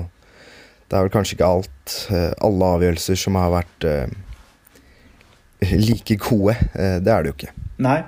Det 0.87 0.97
er 0.97 1.07
vel 1.07 1.13
kanskje 1.13 1.37
ikke 1.37 1.49
alt 1.49 1.97
eh, 2.11 2.31
alle 2.43 2.69
avgjørelser 2.77 3.19
som 3.19 3.39
har 3.39 3.51
vært 3.53 3.87
eh, 3.87 4.13
like 5.75 6.17
gode. 6.23 6.55
Eh, 6.73 6.97
det 7.03 7.11
er 7.11 7.23
det 7.23 7.33
jo 7.33 7.37
ikke. 7.39 7.53
Nei. 7.81 8.01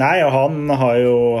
Nei, 0.00 0.22
og 0.24 0.30
han 0.32 0.70
har 0.80 0.96
jo 1.02 1.36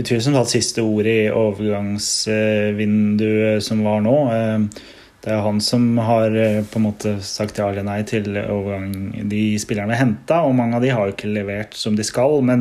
utvilsomt 0.00 0.38
hatt 0.40 0.50
siste 0.50 0.82
ord 0.82 1.06
i 1.06 1.30
overgangsvinduet 1.30 3.62
som 3.62 3.84
var 3.86 4.00
nå. 4.02 4.16
Eh, 4.32 4.58
det 5.24 5.32
er 5.34 5.42
han 5.44 5.60
som 5.62 5.98
har 6.00 6.32
eh, 6.32 6.64
på 6.64 6.78
en 6.80 6.86
måte 6.88 7.20
sagt 7.26 7.58
ja 7.60 7.68
eller 7.68 7.84
nei 7.86 8.02
til 8.08 8.38
overgang 8.38 8.92
de 9.30 9.42
spillerne 9.60 9.98
henta, 9.98 10.36
og 10.46 10.56
mange 10.58 10.78
av 10.78 10.82
de 10.84 10.94
har 10.94 11.04
jo 11.04 11.12
ikke 11.16 11.34
levert 11.34 11.72
som 11.76 11.96
de 11.98 12.04
skal. 12.06 12.40
Men 12.46 12.60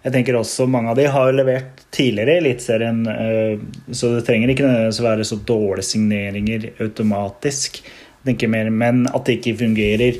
jeg 0.00 0.14
tenker 0.14 0.38
også 0.38 0.64
mange 0.70 0.92
av 0.92 0.96
de 0.96 1.08
har 1.12 1.34
levert 1.36 1.82
tidligere 1.92 2.38
i 2.38 2.40
Eliteserien, 2.40 3.02
eh, 3.10 3.56
så 3.92 4.04
det 4.14 4.24
trenger 4.26 4.48
ikke 4.54 4.64
nødvendigvis 4.64 5.02
være 5.04 5.26
så 5.28 5.36
dårlige 5.44 5.90
signeringer 5.90 6.60
automatisk. 6.80 7.82
Jeg 7.84 8.32
tenker 8.32 8.52
mer, 8.52 8.70
Men 8.70 9.06
at 9.12 9.26
det 9.26 9.38
ikke 9.38 9.60
fungerer 9.66 10.12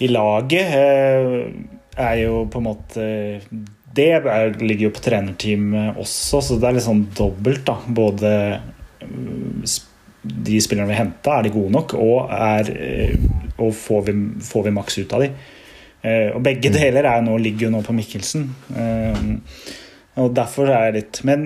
i 0.00 0.08
laget, 0.08 0.66
eh, 0.80 1.50
er 2.00 2.16
jo 2.24 2.44
på 2.50 2.60
en 2.60 2.66
måte 2.66 3.04
Det 3.96 4.10
ligger 4.60 4.88
jo 4.88 4.94
på 4.96 5.04
trenerteamet 5.04 6.00
også, 6.00 6.42
så 6.42 6.58
det 6.60 6.68
er 6.68 6.76
litt 6.78 6.86
sånn 6.86 7.06
dobbelt, 7.16 7.64
da. 7.66 7.78
Både 7.86 8.32
de 10.20 10.60
spillerne 10.60 10.90
vi 10.90 10.98
henta, 10.98 11.38
er 11.38 11.46
de 11.46 11.54
gode 11.54 11.72
nok, 11.74 11.94
og, 11.96 12.30
er, 12.34 12.70
eh, 12.74 13.14
og 13.56 13.72
får, 13.76 14.02
vi, 14.08 14.14
får, 14.44 14.66
vi, 14.66 14.74
maks 14.76 14.98
ut 15.00 15.14
av 15.16 15.24
de. 15.24 15.30
Eh, 16.00 16.28
og 16.34 16.42
begge 16.44 16.72
mm. 16.72 16.76
deler 16.76 17.08
er 17.08 17.24
nå, 17.24 17.36
ligger 17.40 17.68
jo 17.68 17.74
nå 17.74 17.82
på 17.86 17.96
Mikkelsen. 17.96 18.46
Eh, 18.76 19.22
og 20.20 20.34
derfor 20.36 20.68
er 20.74 20.90
det 20.90 20.98
litt 20.98 21.18
Men 21.24 21.44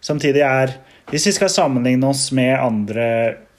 samtidig 0.00 0.44
er 0.46 0.70
Hvis 1.10 1.26
vi 1.26 1.32
skal 1.34 1.50
sammenligne 1.50 2.06
oss 2.06 2.28
med 2.32 2.54
andre 2.54 3.06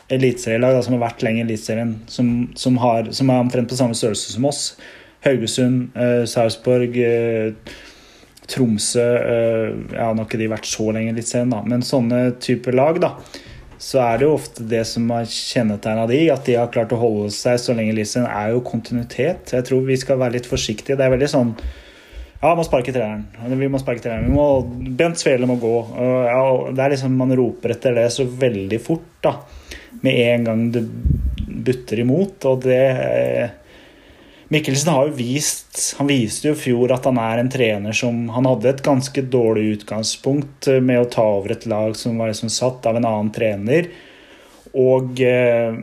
eliteserielag 0.08 0.80
som 0.86 0.96
har 0.96 1.04
vært 1.04 1.26
lenger 1.26 1.44
i 1.44 1.46
Eliteserien, 1.50 1.92
som, 2.10 2.30
som, 2.58 2.78
som, 3.12 3.30
er 3.30 3.42
omtrent 3.42 3.70
på 3.70 3.78
samme 3.78 3.98
størrelse 3.98 4.34
som 4.34 4.48
oss, 4.50 4.62
Haugesund, 5.26 5.96
eh, 5.98 6.24
Sarpsborg 6.30 6.98
eh, 7.02 7.76
Tromsø 8.46 9.02
eh, 9.02 9.74
Ja, 9.96 10.12
nå 10.14 10.22
har 10.22 10.28
ikke 10.28 10.42
de 10.42 10.52
vært 10.54 10.70
så 10.70 10.92
lenge 10.94 11.16
litt 11.18 11.30
sen, 11.30 11.54
da, 11.54 11.64
men 11.66 11.86
sånne 11.86 12.28
typer 12.44 12.78
lag, 12.78 13.02
da 13.04 13.16
så 13.82 14.00
er 14.02 14.20
det 14.20 14.28
jo 14.28 14.36
ofte 14.38 14.64
det 14.70 14.84
som 14.88 15.10
har 15.12 15.26
kjennetegna 15.30 16.06
de, 16.10 16.20
at 16.34 16.46
de 16.48 16.56
har 16.58 16.72
klart 16.74 16.94
å 16.96 17.00
holde 17.00 17.32
seg 17.36 17.60
så 17.62 17.76
lenge 17.76 17.92
Eliteserien, 17.94 18.30
er 18.32 18.54
jo 18.54 18.64
kontinuitet. 18.66 19.52
Jeg 19.52 19.68
tror 19.68 19.84
vi 19.86 19.98
skal 20.00 20.20
være 20.22 20.38
litt 20.38 20.48
forsiktige. 20.50 20.96
Det 20.98 21.06
er 21.06 21.12
veldig 21.14 21.32
sånn 21.32 21.52
Ja, 22.40 22.54
må 22.56 22.64
sparke 22.68 22.94
treeren. 22.96 23.26
Vi 23.60 23.70
må 23.72 23.82
sparke 23.82 24.04
treeren. 24.04 24.32
Bent 24.98 25.20
Svele 25.20 25.50
må 25.50 25.58
gå. 25.60 25.74
Ja, 25.98 26.42
det 26.72 26.84
er 26.84 26.94
liksom 26.94 27.16
Man 27.20 27.34
roper 27.36 27.76
etter 27.76 27.98
det 27.98 28.08
så 28.16 28.26
veldig 28.26 28.80
fort, 28.84 29.12
da. 29.26 29.36
Med 30.06 30.20
en 30.24 30.48
gang 30.48 30.66
det 30.76 30.86
butter 31.66 32.04
imot. 32.06 32.48
Og 32.48 32.66
det 32.68 32.82
Mikkelsen 34.54 34.92
har 34.94 35.08
jo 35.08 35.16
vist 35.18 35.96
Han 35.98 36.10
viste 36.12 36.52
jo 36.52 36.54
i 36.54 36.60
fjor 36.60 36.94
at 36.94 37.08
han 37.10 37.18
er 37.22 37.42
en 37.42 37.52
trener 37.52 37.96
som 37.98 38.28
Han 38.36 38.46
hadde 38.46 38.70
et 38.70 38.84
ganske 38.86 39.24
dårlig 39.34 39.80
utgangspunkt 39.80 40.70
eh, 40.70 40.82
med 40.84 41.02
å 41.02 41.10
ta 41.10 41.26
over 41.40 41.56
et 41.56 41.66
lag 41.70 41.96
som 41.98 42.20
var 42.22 42.30
liksom 42.30 42.52
satt 42.54 42.86
av 42.86 43.00
en 43.00 43.08
annen 43.08 43.32
trener. 43.34 43.90
Og 44.76 45.22
eh, 45.24 45.78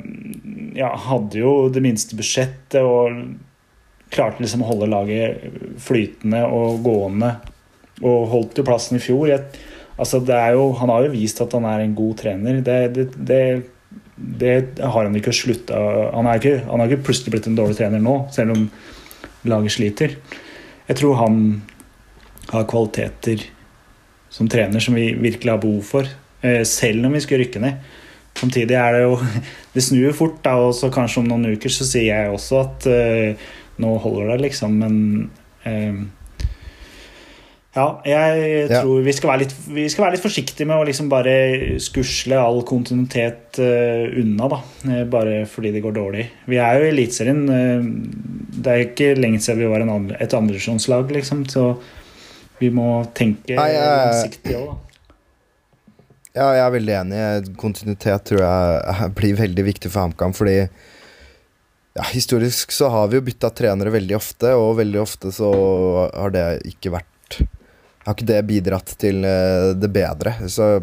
ja, 0.78 0.92
hadde 1.08 1.40
jo 1.40 1.54
det 1.72 1.82
minste 1.84 2.18
budsjettet 2.18 2.84
og 2.84 3.34
klarte 4.12 4.44
liksom 4.44 4.62
å 4.62 4.68
holde 4.68 4.90
laget 4.92 5.46
flytende 5.80 6.44
og 6.52 6.82
gående. 6.84 7.34
Og 8.02 8.28
holdt 8.30 8.60
jo 8.60 8.66
plassen 8.66 8.98
i 8.98 9.02
fjor. 9.02 9.32
Altså 9.96 10.20
det 10.24 10.36
er 10.36 10.58
jo, 10.58 10.70
han 10.76 10.92
har 10.92 11.06
jo 11.06 11.14
vist 11.14 11.40
at 11.40 11.54
han 11.56 11.66
er 11.68 11.84
en 11.84 11.96
god 11.96 12.18
trener. 12.20 12.60
Det, 12.64 12.78
det, 12.94 13.06
det 13.16 13.42
det 14.16 14.78
har 14.78 15.06
han 15.06 15.16
ikke 15.16 15.32
slutta 15.34 15.78
han, 16.12 16.26
han, 16.26 16.26
har 16.28 16.90
ikke 16.90 17.06
plutselig 17.06 17.32
blitt 17.32 17.48
en 17.48 17.56
dårlig 17.56 17.78
trener 17.78 18.02
nå, 18.02 18.16
selv 18.34 18.54
om 18.54 18.66
laget 19.48 19.74
sliter. 19.74 20.16
Jeg 20.88 20.98
tror 21.00 21.18
han 21.22 21.38
har 22.52 22.68
kvaliteter 22.68 23.46
som 24.32 24.48
trener 24.48 24.80
som 24.80 24.96
vi 24.96 25.12
virkelig 25.14 25.52
har 25.52 25.60
behov 25.62 25.82
for. 25.86 26.08
eh, 26.42 26.62
selv 26.64 27.06
om 27.06 27.12
vi 27.12 27.20
skulle 27.20 27.44
rykke 27.44 27.60
ned. 27.60 27.74
Samtidig 28.34 28.74
er 28.74 28.92
det 28.92 29.02
jo 29.02 29.18
Det 29.74 29.82
snur 29.82 30.06
jo 30.06 30.12
fort, 30.12 30.44
da, 30.44 30.56
og 30.60 30.74
så 30.74 30.90
kanskje 30.92 31.22
om 31.22 31.28
noen 31.30 31.54
uker 31.54 31.72
så 31.72 31.86
sier 31.88 32.10
jeg 32.10 32.32
også 32.32 32.58
at 32.60 32.86
uh, 32.92 33.44
nå 33.80 33.92
holder 34.04 34.34
det, 34.34 34.42
liksom, 34.42 34.74
men 34.82 35.30
uh, 35.64 36.02
ja, 37.72 37.86
jeg 38.04 38.68
tror 38.68 38.98
ja. 38.98 39.04
Vi, 39.06 39.14
skal 39.16 39.40
litt, 39.40 39.54
vi, 39.72 39.86
skal 39.88 40.04
være 40.04 40.16
litt, 40.16 40.24
forsiktige 40.24 40.68
med 40.68 40.82
å 40.82 40.84
liksom 40.84 41.08
bare 41.12 41.34
skusle 41.80 42.36
all 42.36 42.60
kontinuitet 42.68 43.60
uh, 43.62 44.12
unna, 44.20 44.50
da. 44.52 44.60
Bare 45.12 45.42
fordi 45.48 45.72
det 45.72 45.80
går 45.84 45.96
dårlig. 45.96 46.26
Vi 46.52 46.60
er 46.60 46.78
jo 46.78 46.86
i 46.86 46.92
Eliteserien. 46.92 47.42
det 48.52 48.74
er 48.74 48.86
ikke 48.90 49.14
lenge 49.16 49.40
siden 49.40 49.64
vi 49.64 49.72
var 49.72 49.86
andre, 49.86 50.20
et 50.20 50.36
andredivisjonslag, 50.36 51.12
liksom, 51.16 51.46
så 51.48 51.70
vi 52.60 52.70
må 52.70 53.02
tenke 53.16 53.56
langsiktig 53.56 54.56
òg, 54.58 54.72
da. 54.72 54.80
Ja, 56.32 56.46
jeg 56.56 56.62
er 56.64 56.72
veldig 56.72 56.92
enig. 56.96 57.22
Kontinuitet 57.60 58.24
tror 58.30 58.40
jeg 58.40 59.08
blir 59.18 59.36
veldig 59.36 59.64
viktig 59.66 59.90
for 59.92 60.06
HamKam, 60.06 60.32
fordi 60.36 60.62
ja, 61.92 62.04
historisk 62.08 62.72
så 62.72 62.88
har 62.92 63.10
vi 63.12 63.18
jo 63.18 63.24
bytta 63.26 63.50
trenere 63.52 63.92
veldig 63.92 64.16
ofte, 64.16 64.54
og 64.56 64.78
veldig 64.78 65.00
ofte 65.02 65.32
så 65.34 65.50
har 66.08 66.32
det 66.32 66.46
ikke 66.70 66.94
vært 66.94 67.42
Har 68.04 68.16
ikke 68.16 68.30
det 68.32 68.38
bidratt 68.48 68.94
til 68.98 69.22
eh, 69.26 69.72
det 69.78 69.90
bedre. 69.94 70.34
Så 70.50 70.74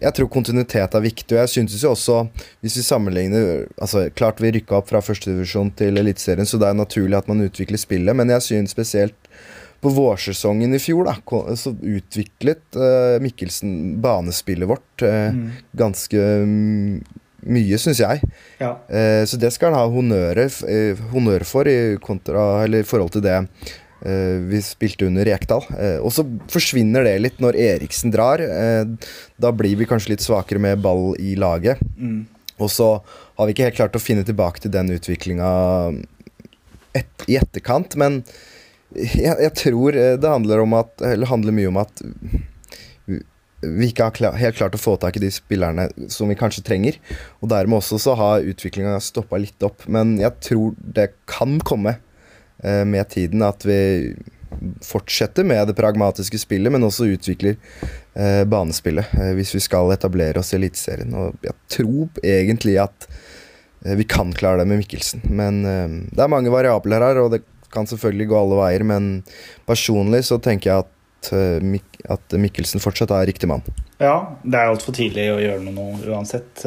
jeg 0.00 0.16
tror 0.16 0.30
kontinuitet 0.32 0.96
er 0.96 1.04
viktig, 1.04 1.34
og 1.34 1.42
jeg 1.42 1.52
syntes 1.54 1.84
jo 1.84 1.92
også, 1.92 2.18
hvis 2.64 2.78
vi 2.80 2.84
sammenligner 2.86 3.66
altså 3.76 4.06
Klart 4.16 4.40
vi 4.40 4.52
rykka 4.56 4.78
opp 4.78 4.88
fra 4.88 5.02
førstedivisjon 5.04 5.72
til 5.76 6.00
Eliteserien, 6.00 6.48
så 6.48 6.60
det 6.60 6.70
er 6.70 6.78
naturlig 6.78 7.18
at 7.18 7.28
man 7.28 7.44
utvikler 7.44 7.80
spillet, 7.80 8.16
men 8.16 8.32
jeg 8.32 8.46
syns 8.46 8.76
spesielt 8.76 9.32
på 9.80 9.92
vårsesongen 9.96 10.76
i 10.76 10.80
fjor 10.80 11.06
da, 11.08 11.14
så 11.56 11.72
utviklet 11.72 12.76
uh, 12.76 13.16
Mikkelsen 13.24 13.94
banespillet 14.04 14.68
vårt 14.68 15.04
uh, 15.06 15.32
mm. 15.32 15.46
ganske 15.80 16.24
mye, 17.40 17.78
syns 17.80 18.02
jeg. 18.02 18.20
Ja. 18.60 18.74
Så 19.24 19.38
det 19.40 19.48
skal 19.54 19.72
han 19.72 19.80
ha 19.80 19.86
honnør 19.88 21.46
for 21.48 21.70
i, 21.72 21.96
kontra, 22.04 22.42
eller, 22.66 22.84
i 22.84 22.88
forhold 22.88 23.14
til 23.14 23.24
det 23.24 23.38
vi 24.00 24.60
spilte 24.64 25.04
under 25.04 25.26
Rekdal. 25.28 25.66
og 26.00 26.08
så 26.16 26.24
forsvinner 26.48 27.04
det 27.04 27.18
litt 27.20 27.40
når 27.42 27.58
Eriksen 27.60 28.12
drar. 28.14 28.40
da 29.36 29.50
blir 29.52 29.76
vi 29.76 29.88
kanskje 29.88 30.14
litt 30.14 30.24
svakere 30.24 30.62
med 30.62 30.80
ball 30.80 31.12
i 31.20 31.34
laget. 31.36 31.82
Mm. 31.98 32.22
Og 32.60 32.70
så 32.72 32.88
har 33.36 33.48
vi 33.48 33.54
ikke 33.54 33.68
helt 33.68 33.78
klart 33.80 33.96
å 33.96 34.02
finne 34.02 34.24
tilbake 34.26 34.62
til 34.62 34.72
den 34.72 34.92
utviklinga 34.94 35.50
et, 36.96 37.26
i 37.30 37.38
etterkant, 37.40 37.96
men 38.00 38.20
jeg, 38.94 39.34
jeg, 39.38 39.52
tror 39.58 39.96
eh, 39.96 40.16
det 40.18 40.30
handler, 40.30 40.64
at, 40.80 41.04
handler, 41.30 41.54
mye 41.54 41.70
om 41.70 41.78
at 41.78 42.02
vi 43.60 43.90
ikke 43.90 44.08
har 44.08 44.16
klar, 44.16 44.38
helt 44.40 44.56
klart 44.58 44.74
å 44.74 44.80
få 44.80 44.96
tak 44.98 45.18
i 45.18 45.22
de 45.22 45.30
spillerne 45.32 45.88
som 46.10 46.30
vi 46.30 46.38
kanskje 46.38 46.64
trenger. 46.66 46.96
Og 47.44 47.52
dermed 47.52 47.78
også 47.78 48.00
så 48.00 48.16
har 48.18 48.46
utviklinga 48.48 48.96
stoppa 49.04 49.38
litt 49.38 49.62
opp. 49.66 49.84
Men 49.86 50.16
jeg 50.18 50.32
tror 50.42 50.74
det 50.80 51.10
kan 51.30 51.58
komme 51.66 51.98
eh, 51.98 52.00
med 52.60 53.08
tiden 53.08 53.40
at 53.46 53.64
vi 53.64 53.78
fortsetter 54.84 55.44
med 55.44 55.68
det 55.68 55.76
pragmatiske 55.78 56.38
spillet, 56.38 56.72
men 56.72 56.84
også 56.84 57.08
utvikler 57.14 57.56
eh, 58.14 58.42
banespillet 58.48 59.14
eh, 59.16 59.32
hvis 59.38 59.54
vi 59.56 59.62
skal 59.64 59.92
etablere 59.94 60.40
oss 60.42 60.52
i 60.54 60.58
Eliteserien. 60.58 61.14
Og 61.16 61.46
jeg 61.46 61.56
tror 61.76 62.22
egentlig 62.24 62.76
at 62.82 63.08
eh, 63.84 63.96
vi 63.98 64.06
kan 64.08 64.32
klare 64.36 64.62
det 64.62 64.70
med 64.70 64.82
Mikkelsen. 64.82 65.24
Men 65.30 65.62
eh, 65.64 65.98
det 66.10 66.24
er 66.24 66.32
mange 66.32 66.52
variabler 66.52 67.06
her, 67.06 67.22
og 67.24 67.34
det 67.36 67.44
kan 67.70 67.86
selvfølgelig 67.86 68.30
gå 68.32 68.40
alle 68.40 68.58
veier, 68.58 68.86
men 68.86 69.12
personlig 69.68 70.24
så 70.26 70.40
tenker 70.42 70.72
jeg 70.72 70.82
at, 70.82 71.28
uh, 71.30 71.62
Mik 71.62 72.00
at 72.10 72.34
Mikkelsen 72.34 72.82
fortsatt 72.82 73.12
er 73.14 73.28
riktig 73.30 73.46
mann. 73.46 73.62
Ja, 74.02 74.34
det 74.42 74.58
er 74.58 74.72
altfor 74.72 74.96
tidlig 74.96 75.28
å 75.30 75.38
gjøre 75.38 75.62
noe 75.62 75.76
nå 75.76 76.10
uansett. 76.10 76.64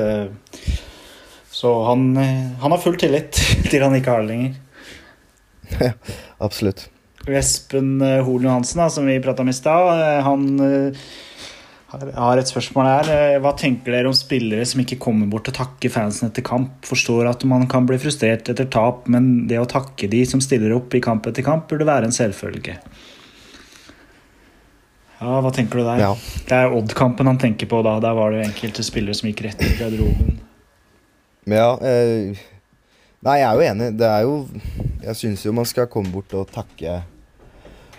Så 1.51 1.73
han, 1.89 2.05
han, 2.15 2.71
har 2.71 2.79
full 2.79 2.95
tillit 3.01 3.35
til 3.71 3.83
han 3.83 3.97
ikke 3.99 4.15
har 4.15 4.23
det 4.23 4.31
lenger. 4.31 4.55
Ja, 5.79 5.93
absolutt. 6.43 6.89
Espen 7.23 8.01
Holen 8.01 8.49
Johansen, 8.49 8.81
da, 8.83 8.89
som 8.91 9.07
vi 9.07 9.21
prata 9.23 9.45
om 9.45 9.51
i 9.51 9.55
stad, 9.55 10.23
han 10.25 10.47
jeg 11.93 12.15
har 12.17 12.39
et 12.41 12.49
spørsmål 12.49 12.87
her. 12.89 13.09
Eh, 13.13 13.39
hva 13.43 13.51
tenker 13.57 13.93
dere 13.93 14.09
om 14.09 14.15
spillere 14.17 14.65
som 14.65 14.81
ikke 14.81 14.97
kommer 15.01 15.29
bort 15.29 15.49
og 15.51 15.57
takker 15.57 15.91
fansen 15.93 16.29
etter 16.29 16.45
kamp? 16.45 16.79
Forstår 16.87 17.29
at 17.29 17.43
man 17.45 17.67
kan 17.69 17.85
bli 17.85 17.99
frustrert 18.01 18.49
etter 18.49 18.65
tap, 18.65 19.05
men 19.13 19.45
det 19.49 19.59
å 19.61 19.69
takke 19.69 20.09
de 20.09 20.23
som 20.25 20.41
stiller 20.41 20.73
opp 20.73 20.95
i 20.97 21.03
kamp 21.03 21.29
etter 21.29 21.45
kamp, 21.45 21.67
burde 21.69 21.85
være 21.85 22.09
en 22.09 22.15
selvfølge. 22.15 22.79
Ja, 25.19 25.37
hva 25.39 25.51
tenker 25.53 25.79
du 25.79 25.85
der? 25.85 26.01
Ja. 26.01 26.15
Det 26.49 26.57
er 26.57 26.73
Odd-kampen 26.73 27.29
han 27.29 27.39
tenker 27.39 27.69
på 27.69 27.83
da. 27.85 27.99
Der 28.03 28.17
var 28.17 28.33
det 28.33 28.41
enkelte 28.47 28.83
spillere 28.83 29.15
som 29.15 29.29
gikk 29.29 29.45
rett 29.45 29.61
i 29.61 29.69
garderoben. 29.77 30.41
Ja, 31.45 31.75
eh, 31.77 32.41
Nei, 33.23 33.39
jeg 33.39 33.47
er 33.47 33.55
jo 33.55 33.65
enig. 33.71 33.89
Det 33.99 34.07
er 34.09 34.27
jo 34.27 34.35
Jeg 35.03 35.19
syns 35.19 35.45
jo 35.45 35.55
man 35.55 35.67
skal 35.67 35.89
komme 35.91 36.11
bort 36.11 36.33
og 36.35 36.51
takke 36.51 37.01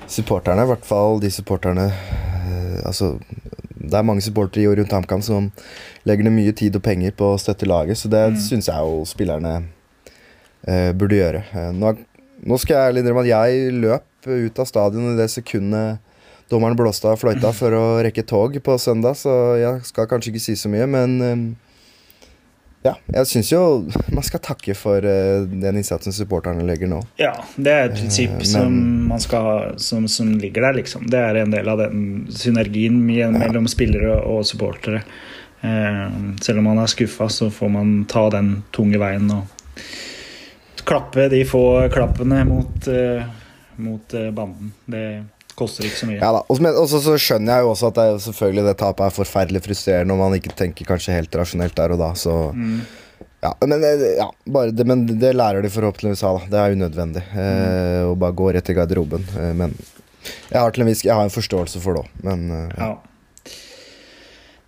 supporterne. 0.07 0.65
I 0.65 0.71
hvert 0.73 0.85
fall 0.85 1.21
de 1.23 1.31
supporterne 1.33 1.89
eh, 1.89 2.81
Altså 2.85 3.15
det 3.85 3.99
er 3.99 4.07
mange 4.07 4.25
supportere 4.25 4.65
i 4.65 4.69
og 4.69 4.79
rundt 4.79 4.93
HamKam 4.95 5.23
som 5.25 5.51
legger 6.09 6.27
ned 6.27 6.35
mye 6.37 6.55
tid 6.57 6.77
og 6.79 6.85
penger 6.85 7.15
på 7.17 7.35
å 7.35 7.41
støtte 7.41 7.69
laget, 7.69 7.99
så 8.01 8.11
det 8.13 8.23
mm. 8.33 8.39
syns 8.41 8.71
jeg 8.71 8.81
jo 8.81 9.03
spillerne 9.09 9.55
eh, 10.65 10.91
burde 10.97 11.19
gjøre. 11.19 11.43
Eh, 11.53 11.71
nå, 11.77 11.93
nå, 12.45 12.59
skal 12.61 12.95
jeg 12.95 13.03
innrømme 13.03 13.25
at 13.27 13.31
jeg 13.33 13.75
løp 13.83 14.29
ut 14.31 14.63
av 14.63 14.71
stadion 14.71 15.13
i 15.13 15.19
det 15.19 15.29
sekundet 15.33 16.01
dommeren 16.53 16.77
blåste 16.77 17.09
av 17.09 17.21
fløyta 17.21 17.53
for 17.57 17.77
å 17.77 17.85
rekke 18.05 18.25
tog 18.29 18.57
på 18.65 18.79
søndag, 18.81 19.17
så 19.21 19.57
jeg 19.61 19.85
skal 19.89 20.09
kanskje 20.09 20.33
ikke 20.33 20.45
si 20.45 20.57
så 20.61 20.73
mye, 20.73 20.89
men 20.89 21.17
eh, 21.25 21.45
ja, 22.85 22.93
jeg 23.15 23.29
syns 23.31 23.49
jo 23.49 23.61
man 24.13 24.25
skal 24.27 24.43
takke 24.45 24.75
for 24.77 25.01
uh, 25.01 25.47
den 25.49 25.79
innsatsen 25.81 26.13
supporterne 26.13 26.67
legger 26.69 26.91
nå. 26.91 26.99
Ja, 27.17 27.33
det 27.57 27.73
er 27.73 27.87
et 27.89 27.97
prinsipp 27.97 28.37
uh, 28.37 28.45
som, 28.49 28.75
man 29.09 29.23
skal, 29.25 29.79
som, 29.81 30.05
som, 30.11 30.35
ligger 30.41 30.67
der, 30.67 30.77
liksom. 30.83 31.07
Det 31.09 31.21
er 31.21 31.41
en 31.41 31.55
del 31.55 31.71
av 31.73 31.81
den 31.81 32.27
synergien 32.29 32.99
mellom 33.09 33.65
ja. 33.65 33.73
spillere 33.73 34.19
og 34.29 34.45
supportere. 34.45 35.01
Uh, 35.65 36.37
selv 36.45 36.61
om 36.61 36.69
man 36.69 36.83
er 36.83 36.93
skuffa, 36.93 37.31
så 37.33 37.49
får 37.49 37.73
man 37.73 37.95
ta 38.11 38.27
den 38.35 38.59
tunge 38.77 39.01
veien 39.01 39.33
og 39.33 39.81
klappe 40.85 41.31
de 41.33 41.41
få 41.49 41.65
klappene 41.89 42.43
mot, 42.45 42.89
mot 43.81 44.17
banden. 44.37 44.75
Det 44.85 45.07
Koster 45.55 45.87
ikke 45.87 46.01
så 46.01 46.09
mye. 46.09 46.19
Ja 46.19 46.33
da, 46.35 46.43
Og 46.51 46.59
så, 46.91 47.15
skjønner 47.21 47.59
jeg 47.59 47.67
jo 47.67 47.71
også 47.75 47.93
at 47.93 48.01
det, 48.01 48.09
selvfølgelig 48.27 48.67
det 48.67 48.77
tapet 48.81 49.07
er 49.07 49.15
forferdelig 49.15 49.63
frustrerende 49.65 50.17
og 50.17 50.23
man 50.25 50.37
ikke 50.39 50.55
tenker 50.59 50.89
kanskje 50.89 51.15
helt 51.15 51.39
rasjonelt 51.39 51.77
der 51.79 51.95
og 51.95 52.03
da. 52.03 52.11
Så 52.19 52.35
mm. 52.51 52.77
ja, 53.47 53.55
men, 53.63 53.89
ja, 54.19 54.29
bare 54.57 54.75
det, 54.75 54.87
men 54.91 55.07
det 55.09 55.35
lærer 55.37 55.63
de 55.63 55.73
forhåpentligvis 55.73 56.25
av. 56.27 56.43
Det 56.51 56.61
er 56.61 56.75
unødvendig 56.75 57.25
mm. 57.31 57.41
eh, 57.47 58.03
å 58.11 58.15
bare 58.19 58.39
gå 58.43 58.51
rett 58.57 58.71
i 58.73 58.79
garderoben. 58.79 59.27
Eh, 59.39 59.53
men 59.63 59.77
jeg 60.25 60.59
har, 60.59 60.73
til 60.73 60.85
en 60.85 60.91
vis 60.91 61.05
jeg 61.05 61.15
har 61.15 61.27
en 61.27 61.35
forståelse 61.35 61.83
for 61.85 61.97
det 61.99 62.07
òg, 62.07 62.15
men 62.27 62.47
eh, 62.55 62.79
ja. 62.81 62.95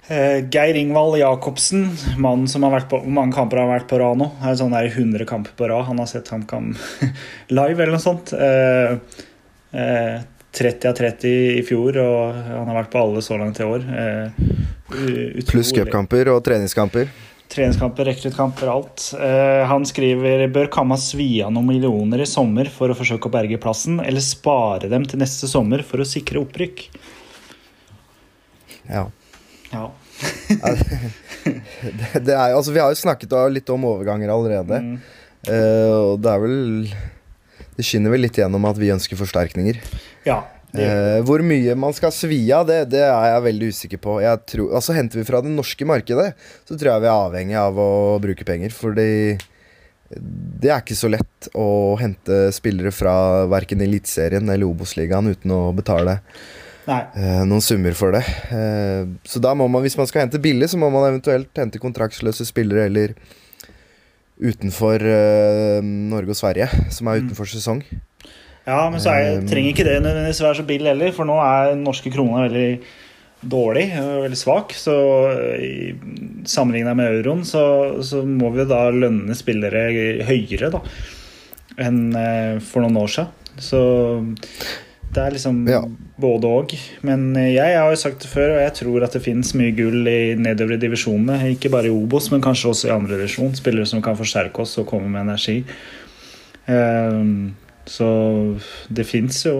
Uh, 0.06 0.38
Geir 0.54 0.76
Ingvald 0.78 1.16
Jacobsen, 1.18 1.88
mannen 2.22 2.46
som 2.46 2.62
har 2.62 2.76
vært 2.76 2.86
på 2.92 3.00
Hvor 3.02 3.10
mange 3.10 3.34
kamper 3.34 3.58
har 3.58 3.72
vært 3.72 3.88
på 3.90 3.98
rad 3.98 4.20
nå? 4.20 4.28
Er 4.38 4.54
sånn 4.54 4.76
der 4.76 4.86
100 4.86 5.26
kamper 5.26 5.56
på 5.58 5.66
rad. 5.66 5.82
Han 5.88 5.98
har 5.98 6.06
sett 6.06 6.30
HamKam 6.30 6.68
live, 7.58 7.74
eller 7.74 7.96
noe 7.96 8.04
sånt. 8.04 8.30
Eh, 8.30 8.94
uh, 9.74 10.20
30 10.56 10.88
av 10.90 10.96
30 10.96 11.28
i 11.58 11.62
fjor, 11.66 11.98
og 12.00 12.36
han 12.48 12.68
har 12.70 12.80
vært 12.80 12.92
på 12.92 13.00
alle 13.02 13.22
så 13.24 13.36
langt 13.40 13.60
i 13.60 13.66
år. 13.66 13.86
Eh, 14.02 14.44
Pluss 15.50 15.72
cupkamper 15.76 16.30
og 16.32 16.42
treningskamper. 16.46 17.10
Treningskamper, 17.52 18.08
rekruttkamper, 18.08 18.70
alt. 18.72 19.04
Eh, 19.20 19.62
han 19.70 19.84
skriver 19.86 20.46
bør 20.52 20.70
Kamma 20.72 20.96
svi 20.98 21.28
av 21.44 21.52
noen 21.54 21.68
millioner 21.68 22.24
i 22.24 22.28
sommer 22.28 22.70
for 22.72 22.90
å 22.90 22.96
forsøke 22.98 23.28
å 23.28 23.34
berge 23.36 23.60
plassen, 23.62 24.00
eller 24.02 24.24
spare 24.24 24.90
dem 24.90 25.06
til 25.06 25.22
neste 25.22 25.50
sommer 25.50 25.84
for 25.86 26.02
å 26.02 26.08
sikre 26.08 26.42
opprykk? 26.42 26.86
Ja. 28.90 29.04
ja. 29.70 29.84
det, 31.44 32.24
det 32.26 32.34
er, 32.34 32.56
altså, 32.56 32.72
vi 32.72 32.82
har 32.82 32.90
jo 32.90 32.98
snakket 32.98 33.36
litt 33.54 33.70
om 33.74 33.86
overganger 33.92 34.32
allerede. 34.34 34.82
Mm. 34.82 34.96
Uh, 35.46 36.14
og 36.14 36.24
det 36.24 36.32
er 36.32 36.42
vel 36.42 36.56
det 37.76 37.86
skinner 37.86 38.12
vel 38.12 38.24
litt 38.24 38.38
gjennom 38.40 38.68
at 38.68 38.78
vi 38.80 38.92
ønsker 38.94 39.18
forsterkninger. 39.20 39.80
Ja, 40.26 40.42
eh, 40.76 41.18
hvor 41.26 41.44
mye 41.44 41.76
man 41.78 41.96
skal 41.96 42.14
svi 42.14 42.40
av, 42.54 42.66
det, 42.68 42.86
det, 42.94 43.04
er 43.06 43.34
jeg 43.34 43.46
veldig 43.48 43.72
usikker 43.74 44.02
på. 44.02 44.16
Tror, 44.50 44.70
altså 44.78 44.96
Henter 44.96 45.20
vi 45.20 45.28
fra 45.28 45.42
det 45.44 45.52
norske 45.52 45.88
markedet, 45.88 46.32
så 46.64 46.76
tror 46.76 46.94
jeg 46.94 47.04
vi 47.04 47.12
er 47.12 47.26
avhengig 47.26 47.60
av 47.60 47.80
å 47.80 47.90
bruke 48.22 48.48
penger. 48.48 48.74
Fordi 48.74 49.10
det 50.10 50.70
er 50.70 50.82
ikke 50.82 50.98
så 50.98 51.10
lett 51.10 51.48
å 51.58 51.96
hente 51.98 52.46
spillere 52.54 52.92
fra 52.94 53.46
verken 53.50 53.82
Eliteserien 53.82 54.46
eller 54.52 54.68
Obos-ligaen 54.68 55.32
uten 55.32 55.54
å 55.54 55.60
betale 55.74 56.20
eh, 56.86 57.42
noen 57.46 57.64
summer 57.64 57.96
for 57.98 58.14
det. 58.14 58.22
Eh, 58.54 59.02
så 59.26 59.42
da 59.42 59.54
må 59.58 59.66
man, 59.68 59.82
hvis 59.84 59.98
man 59.98 60.08
skal 60.08 60.24
hente 60.24 60.42
billig, 60.42 60.70
så 60.70 60.78
må 60.80 60.90
man 60.94 61.08
eventuelt 61.08 61.50
hente 61.58 61.82
kontraktsløse 61.82 62.46
spillere 62.46 62.86
eller 62.90 63.16
utenfor 64.36 65.02
uh, 65.02 65.80
Norge 65.84 66.34
og 66.34 66.38
Sverige, 66.38 66.68
som 66.92 67.08
er 67.08 67.20
mm. 67.20 67.26
utenfor 67.26 67.50
sesong. 67.50 67.82
Ja, 68.66 68.84
men 68.90 69.00
så 69.02 69.14
er, 69.14 69.40
um, 69.40 69.48
trenger 69.48 69.72
ikke 69.72 69.86
det 69.86 69.98
nødvendigvis 70.02 70.42
være 70.42 70.60
så 70.60 70.66
billig 70.68 70.90
heller, 70.92 71.12
for 71.16 71.28
nå 71.28 71.36
er 71.42 71.76
norske 71.80 72.12
kroner 72.12 72.48
veldig 72.48 72.70
dårlig, 73.46 73.84
veldig 73.94 74.38
svak. 74.40 74.74
Så 74.74 74.96
sammenligna 76.48 76.96
med 76.98 77.20
euroen, 77.20 77.44
så, 77.46 77.62
så, 78.02 78.24
må 78.26 78.50
vi 78.56 78.66
da 78.66 78.88
lønne 78.90 79.36
spillere 79.38 79.86
høyere 80.26 80.72
da, 80.74 80.80
enn 81.84 82.00
for 82.64 82.82
noen 82.82 82.98
år 83.04 83.12
siden. 83.12 83.44
Så 83.62 83.80
det 85.16 85.24
er 85.24 85.34
liksom 85.36 85.60
ja. 85.70 85.80
både 86.20 86.48
òg. 86.60 86.72
Men 87.06 87.30
jeg 87.40 87.76
har 87.76 87.90
jo 87.90 88.00
sagt 88.00 88.24
det 88.24 88.30
før, 88.30 88.56
og 88.56 88.64
jeg 88.64 88.74
tror 88.80 89.06
at 89.06 89.16
det 89.16 89.24
finnes 89.24 89.54
mye 89.58 89.74
gull 89.76 90.08
i 90.10 90.34
nedover 90.38 90.76
i 90.76 90.82
divisjonene. 90.82 91.52
Ikke 91.54 91.72
bare 91.72 91.90
i 91.90 91.94
Obos, 91.94 92.28
men 92.32 92.44
kanskje 92.44 92.72
også 92.72 92.90
i 92.90 92.96
andre 92.96 93.20
divisjon. 93.20 93.54
Spillere 93.56 93.88
som 93.88 94.04
kan 94.04 94.18
forsterke 94.18 94.64
oss 94.64 94.76
og 94.82 94.88
komme 94.90 95.08
med 95.12 95.24
energi. 95.24 95.62
Um, 96.66 97.54
så 97.86 98.08
det 98.90 99.04
fins 99.06 99.44
jo 99.46 99.54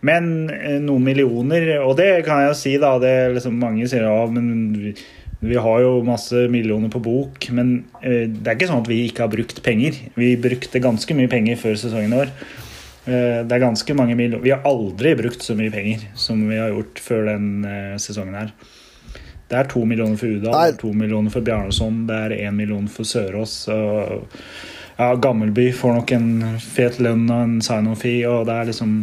Men 0.00 0.48
eh, 0.48 0.78
noen 0.80 1.04
millioner, 1.04 1.66
og 1.84 1.98
det 1.98 2.22
kan 2.24 2.40
jeg 2.40 2.48
jo 2.48 2.56
si, 2.56 2.74
da. 2.80 2.94
Det 3.02 3.14
liksom 3.34 3.58
mange 3.60 3.88
sier 3.90 4.06
ja, 4.06 4.20
men 4.30 4.94
vi, 5.42 5.56
har 5.60 5.80
jo 5.82 5.98
masse 6.06 6.46
millioner 6.52 6.88
på 6.92 7.02
bok. 7.04 7.50
Men 7.54 7.78
uh, 8.02 8.24
det 8.26 8.46
er 8.46 8.54
ikke 8.56 8.70
sånn 8.72 8.84
at 8.84 8.90
vi 8.92 9.02
ikke 9.06 9.26
har 9.26 9.32
brukt 9.32 9.62
penger. 9.66 9.98
Vi 10.18 10.34
brukte 10.40 10.82
ganske 10.82 11.18
mye 11.18 11.30
penger 11.30 11.60
før 11.60 11.76
sesongen 11.82 12.14
i 12.14 12.24
år. 12.24 12.32
Uh, 13.06 13.42
det 13.46 13.54
er 13.54 13.62
ganske 13.62 13.98
mange 13.98 14.16
millioner. 14.18 14.44
Vi 14.44 14.54
har 14.54 14.66
aldri 14.66 15.14
brukt 15.18 15.44
så 15.44 15.54
mye 15.58 15.72
penger 15.74 16.08
som 16.18 16.42
vi 16.48 16.58
har 16.58 16.74
gjort 16.74 17.02
før 17.02 17.28
den 17.32 17.50
uh, 17.66 17.94
sesongen 18.02 18.38
her. 18.38 18.54
Det 19.46 19.60
er 19.60 19.68
to 19.70 19.84
millioner 19.86 20.18
for 20.18 20.26
Udal, 20.26 20.74
to 20.80 20.90
millioner 20.90 21.30
for 21.30 21.44
Bjarnason, 21.46 22.00
det 22.08 22.16
er 22.18 22.32
én 22.48 22.56
million 22.58 22.88
for 22.90 23.06
Sørås. 23.06 23.60
Ja, 24.96 25.14
Gammelby 25.14 25.72
får 25.76 25.92
nok 25.92 26.12
en 26.16 26.28
fet 26.62 26.98
lønn 27.04 27.26
og 27.28 27.42
en 27.42 27.56
sign-on-fee, 27.64 28.24
og 28.30 28.46
det 28.48 28.54
er 28.54 28.68
liksom 28.70 28.98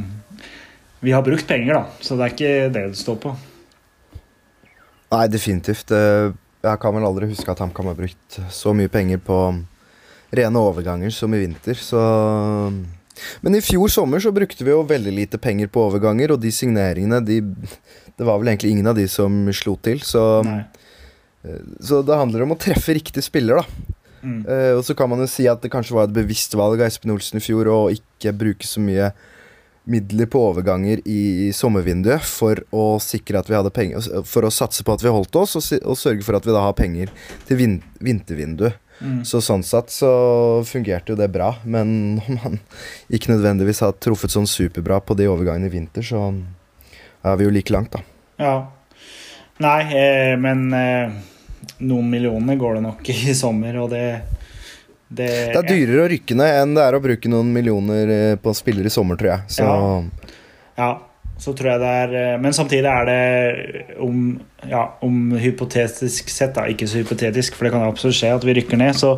Vi 1.03 1.11
har 1.11 1.21
brukt 1.21 1.47
penger, 1.47 1.75
da, 1.75 1.83
så 2.01 2.15
det 2.15 2.25
er 2.25 2.33
ikke 2.33 2.53
det 2.73 2.83
det 2.93 2.97
står 2.97 3.17
på. 3.19 3.33
Nei, 5.13 5.25
definitivt. 5.27 5.91
Eh, 5.91 6.31
jeg 6.63 6.79
kan 6.79 6.95
vel 6.95 7.05
aldri 7.05 7.27
huske 7.27 7.51
at 7.51 7.59
HamKam 7.59 7.89
har 7.91 7.97
brukt 7.97 8.37
så 8.55 8.71
mye 8.73 8.89
penger 8.89 9.19
på 9.19 9.39
rene 10.33 10.61
overganger 10.63 11.11
som 11.13 11.35
i 11.35 11.41
vinter, 11.43 11.75
så 11.75 11.99
Men 13.41 13.57
i 13.57 13.63
fjor 13.63 13.91
sommer 13.93 14.23
så 14.23 14.33
brukte 14.33 14.65
vi 14.65 14.73
jo 14.73 14.83
veldig 14.89 15.13
lite 15.13 15.39
penger 15.41 15.69
på 15.71 15.87
overganger, 15.87 16.33
og 16.33 16.41
de 16.41 16.51
signeringene, 16.53 17.21
de 17.25 17.41
Det 18.13 18.25
var 18.27 18.37
vel 18.37 18.51
egentlig 18.51 18.71
ingen 18.75 18.87
av 18.87 18.95
de 18.95 19.07
som 19.09 19.47
slo 19.53 19.73
til, 19.81 20.01
så. 20.05 20.43
Eh, 21.43 21.61
så 21.81 22.03
det 22.05 22.15
handler 22.15 22.45
om 22.45 22.53
å 22.53 22.59
treffe 22.59 22.93
riktig 22.93 23.23
spiller, 23.25 23.63
da. 23.63 23.93
Mm. 24.23 24.45
Uh, 24.47 24.77
og 24.77 24.85
så 24.87 24.95
kan 24.95 25.09
man 25.11 25.19
jo 25.19 25.27
si 25.27 25.43
at 25.51 25.59
det 25.59 25.71
kanskje 25.73 25.97
var 25.97 26.07
et 26.07 26.15
bevisst 26.15 26.53
valg 26.55 26.79
av 26.79 26.87
Espen 26.87 27.11
Olsen 27.11 27.41
i 27.41 27.43
fjor 27.43 27.67
å 27.67 27.79
ikke 27.91 28.31
bruke 28.31 28.63
så 28.63 28.79
mye 28.79 29.09
midler 29.83 30.29
på 30.31 30.39
overganger 30.39 31.01
i, 31.03 31.47
i 31.47 31.49
sommervinduet 31.51 32.23
for 32.23 32.61
å 32.71 32.85
sikre 33.03 33.41
at 33.41 33.49
vi 33.51 33.57
hadde 33.57 33.73
penger 33.75 34.23
For 34.23 34.47
å 34.47 34.53
satse 34.53 34.85
på 34.85 34.95
at 34.95 35.03
vi 35.03 35.11
holdt 35.11 35.35
oss, 35.41 35.57
og, 35.59 35.65
og 35.83 35.99
sørge 35.99 36.23
for 36.23 36.37
at 36.37 36.47
vi 36.47 36.55
da 36.55 36.63
har 36.63 36.77
penger 36.77 37.11
til 37.49 37.59
vin, 37.59 37.75
vintervinduet. 37.99 38.79
Mm. 39.01 39.23
Så 39.27 39.41
sånn 39.43 39.65
sett 39.65 39.91
så 39.91 40.11
fungerte 40.67 41.13
jo 41.13 41.19
det 41.19 41.31
bra. 41.33 41.53
Men 41.63 42.15
når 42.21 42.39
man 42.39 42.61
ikke 43.13 43.33
nødvendigvis 43.33 43.83
har 43.85 43.97
truffet 43.97 44.33
sånn 44.35 44.49
superbra 44.49 45.01
på 45.03 45.17
de 45.19 45.29
overgangene 45.31 45.71
i 45.71 45.75
vinter, 45.75 46.05
så 46.05 46.29
er 47.23 47.37
vi 47.39 47.47
jo 47.47 47.53
like 47.53 47.73
langt, 47.73 47.95
da. 47.95 48.03
Ja. 48.43 48.55
Nei, 49.63 49.79
eh, 49.95 50.33
men 50.41 50.67
eh 50.73 51.21
noen 51.77 52.09
millioner 52.09 52.55
går 52.55 52.73
det 52.77 52.81
nok 52.81 53.09
i 53.09 53.35
sommer, 53.43 53.81
og 53.83 53.91
det 53.93 54.05
det, 55.13 55.27
det 55.53 55.59
er 55.59 55.67
dyrere 55.67 56.05
å 56.07 56.09
rykke 56.09 56.35
ned 56.39 56.55
enn 56.57 56.71
det 56.73 56.83
er 56.87 56.95
å 56.97 56.99
bruke 57.03 57.29
noen 57.29 57.51
millioner 57.53 58.09
eh, 58.09 58.35
på 58.41 58.49
spillere 58.57 58.89
i 58.89 58.93
sommer, 58.93 59.13
tror 59.19 59.29
jeg. 59.29 59.43
Så. 59.59 59.67
Ja. 59.67 60.31
ja. 60.79 60.87
Så 61.41 61.53
tror 61.57 61.73
jeg 61.73 61.81
det 61.81 61.93
er 62.03 62.13
eh, 62.19 62.41
Men 62.41 62.53
samtidig 62.55 62.89
er 62.89 63.07
det 63.09 63.97
om, 64.03 64.35
ja, 64.69 64.83
om 65.05 65.33
hypotetisk 65.39 66.29
sett, 66.29 66.53
da, 66.57 66.67
ikke 66.69 66.87
så 66.89 67.01
hypotetisk, 67.01 67.57
for 67.57 67.67
det 67.67 67.73
kan 67.75 67.87
absolutt 67.87 68.19
skje 68.19 68.35
at 68.35 68.45
vi 68.47 68.57
rykker 68.59 68.79
ned, 68.79 68.93
så 68.99 69.15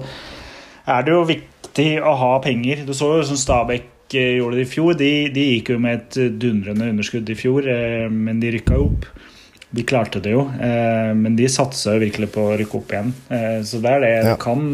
er 0.85 1.05
det 1.05 1.13
jo 1.15 1.27
viktig 1.27 1.89
å 2.05 2.15
ha 2.21 2.31
penger. 2.43 2.85
Du 2.87 2.93
så 2.95 3.15
jo 3.17 3.27
som 3.27 3.39
Stabæk 3.39 4.15
eh, 4.15 4.37
gjorde 4.39 4.61
det 4.61 4.67
i 4.67 4.71
fjor. 4.71 4.95
De, 4.99 5.13
de 5.35 5.47
gikk 5.55 5.75
jo 5.75 5.79
med 5.83 6.01
et 6.01 6.39
dundrende 6.41 6.91
underskudd 6.93 7.29
i 7.29 7.37
fjor, 7.39 7.69
men 8.11 8.43
de 8.43 8.55
rykka 8.55 8.79
jo 8.79 8.91
opp. 8.93 9.09
De 9.75 9.83
klarte 9.83 10.21
det 10.23 10.31
jo, 10.31 10.45
eh, 10.61 11.11
men 11.17 11.35
de 11.35 11.47
satsa 11.51 11.97
virkelig 11.99 12.29
på 12.35 12.43
å 12.47 12.55
rykke 12.59 12.79
opp 12.79 12.93
igjen. 12.93 13.11
Eh, 13.33 13.59
så 13.67 13.81
det 13.83 13.91
er 13.91 14.03
det. 14.03 14.13
Ja. 14.15 14.23
Det 14.29 14.39
kan 14.43 14.69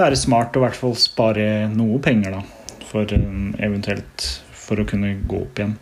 være 0.00 0.18
smart 0.18 0.56
å 0.56 0.60
i 0.60 0.64
hvert 0.66 0.76
fall 0.76 0.96
spare 0.98 1.46
noe 1.72 2.00
penger, 2.04 2.36
da. 2.36 2.42
For 2.90 3.06
eventuelt 3.06 4.26
for 4.70 4.80
å 4.80 4.86
kunne 4.86 5.16
gå 5.26 5.42
opp 5.42 5.58
igjen 5.58 5.74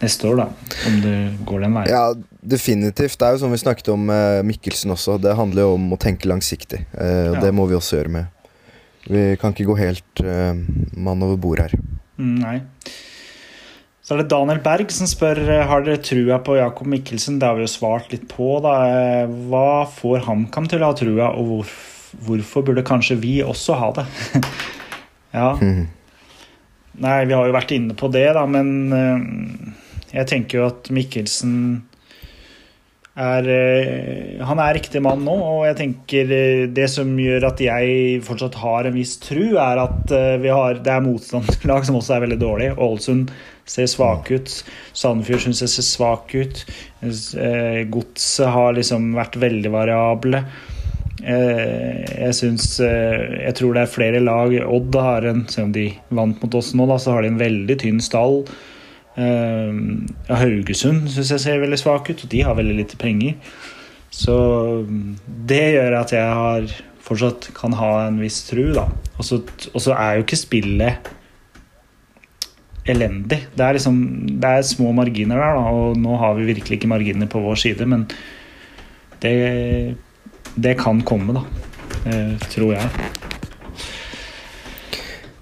neste 0.00 0.30
år, 0.30 0.40
da. 0.40 0.74
Om 0.88 0.98
det 1.04 1.16
går 1.46 1.64
den 1.66 1.76
veien. 1.76 1.92
Ja, 1.92 2.40
definitivt. 2.56 3.18
Det 3.20 3.28
er 3.28 3.36
jo 3.36 3.42
som 3.44 3.52
vi 3.52 3.60
snakket 3.60 3.92
om 3.92 4.08
med 4.08 4.48
Mikkelsen 4.48 4.96
også. 4.96 5.18
Det 5.20 5.36
handler 5.36 5.68
jo 5.68 5.76
om 5.76 5.92
å 5.92 6.00
tenke 6.00 6.30
langsiktig. 6.30 6.82
Og 6.96 7.36
ja. 7.36 7.44
det 7.44 7.52
må 7.56 7.68
vi 7.68 7.76
også 7.76 8.00
gjøre 8.00 8.14
med. 8.16 8.48
Vi 9.10 9.22
kan 9.40 9.54
ikke 9.54 9.68
gå 9.68 9.76
helt 9.80 10.24
uh, 10.24 10.56
mann 10.96 11.24
over 11.24 11.38
bord 11.40 11.62
her. 11.62 11.76
Mm, 12.20 12.34
nei. 12.40 12.56
Så 14.10 14.16
er 14.16 14.24
det 14.24 14.32
Daniel 14.32 14.58
Berg 14.64 14.90
som 14.90 15.06
spør 15.06 15.38
har 15.70 15.84
dere 15.86 16.00
trua 16.02 16.40
på 16.42 16.56
Jakob 16.58 16.88
Mikkelsen. 16.90 17.38
Det 17.38 17.46
har 17.46 17.54
vi 17.54 17.62
jo 17.62 17.70
svart 17.70 18.10
litt 18.10 18.26
på. 18.32 18.56
da. 18.64 18.74
Hva 19.52 19.84
får 19.86 20.24
HamKam 20.26 20.66
til 20.72 20.82
å 20.82 20.90
ha 20.90 20.96
trua, 20.98 21.28
og 21.38 21.46
hvor, 21.46 21.74
hvorfor 22.26 22.66
burde 22.66 22.82
kanskje 22.86 23.20
vi 23.22 23.36
også 23.44 23.76
ha 23.78 23.92
det? 24.00 24.06
ja. 25.38 25.52
Mm. 25.60 25.86
Nei, 27.00 27.20
vi 27.28 27.36
har 27.36 27.46
jo 27.48 27.56
vært 27.56 27.76
inne 27.76 27.96
på 27.96 28.10
det, 28.12 28.26
da, 28.36 28.42
men 28.48 28.72
uh, 28.92 29.22
jeg 30.12 30.28
tenker 30.28 30.60
jo 30.60 30.66
at 30.68 30.90
Mikkelsen 30.92 31.54
er 33.20 33.46
uh, 33.48 34.42
Han 34.46 34.60
er 34.62 34.76
riktig 34.76 35.00
mann 35.04 35.24
nå, 35.24 35.34
og 35.34 35.64
jeg 35.70 35.78
tenker 35.78 36.34
uh, 36.34 36.66
det 36.76 36.90
som 36.92 37.14
gjør 37.16 37.48
at 37.50 37.62
jeg 37.64 38.20
fortsatt 38.26 38.60
har 38.60 38.88
en 38.88 38.98
viss 38.98 39.16
tru, 39.22 39.56
er 39.56 39.80
at 39.80 40.12
vi 40.42 40.52
har, 40.52 40.82
det 40.84 40.92
er 40.92 41.06
motstandslag 41.06 41.88
som 41.88 41.96
også 42.00 42.18
er 42.18 42.26
veldig 42.28 42.40
dårlig. 42.44 42.74
Ålesund 42.76 43.32
ser 43.70 43.88
svak 43.90 44.30
ut. 44.32 44.52
Sandefjord 44.96 45.44
syns 45.44 45.62
jeg 45.64 45.72
ser 45.74 45.86
svak 45.86 46.34
ut. 46.34 46.64
Eh, 47.04 47.82
godset 47.92 48.50
har 48.54 48.74
liksom 48.76 49.12
vært 49.18 49.38
veldig 49.40 49.72
variable. 49.74 50.42
Eh, 51.20 52.00
jeg 52.24 52.36
syns 52.38 52.78
eh, 52.80 53.42
Jeg 53.42 53.56
tror 53.58 53.74
det 53.76 53.82
er 53.84 53.92
flere 53.92 54.22
lag. 54.24 54.54
Odd 54.64 54.96
har 54.96 55.26
en 55.28 55.44
Selv 55.52 55.68
om 55.68 55.74
de 55.76 55.90
vant 56.08 56.42
mot 56.42 56.56
oss 56.56 56.72
nå, 56.74 56.86
da, 56.88 56.98
så 57.00 57.16
har 57.16 57.24
de 57.24 57.32
en 57.34 57.40
veldig 57.40 57.78
tynn 57.82 58.02
stall. 58.04 58.44
Haugesund 59.20 61.10
syns 61.12 61.32
jeg 61.34 61.42
ser 61.42 61.58
veldig 61.60 61.76
svak 61.76 62.06
ut, 62.08 62.22
og 62.24 62.30
de 62.32 62.40
har 62.46 62.56
veldig 62.56 62.76
lite 62.78 62.96
penger. 62.96 63.34
Så 64.14 64.36
det 65.50 65.64
gjør 65.74 65.96
at 65.98 66.14
jeg 66.14 66.38
har 66.38 66.70
fortsatt 67.04 67.50
kan 67.56 67.74
ha 67.76 67.90
en 68.06 68.20
viss 68.22 68.38
tru, 68.48 68.70
da. 68.72 68.86
Og 69.18 69.26
så 69.26 69.92
er 69.96 70.16
jo 70.16 70.24
ikke 70.24 70.40
spillet 70.40 71.10
elendig. 72.90 73.42
Det 73.54 73.64
er, 73.64 73.76
liksom, 73.76 73.98
det 74.40 74.50
er 74.50 74.66
små 74.66 74.92
marginer 74.96 75.40
der, 75.40 75.58
da, 75.58 75.72
og 75.74 75.98
nå 76.00 76.16
har 76.20 76.36
vi 76.38 76.48
virkelig 76.48 76.80
ikke 76.80 76.90
marginer 76.90 77.28
på 77.30 77.42
vår 77.44 77.60
side, 77.60 77.86
men 77.90 78.06
det, 79.20 79.34
det 80.54 80.76
kan 80.80 81.02
komme, 81.06 81.36
da. 81.36 81.44
Eh, 82.10 82.36
tror 82.50 82.74
jeg. 82.74 83.10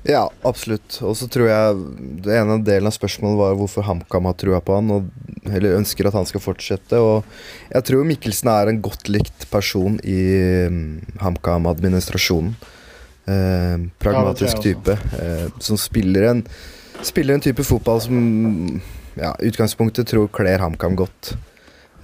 Ja, 0.09 0.25
absolutt. 0.43 1.01
Og 1.05 1.17
så 1.19 1.29
tror 1.29 1.51
jeg 1.51 1.81
det 2.25 2.37
ene 2.39 2.61
delen 2.65 2.89
av 2.89 2.95
spørsmålet 2.97 3.41
var 3.43 3.59
hvorfor 3.59 3.85
HamKam 3.85 4.29
har 4.31 4.39
trua 4.41 4.61
på 4.65 4.79
han, 4.79 4.93
og 4.95 5.11
eller 5.49 5.77
ønsker 5.79 6.09
at 6.09 6.17
han 6.17 6.27
skal 6.29 6.43
fortsette. 6.43 7.01
Og 7.01 7.27
jeg 7.73 7.85
tror 7.89 8.09
Mikkelsen 8.09 8.51
er 8.53 8.71
en 8.71 8.81
godt 8.85 9.11
likt 9.13 9.49
person 9.53 9.99
i 10.05 10.19
um, 10.69 10.99
HamKam-administrasjonen. 11.21 12.57
Eh, 13.29 13.77
pragmatisk 14.01 14.57
ja, 14.57 14.63
type. 14.71 14.97
Eh, 15.21 15.49
som 15.61 15.77
spiller 15.77 16.31
en 16.31 16.47
spiller 17.05 17.37
en 17.37 17.45
type 17.45 17.63
fotball 17.63 18.01
som 18.01 18.17
ja, 19.19 19.35
utgangspunktet 19.45 20.09
tror 20.09 20.31
kler 20.33 20.65
HamKam 20.65 20.97
godt. 20.99 21.35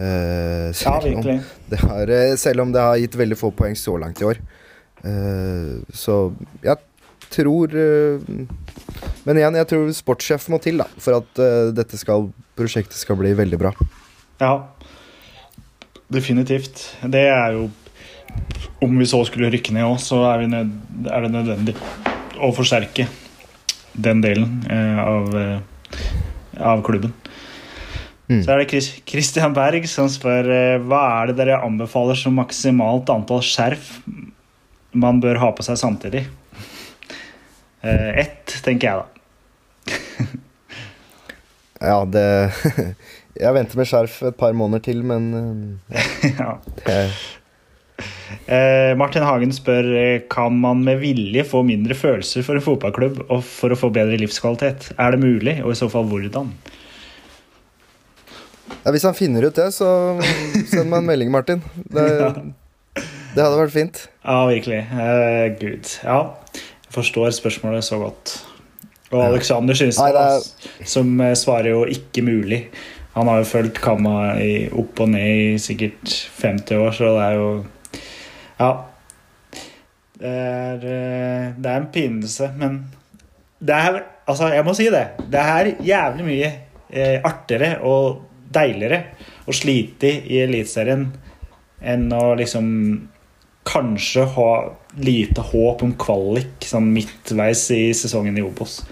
Uh, 0.00 0.74
ja, 0.74 1.00
virkelig. 1.04 1.40
Om 1.70 1.88
har, 1.88 2.10
eh, 2.10 2.36
selv 2.36 2.64
om 2.64 2.72
det 2.74 2.82
har 2.82 2.98
gitt 2.98 3.14
veldig 3.14 3.36
få 3.38 3.52
poeng 3.54 3.76
så 3.78 3.94
langt 4.00 4.20
i 4.20 4.26
år. 4.26 4.40
Uh, 5.04 5.84
så 5.94 6.32
jeg 6.64 6.80
tror 7.30 7.74
uh, 7.76 8.22
Men 9.24 9.38
igjen, 9.38 9.58
jeg 9.60 9.68
tror 9.68 9.92
sportssjef 9.94 10.48
må 10.50 10.58
til 10.62 10.80
da 10.80 10.86
for 10.98 11.18
at 11.18 11.40
dette 11.76 11.98
skal, 12.00 12.26
prosjektet 12.56 12.96
skal 12.98 13.16
bli 13.20 13.32
veldig 13.36 13.58
bra. 13.60 13.72
Ja, 14.42 14.66
definitivt. 16.12 16.82
Det 17.00 17.26
er 17.30 17.56
jo 17.56 17.70
Om 18.82 18.98
vi 18.98 19.06
så 19.06 19.22
skulle 19.24 19.50
rykke 19.52 19.72
ned 19.72 19.86
òg, 19.86 19.98
så 20.02 20.24
er, 20.32 20.46
nød, 20.50 20.72
er 21.06 21.24
det 21.24 21.30
nødvendig 21.32 21.74
å 22.42 22.50
forsterke 22.52 23.06
den 23.94 24.20
delen 24.24 24.58
av, 25.00 25.30
av 26.58 26.82
klubben. 26.84 27.14
Mm. 28.34 28.42
Så 28.44 28.52
er 28.52 28.62
det 28.62 28.82
Christian 29.08 29.56
Berg 29.56 29.88
som 29.90 30.10
spør 30.12 30.50
eh, 30.50 30.76
hva 30.82 31.02
er 31.20 31.30
det 31.30 31.38
dere 31.42 31.62
anbefaler 31.64 32.18
som 32.18 32.36
maksimalt 32.40 33.12
antall 33.14 33.44
skjerf 33.44 33.96
man 34.94 35.18
bør 35.22 35.40
ha 35.42 35.50
på 35.54 35.64
seg 35.66 35.78
samtidig. 35.80 36.22
Ett, 37.84 38.52
tenker 38.64 38.86
jeg 38.86 39.02
da. 39.02 39.04
ja, 41.90 41.98
det 42.08 42.28
Jeg 43.34 43.54
venter 43.56 43.80
med 43.80 43.88
skjerf 43.90 44.20
et 44.28 44.36
par 44.38 44.54
måneder 44.54 44.82
til, 44.84 45.00
men 45.06 45.80
eh, 45.90 46.26
ja. 46.38 46.52
Eh, 48.46 48.92
Martin 48.98 49.26
Hagen 49.26 49.54
spør 49.54 49.88
eh, 49.98 50.20
kan 50.30 50.54
man 50.62 50.84
med 50.86 51.00
vilje 51.02 51.42
få 51.46 51.64
mindre 51.66 51.96
følelser 51.98 52.46
for 52.46 52.58
en 52.58 52.64
fotballklubb 52.64 53.24
og 53.24 53.42
for 53.46 53.74
å 53.74 53.78
få 53.78 53.90
bedre 53.94 54.20
livskvalitet. 54.22 54.92
Er 54.98 55.14
det 55.14 55.24
mulig, 55.24 55.58
og 55.64 55.74
i 55.74 55.78
så 55.78 55.90
fall 55.90 56.06
hvordan? 56.10 56.52
Ja, 58.82 58.90
Hvis 58.90 59.06
han 59.06 59.14
finner 59.16 59.46
ut 59.46 59.56
det, 59.56 59.70
så 59.74 59.88
send 60.70 60.90
meg 60.90 61.00
en 61.00 61.08
melding, 61.08 61.30
Martin. 61.32 61.62
Det, 61.74 62.08
det 63.34 63.42
hadde 63.42 63.58
vært 63.58 63.74
fint. 63.74 64.00
Ja, 64.24 64.40
virkelig. 64.50 64.80
Uh, 64.92 65.46
Gud. 65.60 65.94
Ja, 66.04 66.18
jeg 66.54 66.94
forstår 66.94 67.32
spørsmålet 67.34 67.86
så 67.86 67.98
godt. 68.02 68.34
Og 69.14 69.22
Alexander 69.24 69.74
synes 69.74 69.96
det 69.96 70.10
Skynstad, 70.10 70.86
som 70.90 71.20
eh, 71.20 71.36
svarer 71.38 71.70
jo 71.70 71.84
'ikke 71.84 72.22
mulig'. 72.22 72.64
Han 73.14 73.28
har 73.28 73.36
jo 73.38 73.44
fulgt 73.44 73.80
Kamma 73.80 74.34
i, 74.42 74.68
opp 74.72 75.00
og 75.00 75.08
ned 75.08 75.54
i 75.54 75.58
sikkert 75.58 76.30
50 76.42 76.76
år, 76.76 76.90
så 76.90 77.04
det 77.04 77.22
er 77.22 77.34
jo 77.34 77.64
Ja. 78.60 78.72
Det 80.18 80.30
er, 80.30 80.74
eh, 80.74 81.52
det 81.58 81.70
er 81.70 81.76
en 81.76 81.92
pinelse, 81.92 82.50
men 82.56 82.84
det 83.60 83.74
er 83.74 84.02
Altså, 84.28 84.48
jeg 84.48 84.64
må 84.64 84.72
si 84.74 84.84
det. 84.84 85.06
Det 85.30 85.40
er 85.40 85.74
jævlig 85.84 86.24
mye 86.24 86.52
artigere 87.24 87.82
og 87.82 88.22
deiligere 88.54 89.00
å 89.44 89.54
slite 89.54 90.10
i 90.30 90.40
Eliteserien 90.44 91.08
enn 91.84 92.06
å 92.14 92.32
liksom 92.38 92.68
kanskje 93.64 94.24
ha 94.36 94.50
lite 95.00 95.42
håp 95.44 95.82
om 95.84 95.94
kvalik 96.00 96.64
sånn 96.68 96.90
midtveis 96.94 97.66
i 97.74 97.86
sesongen 97.96 98.36
i 98.38 98.44
Obos. 98.44 98.82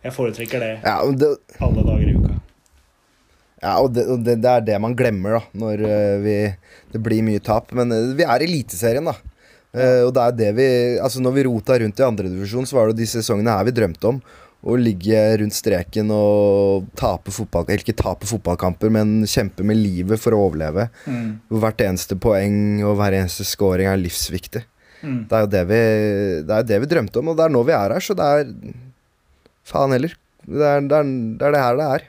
Jeg 0.00 0.14
foretrekker 0.16 0.62
det 0.62 0.70
Ja, 0.82 0.98
det, 1.12 1.34
alle 1.60 1.84
dager 1.84 2.08
i 2.08 2.14
uka. 2.16 2.36
ja, 3.60 3.74
og 3.76 3.90
det, 3.94 4.06
det, 4.24 4.38
det 4.40 4.52
er 4.52 4.66
det 4.66 4.78
man 4.82 4.96
glemmer 4.96 5.36
da 5.36 5.42
når 5.62 5.84
eh, 5.84 6.14
vi, 6.24 6.36
det 6.92 7.02
blir 7.04 7.26
mye 7.26 7.42
tap. 7.44 7.74
Men 7.76 7.92
eh, 7.94 8.14
vi 8.16 8.26
er 8.26 8.42
i 8.42 8.48
Eliteserien, 8.48 9.10
da. 9.10 9.16
Uh, 9.70 10.02
og 10.08 10.08
det 10.16 10.22
er 10.24 10.32
det 10.34 10.46
vi 10.56 10.64
Altså 10.98 11.20
Når 11.22 11.34
vi 11.36 11.42
rota 11.46 11.76
rundt 11.78 12.00
i 12.00 12.02
andredivisjon, 12.02 12.64
så 12.66 12.74
var 12.74 12.88
det 12.90 12.96
de 12.98 13.06
sesongene 13.06 13.52
her 13.54 13.68
vi 13.68 13.74
drømte 13.76 14.08
om. 14.08 14.16
Å 14.60 14.74
ligge 14.76 15.20
rundt 15.40 15.56
streken 15.56 16.10
og 16.12 16.90
tape 16.98 17.32
fotball 17.32 17.64
Eller 17.64 17.80
ikke 17.80 17.96
tape 17.96 18.28
fotballkamper, 18.28 18.90
men 18.92 19.22
kjempe 19.24 19.64
med 19.64 19.78
livet 19.80 20.20
for 20.20 20.36
å 20.36 20.42
overleve. 20.50 20.90
Mm. 21.08 21.38
Hvert 21.62 21.80
eneste 21.86 22.18
poeng 22.20 22.82
og 22.84 22.98
hver 23.00 23.16
eneste 23.22 23.46
scoring 23.48 23.88
er 23.88 24.00
livsviktig. 24.02 24.66
Mm. 25.00 25.22
Det 25.30 25.36
er 25.36 25.46
jo 25.46 25.50
det 25.54 25.62
vi, 25.70 25.80
det 26.44 26.58
er 26.58 26.68
det 26.68 26.80
vi 26.82 26.90
drømte 26.90 27.22
om, 27.22 27.32
og 27.32 27.38
det 27.38 27.46
er 27.46 27.54
nå 27.54 27.64
vi 27.64 27.76
er 27.76 27.96
her, 27.96 28.04
så 28.04 28.16
det 28.18 28.26
er 28.36 28.52
Faen 29.70 29.92
heller. 29.94 30.12
Det 30.44 30.66
er 30.66 30.84
det, 30.88 30.98
er, 30.98 31.08
det, 31.38 31.46
er 31.46 31.54
det 31.54 31.62
her 31.62 31.78
det 31.78 31.88
er. 31.94 32.06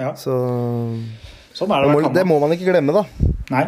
Ja, 0.00 0.10
Så 0.16 0.34
sånn 1.56 1.72
er 1.74 1.84
det 1.84 1.92
må, 1.92 2.02
det 2.14 2.24
må 2.28 2.40
man 2.40 2.52
ikke 2.54 2.70
glemme, 2.70 2.94
da. 2.96 3.30
Nei, 3.50 3.64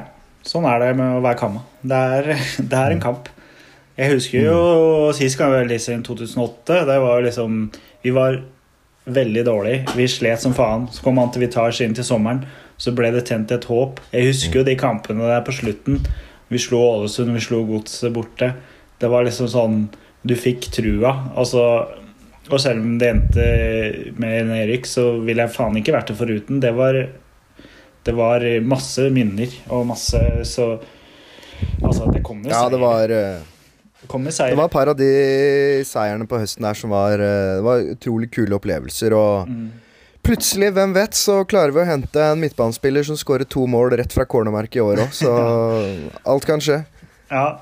sånn 0.47 0.69
er 0.69 0.81
det 0.81 0.91
med 1.01 1.19
å 1.19 1.23
være 1.25 1.41
Kamma. 1.41 1.65
Det 1.83 2.03
er, 2.17 2.33
det 2.73 2.83
en 2.97 3.03
kamp. 3.03 3.31
Jeg 3.99 4.15
husker 4.15 4.47
jo 4.47 4.59
sist 5.17 5.37
gang 5.37 5.53
vi 5.53 5.59
var 5.59 5.73
i 5.75 5.79
2008. 6.07 6.79
Det 6.89 7.01
var 7.03 7.19
jo 7.19 7.27
liksom 7.27 7.59
Vi 8.03 8.11
var 8.15 8.43
veldig 9.05 9.45
dårlige. 9.47 9.87
Vi 9.97 10.09
slet 10.09 10.43
som 10.43 10.55
faen. 10.55 10.89
Så 10.91 11.03
kom 11.05 11.21
Antivitage 11.23 11.85
inn 11.85 11.95
til 11.95 12.07
sommeren. 12.07 12.45
Så 12.79 12.95
ble 12.97 13.13
det 13.15 13.27
tent 13.29 13.51
et 13.55 13.67
håp. 13.71 14.01
Jeg 14.13 14.31
husker 14.31 14.61
jo 14.61 14.67
de 14.67 14.77
kampene 14.79 15.27
der 15.31 15.43
på 15.47 15.55
slutten. 15.55 16.01
Vi 16.53 16.61
slo 16.61 16.83
Ålesund, 16.83 17.33
vi 17.35 17.43
slo 17.43 17.63
Godset 17.67 18.13
borte. 18.15 18.53
Det 18.99 19.11
var 19.11 19.27
liksom 19.27 19.49
sånn 19.51 19.83
Du 20.23 20.35
fikk 20.39 20.69
trua. 20.75 21.33
Altså 21.35 21.63
Og 22.51 22.59
selv 22.61 22.83
om 22.83 22.99
det 22.99 23.09
endte 23.11 23.47
med 24.19 24.51
nedrykk, 24.51 24.87
så 24.87 25.05
ville 25.23 25.47
jeg 25.47 25.55
faen 25.55 25.79
ikke 25.79 25.95
vært 25.95 26.11
det 26.13 26.19
foruten. 26.19 26.61
Det 26.63 26.75
var 26.77 26.99
det 28.03 28.17
var 28.19 28.43
masse 28.67 29.05
minner 29.15 29.53
og 29.71 29.87
masse 29.93 30.19
Så 30.49 30.75
Altså, 31.83 32.09
det 32.11 32.25
kom 32.27 32.41
jo 32.43 32.51
Ja, 32.51 32.67
det 32.69 32.81
var 32.83 33.13
eh, 34.03 34.19
Det 34.25 34.35
seier. 34.35 34.51
Det 34.51 34.59
var 34.59 34.65
et 34.69 34.73
par 34.73 34.89
av 34.89 34.97
de 34.99 35.85
seierne 35.85 36.27
på 36.29 36.39
høsten 36.43 36.63
der 36.67 36.75
som 36.75 36.91
var 36.91 37.13
eh, 37.19 37.57
Det 37.59 37.65
var 37.67 37.85
utrolig 37.95 38.31
kule 38.35 38.55
opplevelser. 38.59 39.13
Og 39.17 39.49
Mm. 39.49 39.71
plutselig, 40.23 40.73
hvem 40.73 40.93
vet, 40.95 41.15
så 41.15 41.45
klarer 41.45 41.73
vi 41.73 41.81
å 41.83 41.87
hente 41.89 42.21
en 42.23 42.41
midtbanespiller 42.41 43.03
som 43.05 43.17
skårer 43.17 43.45
to 43.49 43.67
mål 43.67 43.91
rett 43.99 44.13
fra 44.13 44.25
cornermerket 44.25 44.77
i 44.77 44.81
år 44.81 44.97
òg. 45.07 45.13
Så 45.13 45.31
alt 46.31 46.45
kan 46.47 46.61
skje. 46.61 46.85
Ja. 47.31 47.59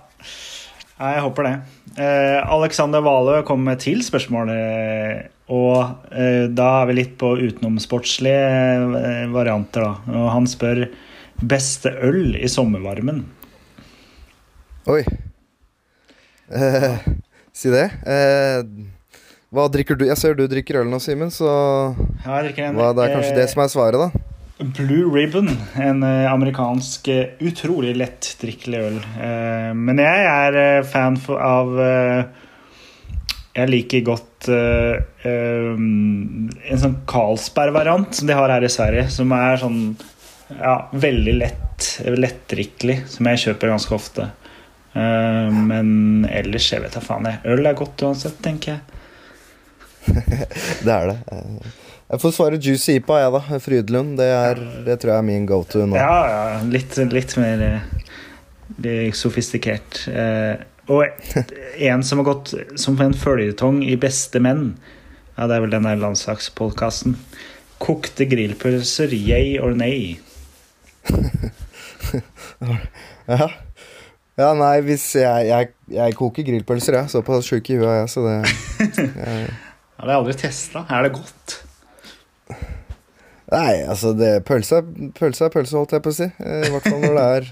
jeg 1.00 1.22
håper 1.22 1.42
det. 1.46 1.54
Eh, 1.98 2.38
Alexander 2.52 3.00
Valø 3.02 3.42
kom 3.44 3.64
med 3.64 3.80
til 3.80 4.00
spørsmålet, 4.02 5.26
og 5.50 6.12
eh, 6.14 6.46
da 6.54 6.82
er 6.82 6.86
vi 6.86 6.94
litt 7.00 7.16
på 7.18 7.32
utenomsportslige 7.40 8.44
eh, 9.00 9.24
varianter, 9.32 9.82
da. 9.82 10.14
Og 10.20 10.28
han 10.30 10.46
spør 10.46 10.84
beste 11.40 11.90
øl 12.06 12.36
i 12.36 12.46
sommervarmen. 12.48 13.24
Oi. 14.86 15.02
Eh, 16.50 16.96
si 17.52 17.70
det. 17.72 17.86
Eh, 18.06 18.64
hva 19.50 19.66
drikker 19.70 19.98
du? 19.98 20.06
Jeg 20.06 20.18
ser 20.18 20.36
du 20.38 20.44
drikker 20.50 20.82
øl 20.82 20.90
nå, 20.90 21.00
Simen, 21.02 21.30
så 21.34 21.48
Ja, 22.24 22.40
jeg 22.40 22.50
drikker 22.50 22.68
en, 22.68 22.76
hva, 22.78 22.92
det 22.94 23.06
er 23.06 23.16
kanskje 23.16 23.38
det 23.38 23.46
eh, 23.48 23.52
som 23.54 23.64
er 23.64 23.72
svaret, 23.72 24.04
da. 24.04 24.26
Blue 24.60 25.08
Ribbon, 25.14 25.48
en 25.80 26.04
eh, 26.04 26.26
amerikansk 26.30 27.08
utrolig 27.08 27.48
utrolig 27.48 27.94
lettdrikkelig 27.96 28.82
øl. 28.90 29.00
Eh, 29.24 29.70
men 29.74 30.02
jeg 30.02 30.28
er 30.28 30.58
eh, 30.60 30.86
fan 30.86 31.16
av 31.32 31.72
eh, 31.80 32.22
Jeg 33.56 33.72
liker 33.72 34.04
godt 34.06 34.50
eh, 34.52 35.00
eh, 35.26 35.70
en 35.74 36.82
sånn 36.84 37.00
Carlsberg-variant 37.10 38.20
som 38.20 38.30
de 38.30 38.36
har 38.36 38.52
her 38.52 38.66
i 38.66 38.70
Sverige, 38.70 39.08
som 39.10 39.32
er 39.34 39.58
sånn 39.62 39.80
ja, 40.58 40.76
veldig 40.92 41.34
lett, 41.40 41.88
lettdrikkelig, 42.06 43.00
som 43.10 43.30
jeg 43.30 43.42
kjøper 43.46 43.74
ganske 43.74 43.96
ofte. 43.96 44.28
Eh, 44.94 45.50
men 45.70 46.24
ellers, 46.30 46.66
jeg 46.72 46.82
vet 46.82 46.96
da 46.96 47.02
faen, 47.04 47.28
jeg. 47.30 47.38
Øl 47.52 47.66
er 47.70 47.76
godt 47.78 48.02
uansett, 48.06 48.40
tenker 48.42 48.76
jeg. 48.76 48.80
Det 50.86 50.90
er 50.94 51.12
det. 51.12 51.18
Eh, 51.30 51.76
Jeg 52.10 52.20
får 52.24 52.32
svare 52.34 52.58
Juicy 52.58 52.96
IPA, 52.98 53.18
jeg, 53.22 53.32
da. 53.36 53.58
Frydlund, 53.62 54.16
Det, 54.18 54.26
er, 54.34 54.62
det 54.86 54.96
tror 54.98 55.12
jeg 55.12 55.22
er 55.22 55.28
min 55.28 55.44
go 55.46 55.60
to 55.62 55.84
nå. 55.86 55.94
Ja, 56.00 56.16
ja 56.26 56.62
litt, 56.66 56.96
litt 57.12 57.36
mer 57.38 57.62
litt 58.82 59.14
sofistikert. 59.18 60.00
Eh, 60.10 60.64
og 60.90 61.04
en 61.90 62.02
som 62.02 62.18
har 62.18 62.26
gått 62.32 62.54
som 62.80 62.98
en 63.04 63.14
føljetong 63.14 63.84
i 63.86 63.94
Beste 64.00 64.42
menn, 64.42 64.72
ja, 65.36 65.46
det 65.46 65.54
er 65.56 65.62
vel 65.62 65.70
den 65.76 65.86
der 65.86 66.00
landslagspodkasten. 66.02 67.14
Kokte 67.80 68.26
grillpølser, 68.28 69.14
yay 69.14 69.54
or 69.62 69.76
nay? 69.78 70.18
Ja. 73.30 73.46
Ja, 74.40 74.50
nei, 74.56 74.74
hvis 74.86 75.04
jeg, 75.20 75.46
jeg, 75.50 75.70
jeg 75.94 76.16
koker 76.18 76.46
grillpølser, 76.46 76.96
jeg. 77.00 77.10
Såpass 77.12 77.48
sjuk 77.50 77.68
i 77.74 77.76
huet 77.80 77.88
er 77.90 77.98
jeg, 78.02 78.12
så 78.12 78.24
det 78.26 78.36
jeg, 78.96 79.50
Ja, 80.00 80.06
det 80.06 80.06
har 80.06 80.14
jeg 80.14 80.20
aldri 80.22 80.36
testa. 80.40 80.84
Er 80.88 81.04
det 81.06 81.12
godt? 81.18 81.56
Nei, 83.50 83.80
altså, 83.90 84.12
det, 84.14 84.30
pølse, 84.46 84.78
er- 84.80 85.10
pølse 85.18 85.48
pølse, 85.52 85.76
holdt 85.76 85.92
jeg 85.96 86.04
på 86.04 86.12
å 86.12 86.16
si. 86.20 86.28
Eh, 86.38 86.66
I 86.68 86.72
hvert 86.72 86.86
fall 86.86 87.00
når 87.02 87.16
det 87.18 87.24
er 87.36 87.48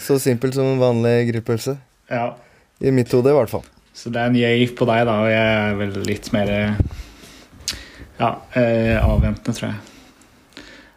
så 0.00 0.16
simpelt 0.22 0.54
som 0.56 0.68
en 0.70 0.78
vanlig 0.80 1.16
grillpølse. 1.32 1.74
Ja. 2.12 2.28
I 2.84 2.92
mitt 2.94 3.10
hode, 3.14 3.32
i 3.32 3.36
hvert 3.36 3.50
fall. 3.50 3.64
Så 3.94 4.10
det 4.14 4.20
er 4.22 4.30
en 4.30 4.38
yay 4.38 4.68
på 4.74 4.86
deg, 4.88 5.02
da, 5.08 5.16
og 5.24 5.30
jeg 5.30 5.58
er 5.58 5.74
vel 5.78 5.98
litt 6.06 6.30
mer 6.34 6.50
ja, 8.18 8.30
eh, 8.58 8.94
avventende, 9.02 9.54
tror 9.58 9.68
jeg. 9.72 9.80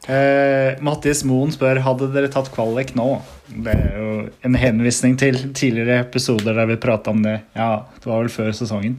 Eh, 0.08 0.78
Mattis 0.86 1.26
Moen 1.28 1.52
spør 1.52 1.82
hadde 1.84 2.08
dere 2.14 2.30
tatt 2.32 2.48
kvalik 2.54 2.94
nå. 2.98 3.10
Det 3.48 3.74
er 3.74 3.94
jo 3.96 4.10
en 4.48 4.58
henvisning 4.60 5.16
til 5.20 5.38
tidligere 5.56 6.02
episoder 6.04 6.58
der 6.58 6.68
vi 6.70 6.80
prata 6.84 7.14
om 7.14 7.22
det. 7.24 7.40
Ja, 7.56 7.86
det 7.96 8.10
var 8.10 8.24
vel 8.24 8.32
før 8.34 8.52
sesongen. 8.56 8.98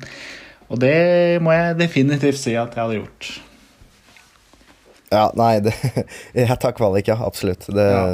Og 0.69 0.81
det 0.81 1.41
må 1.45 1.53
jeg 1.53 1.79
definitivt 1.79 2.41
si 2.41 2.55
at 2.57 2.75
jeg 2.77 2.83
hadde 2.83 2.99
gjort. 3.01 3.31
Ja, 5.13 5.29
nei, 5.41 5.55
det, 5.65 5.73
jeg 6.37 6.59
tar 6.61 6.77
kvalik, 6.77 7.09
ja. 7.09 7.19
Absolutt. 7.25 7.69
Det, 7.69 7.89
Ja. 7.89 8.05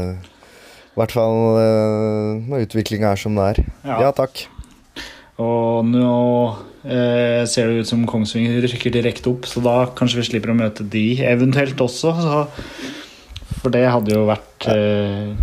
I 0.94 1.00
hvert 1.00 1.10
fall 1.10 1.56
eh, 1.58 2.42
når 2.46 2.68
utviklinga 2.68 3.08
er 3.10 3.18
som 3.18 3.34
det 3.34 3.46
er. 3.50 3.64
Ja. 3.82 3.96
Ja, 4.04 4.10
takk. 4.14 4.44
Og 5.42 5.82
nå 5.88 6.10
eh, 6.86 7.42
ser 7.50 7.66
det 7.66 7.82
ut 7.82 7.90
som 7.90 8.04
Kongsvinger 8.06 8.62
rykker 8.62 8.94
direkte 8.94 9.32
opp, 9.32 9.48
så 9.50 9.58
da 9.64 9.88
kanskje 9.98 10.20
vi 10.20 10.26
slipper 10.28 10.52
å 10.52 10.58
møte 10.60 10.86
de 10.86 11.16
eventuelt 11.26 11.82
også. 11.82 12.12
Så, 12.22 12.44
for 13.58 13.74
det 13.74 13.82
hadde 13.90 14.14
jo 14.14 14.22
vært 14.30 14.68
eh, 14.70 15.34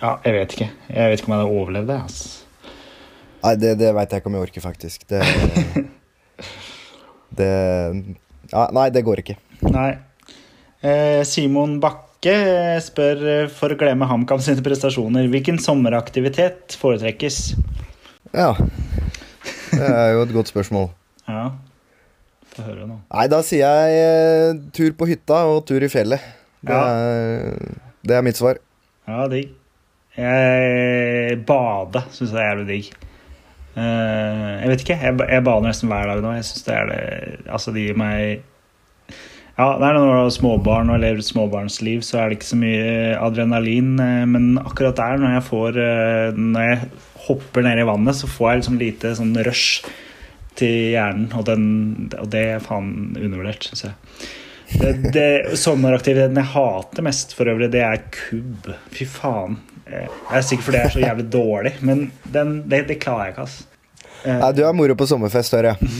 Ja, 0.00 0.16
jeg 0.24 0.34
vet 0.34 0.56
ikke. 0.56 0.70
Jeg 0.90 1.10
vet 1.10 1.20
ikke 1.20 1.30
om 1.30 1.34
jeg 1.34 1.42
hadde 1.44 1.60
overlevd 1.60 1.92
det. 1.92 2.00
Altså. 2.06 2.72
Nei, 3.44 3.52
det, 3.60 3.74
det 3.80 3.92
veit 3.92 4.12
jeg 4.12 4.22
ikke 4.22 4.30
om 4.30 4.36
jeg 4.38 4.46
orker, 4.48 4.64
faktisk. 4.64 5.04
Det, 5.10 5.20
det 7.38 7.52
ja, 8.50 8.64
Nei, 8.74 8.88
det 8.94 9.04
går 9.06 9.22
ikke. 9.22 9.36
Nei. 9.68 9.90
Eh, 10.84 11.20
Simon 11.28 11.78
Bakke 11.80 12.32
eh, 12.34 12.78
spør 12.84 13.22
eh, 13.28 13.52
for 13.52 13.72
å 13.72 13.78
glemme 13.80 14.08
HamKam 14.08 14.42
sine 14.44 14.64
prestasjoner. 14.64 15.28
Hvilken 15.32 15.60
sommeraktivitet 15.62 16.76
foretrekkes? 16.80 17.40
Ja. 18.32 18.54
Det 19.74 19.88
er 19.88 20.14
jo 20.16 20.26
et 20.26 20.36
godt 20.36 20.52
spørsmål. 20.52 20.90
Ja, 21.24 21.54
få 22.52 22.66
høre 22.66 22.82
nå. 22.84 22.98
Nei, 23.08 23.22
da 23.32 23.38
sier 23.40 23.64
jeg 23.64 23.94
eh, 23.96 24.58
tur 24.76 24.90
på 24.92 25.06
hytta 25.08 25.38
og 25.48 25.62
tur 25.64 25.80
i 25.80 25.88
fjellet. 25.88 26.20
Det 26.60 26.76
er, 26.76 27.72
det 28.04 28.18
er 28.18 28.26
mitt 28.26 28.36
svar. 28.36 28.60
Ja, 29.08 29.24
digg. 29.32 29.54
Jeg 30.14 31.40
bade 31.48 32.04
syns 32.14 32.30
jeg 32.34 32.38
er 32.40 32.50
jævlig 32.52 32.66
digg. 32.70 32.90
Eh, 33.74 34.50
jeg 34.62 34.70
vet 34.70 34.82
ikke. 34.84 34.98
Jeg, 35.02 35.16
jeg 35.34 35.44
bader 35.46 35.66
nesten 35.70 35.90
hver 35.90 36.10
dag 36.10 36.20
nå. 36.22 36.34
Jeg 36.36 36.46
syns 36.50 36.66
det 36.68 36.74
er 36.78 36.90
det 36.92 37.00
Altså, 37.50 37.72
det 37.74 37.88
gir 37.88 37.98
meg 37.98 38.44
Ja, 39.58 39.66
det 39.78 39.86
er 39.88 39.96
når 39.98 40.06
du 40.06 40.12
har 40.18 40.30
småbarn 40.34 40.92
og 40.94 41.02
lever 41.02 41.20
et 41.22 41.26
småbarnsliv, 41.28 42.00
så 42.06 42.20
er 42.20 42.30
det 42.30 42.38
ikke 42.40 42.52
så 42.52 42.60
mye 42.62 43.18
adrenalin. 43.22 43.92
eh, 44.02 44.22
Men 44.30 44.48
akkurat 44.62 44.98
der, 44.98 45.18
når 45.22 45.36
jeg 45.36 45.46
får 45.50 45.80
eh, 45.82 46.38
Når 46.38 46.68
jeg 46.68 46.88
hopper 47.26 47.66
ned 47.66 47.82
i 47.82 47.88
vannet, 47.90 48.18
så 48.18 48.30
får 48.30 48.50
jeg 48.50 48.62
liksom 48.62 48.80
lite 48.82 49.14
sånn 49.18 49.36
rush 49.46 49.86
til 50.54 50.92
hjernen, 50.94 51.30
og, 51.34 51.46
den, 51.48 51.62
og 52.20 52.28
det 52.30 52.42
er 52.52 52.60
faen 52.62 53.16
undervurdert, 53.18 53.64
syns 53.66 53.88
jeg. 53.88 53.94
Det, 54.78 54.90
det, 55.14 55.24
sommeraktiviteten 55.58 56.38
jeg 56.38 56.52
hater 56.52 57.02
mest 57.02 57.32
for 57.34 57.50
øvrig, 57.50 57.72
det 57.74 57.80
er 57.82 58.04
kubb. 58.14 58.68
Fy 58.94 59.06
faen. 59.10 59.56
Eh, 59.86 60.08
Det 60.30 60.38
er 60.38 60.44
sikkert 60.46 60.66
fordi 60.68 60.78
jeg 60.80 60.88
er 60.88 60.94
så 60.94 61.02
jævlig 61.04 61.24
dårlig, 61.32 61.72
men 61.84 62.04
den, 62.32 62.54
det, 62.68 62.84
det 62.88 62.98
klarer 63.02 63.28
jeg 63.28 63.34
ikke, 63.34 63.46
ass. 63.48 63.56
Eh, 64.24 64.38
Nei, 64.40 64.52
du 64.56 64.62
er 64.64 64.76
moro 64.76 64.96
på 64.96 65.08
sommerfest, 65.10 65.56
hører 65.58 65.74
jeg. 65.74 65.78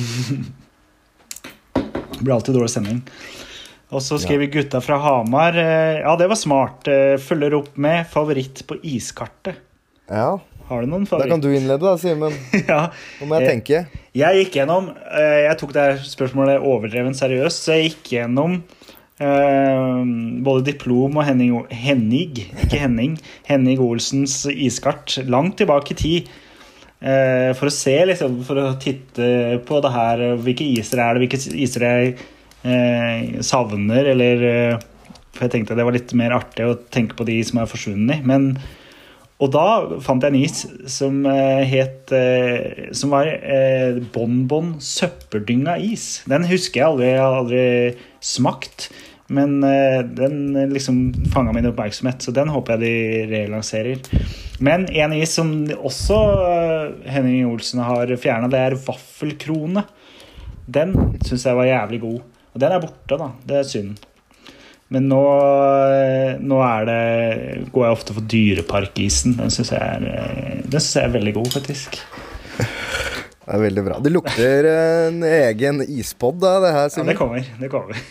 Det 2.14 2.22
blir 2.22 2.34
alltid 2.36 2.54
dårlig 2.56 2.70
stemning. 2.72 3.00
Og 3.94 4.00
så 4.02 4.16
skriver 4.22 4.48
gutta 4.50 4.80
fra 4.82 4.96
Hamar 5.02 5.56
eh, 5.60 5.98
Ja, 6.00 6.14
det 6.16 6.28
var 6.30 6.38
smart. 6.40 6.86
Følger 7.20 7.56
opp 7.58 7.74
med 7.76 8.06
favoritt 8.10 8.62
på 8.66 8.78
iskartet. 8.86 9.58
Ja, 10.08 10.38
Har 10.70 10.80
du 10.80 10.88
noen 10.88 11.04
favoritt? 11.10 11.28
Da 11.28 11.34
kan 11.34 11.42
du 11.44 11.50
innlede, 11.52 11.82
da, 11.84 11.92
Simen. 12.00 12.32
ja. 12.70 12.86
Nå 13.20 13.28
må 13.28 13.42
jeg 13.42 13.50
tenke. 13.50 13.82
Jeg 14.16 14.40
gikk 14.40 14.56
gjennom 14.62 14.88
Jeg 15.12 15.58
tok 15.60 15.74
det 15.76 15.84
her 15.84 16.00
spørsmålet 16.06 16.64
overdreven 16.64 17.18
seriøst, 17.18 17.66
så 17.66 17.76
jeg 17.76 17.90
gikk 17.90 18.12
gjennom 18.16 18.62
både 19.18 20.64
diplom 20.66 21.20
og 21.20 21.22
Henning, 21.22 21.52
Henning 21.70 22.34
Ikke 22.64 22.80
Henning. 22.80 23.12
Henning 23.46 23.82
Olsens 23.84 24.40
iskart 24.50 25.14
langt 25.30 25.58
tilbake 25.60 25.94
i 25.94 25.98
tid. 26.00 26.32
eh, 27.00 27.52
for 27.54 27.68
å 27.68 27.74
se, 27.74 27.94
liksom, 28.08 28.40
for 28.46 28.58
å 28.58 28.78
titte 28.80 29.60
på 29.66 29.80
det 29.84 29.92
her. 29.94 30.24
Hvilke 30.42 30.66
iser 30.66 31.02
er 31.04 31.14
det, 31.14 31.24
hvilke 31.24 31.40
iser 31.62 31.86
jeg 31.86 32.14
eh, 32.64 33.40
savner, 33.44 34.10
eller 34.14 34.48
eh, 34.50 34.78
For 35.34 35.46
jeg 35.46 35.50
tenkte 35.50 35.74
det 35.74 35.84
var 35.86 35.94
litt 35.96 36.12
mer 36.14 36.30
artig 36.36 36.66
å 36.66 36.76
tenke 36.94 37.16
på 37.18 37.26
de 37.26 37.40
som 37.42 37.58
er 37.58 37.70
forsvunnet. 37.70 38.22
Men 38.26 38.54
og 39.44 39.50
da 39.52 40.00
fant 40.00 40.24
jeg 40.24 40.32
en 40.32 40.40
is 40.40 40.62
som 40.88 41.24
eh, 41.28 41.64
het 41.68 42.12
eh, 42.16 42.88
Som 42.96 43.12
var 43.12 43.28
eh, 43.28 43.98
Bonbon 44.14 44.76
søppeldynga 44.80 45.76
is. 45.84 46.22
Den 46.30 46.46
husker 46.48 46.80
jeg 46.80 46.88
aldri. 46.88 47.10
Jeg 47.10 47.20
har 47.20 47.40
aldri 47.42 47.66
smakt. 48.24 48.88
Men 49.34 49.56
den 49.64 50.52
liksom 50.68 50.98
fanga 51.32 51.54
min 51.56 51.64
oppmerksomhet, 51.70 52.20
så 52.20 52.32
den 52.36 52.50
håper 52.52 52.76
jeg 52.76 52.82
de 52.82 53.30
relanserer. 53.30 54.02
Men 54.60 54.84
en 54.92 55.14
is 55.16 55.32
som 55.38 55.48
også 55.74 56.18
Henning 57.08 57.48
Olsen 57.48 57.80
har 57.82 58.12
fjerna, 58.20 58.52
det 58.52 58.60
er 58.60 58.76
vaffelkrone. 58.84 59.86
Den 60.68 60.92
syns 61.24 61.48
jeg 61.48 61.56
var 61.56 61.70
jævlig 61.70 62.02
god. 62.04 62.20
Og 62.52 62.62
den 62.66 62.76
er 62.76 62.84
borte, 62.84 63.18
da. 63.24 63.30
Det 63.48 63.62
er 63.62 63.70
synd. 63.72 64.04
Men 64.94 65.08
nå, 65.10 65.20
nå 66.44 66.58
er 66.62 66.88
det, 66.88 66.98
går 67.74 67.86
jeg 67.88 67.96
ofte 67.96 68.14
for 68.16 68.26
Dyreparkisen. 68.30 69.36
Den 69.40 69.50
syns 69.50 69.72
jeg, 69.74 70.10
eh, 70.10 70.60
jeg 70.70 70.84
er 71.02 71.14
veldig 71.16 71.34
god, 71.40 71.50
faktisk. 71.58 71.98
Det 73.44 73.52
er 73.52 73.60
veldig 73.60 73.82
bra. 73.84 73.96
Det 74.00 74.08
lukter 74.08 74.66
en 74.70 75.18
egen 75.28 75.82
ispod, 75.84 76.38
da, 76.40 76.54
det 76.64 76.70
her, 76.72 76.86
Ja, 76.96 77.02
det 77.10 77.16
kommer. 77.18 77.50
Det 77.60 77.68
kommer. 77.72 77.98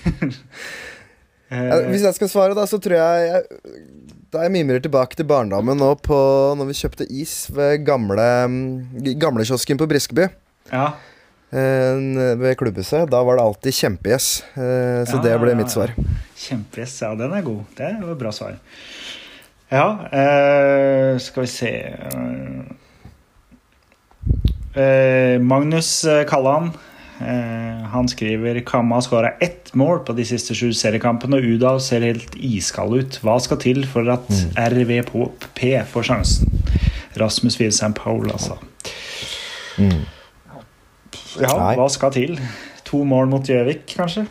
Ja, 1.53 1.77
Eh, 1.77 1.83
hvis 1.91 2.01
jeg 2.01 2.15
skal 2.17 2.29
svare, 2.31 2.55
da, 2.57 2.63
så 2.65 2.79
tror 2.81 2.95
jeg, 2.97 3.25
jeg 3.29 3.81
Da 4.33 4.41
jeg 4.47 4.53
mimrer 4.55 4.81
tilbake 4.81 5.13
til 5.13 5.27
barndommen 5.29 5.77
nå 5.77 5.91
på 6.01 6.17
når 6.57 6.65
vi 6.71 6.77
kjøpte 6.79 7.05
is 7.13 7.33
ved 7.53 7.83
gamle 7.85 8.25
gamlekiosken 9.21 9.77
på 9.77 9.85
Briskeby. 9.91 10.25
ja. 10.71 10.87
Eh, 11.53 12.37
Ved 12.41 12.57
klubbhuset. 12.57 13.09
Da 13.11 13.23
var 13.23 13.37
det 13.37 13.43
alltid 13.45 13.73
kjempegjess. 13.73 14.27
eh, 14.55 15.03
Så 15.05 15.17
Ja, 15.17 15.23
det 15.23 15.39
ble 15.41 15.55
mitt 15.55 15.71
svar. 15.71 15.93
Kjempegjess. 16.37 17.01
Ja, 17.01 17.13
den 17.15 17.33
er 17.33 17.41
god. 17.45 17.63
Det 17.77 17.91
var 18.01 18.11
et 18.11 18.19
bra 18.19 18.31
svar. 18.31 18.57
Ja, 19.73 19.87
eh, 20.11 21.17
skal 21.19 21.43
vi 21.43 21.47
se 21.49 21.71
eh, 24.75 25.39
Magnus 25.41 26.01
Kalland. 26.01 26.27
Kallan. 26.29 26.71
Eh, 27.21 27.83
han 27.93 28.07
skriver 28.09 28.59
Kamma 28.65 29.01
skåra 29.01 29.29
ett 29.39 29.73
mål 29.73 29.99
på 30.05 30.13
de 30.17 30.25
siste 30.25 30.55
sju 30.57 30.71
seriekampene, 30.73 31.37
og 31.37 31.45
Udal 31.55 31.79
ser 31.81 32.01
helt 32.03 32.33
iskald 32.35 32.97
ut. 32.97 33.19
Hva 33.23 33.37
skal 33.41 33.57
til 33.61 33.83
for 33.87 34.09
at 34.11 34.27
RVP 34.57 35.85
får 35.93 36.03
sjansen? 36.09 36.49
Rasmus 37.21 37.59
Wilsheim 37.61 37.93
Paul, 37.93 38.25
altså. 38.33 38.57
Mm. 39.77 40.01
Ja, 41.41 41.53
Nei. 41.57 41.73
hva 41.79 41.87
skal 41.89 42.13
til? 42.13 42.37
To 42.89 43.01
mål 43.07 43.29
mot 43.31 43.47
Gjøvik, 43.47 43.87
kanskje? 43.97 44.27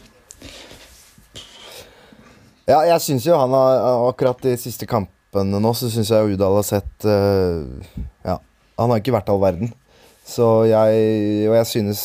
Ja, 2.69 2.85
jeg 2.87 3.01
syns 3.03 3.27
jo 3.27 3.35
han 3.41 3.51
har 3.57 4.07
Akkurat 4.07 4.39
de 4.45 4.55
siste 4.61 4.87
kampene 4.87 5.59
nå, 5.63 5.73
så 5.75 5.91
syns 5.91 6.13
jeg 6.13 6.37
Udal 6.37 6.61
har 6.61 6.67
sett 6.69 7.07
uh, 7.09 7.65
Ja, 8.23 8.37
han 8.79 8.93
har 8.93 9.03
ikke 9.03 9.15
vært 9.17 9.33
all 9.33 9.43
verden. 9.43 9.73
Så 10.29 10.47
jeg 10.71 11.49
Og 11.51 11.57
jeg 11.59 11.71
synes 11.73 12.05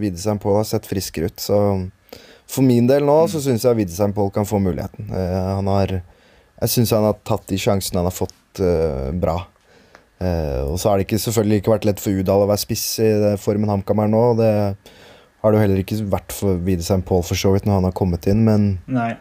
Widsheim 0.00 0.40
Paul 0.40 0.60
har 0.62 0.68
sett 0.68 0.88
friskere 0.88 1.28
ut, 1.28 1.42
så 1.42 1.60
for 2.48 2.64
min 2.64 2.86
del 2.88 3.04
nå 3.04 3.18
så 3.28 3.42
syns 3.44 3.66
jeg 3.66 3.76
Widsheim 3.76 4.14
Paul 4.16 4.30
kan 4.32 4.48
få 4.48 4.56
muligheten. 4.64 5.10
Uh, 5.12 5.58
han 5.58 5.68
har 5.68 5.98
Jeg 5.98 6.72
syns 6.72 6.94
han 6.96 7.04
har 7.04 7.18
tatt 7.28 7.44
de 7.50 7.58
sjansene 7.60 8.00
han 8.00 8.08
har 8.08 8.16
fått, 8.16 8.62
uh, 8.64 9.12
bra. 9.12 9.42
Eh, 10.18 10.62
og 10.66 10.80
så 10.80 10.90
har 10.90 10.98
det 10.98 11.06
ikke, 11.06 11.20
selvfølgelig 11.22 11.60
ikke 11.60 11.72
vært 11.76 11.86
lett 11.86 12.02
for 12.02 12.16
Udal 12.18 12.42
å 12.42 12.50
være 12.50 12.62
spiss 12.64 12.86
i 13.04 13.10
formen 13.38 13.70
HamKam 13.70 14.02
er 14.02 14.10
nå. 14.10 14.24
Det 14.40 14.50
har 15.38 15.54
det 15.54 15.58
jo 15.58 15.62
heller 15.62 15.80
ikke 15.84 16.00
vært 16.10 16.34
for 16.34 16.58
Widsheim 16.66 17.04
Paul 17.06 17.24
for 17.26 17.38
så 17.38 17.54
vidt 17.54 17.68
når 17.68 17.78
han 17.78 17.88
har 17.88 17.96
kommet 17.96 18.26
inn, 18.30 18.42
men 18.46 18.68
Nei. 18.90 19.12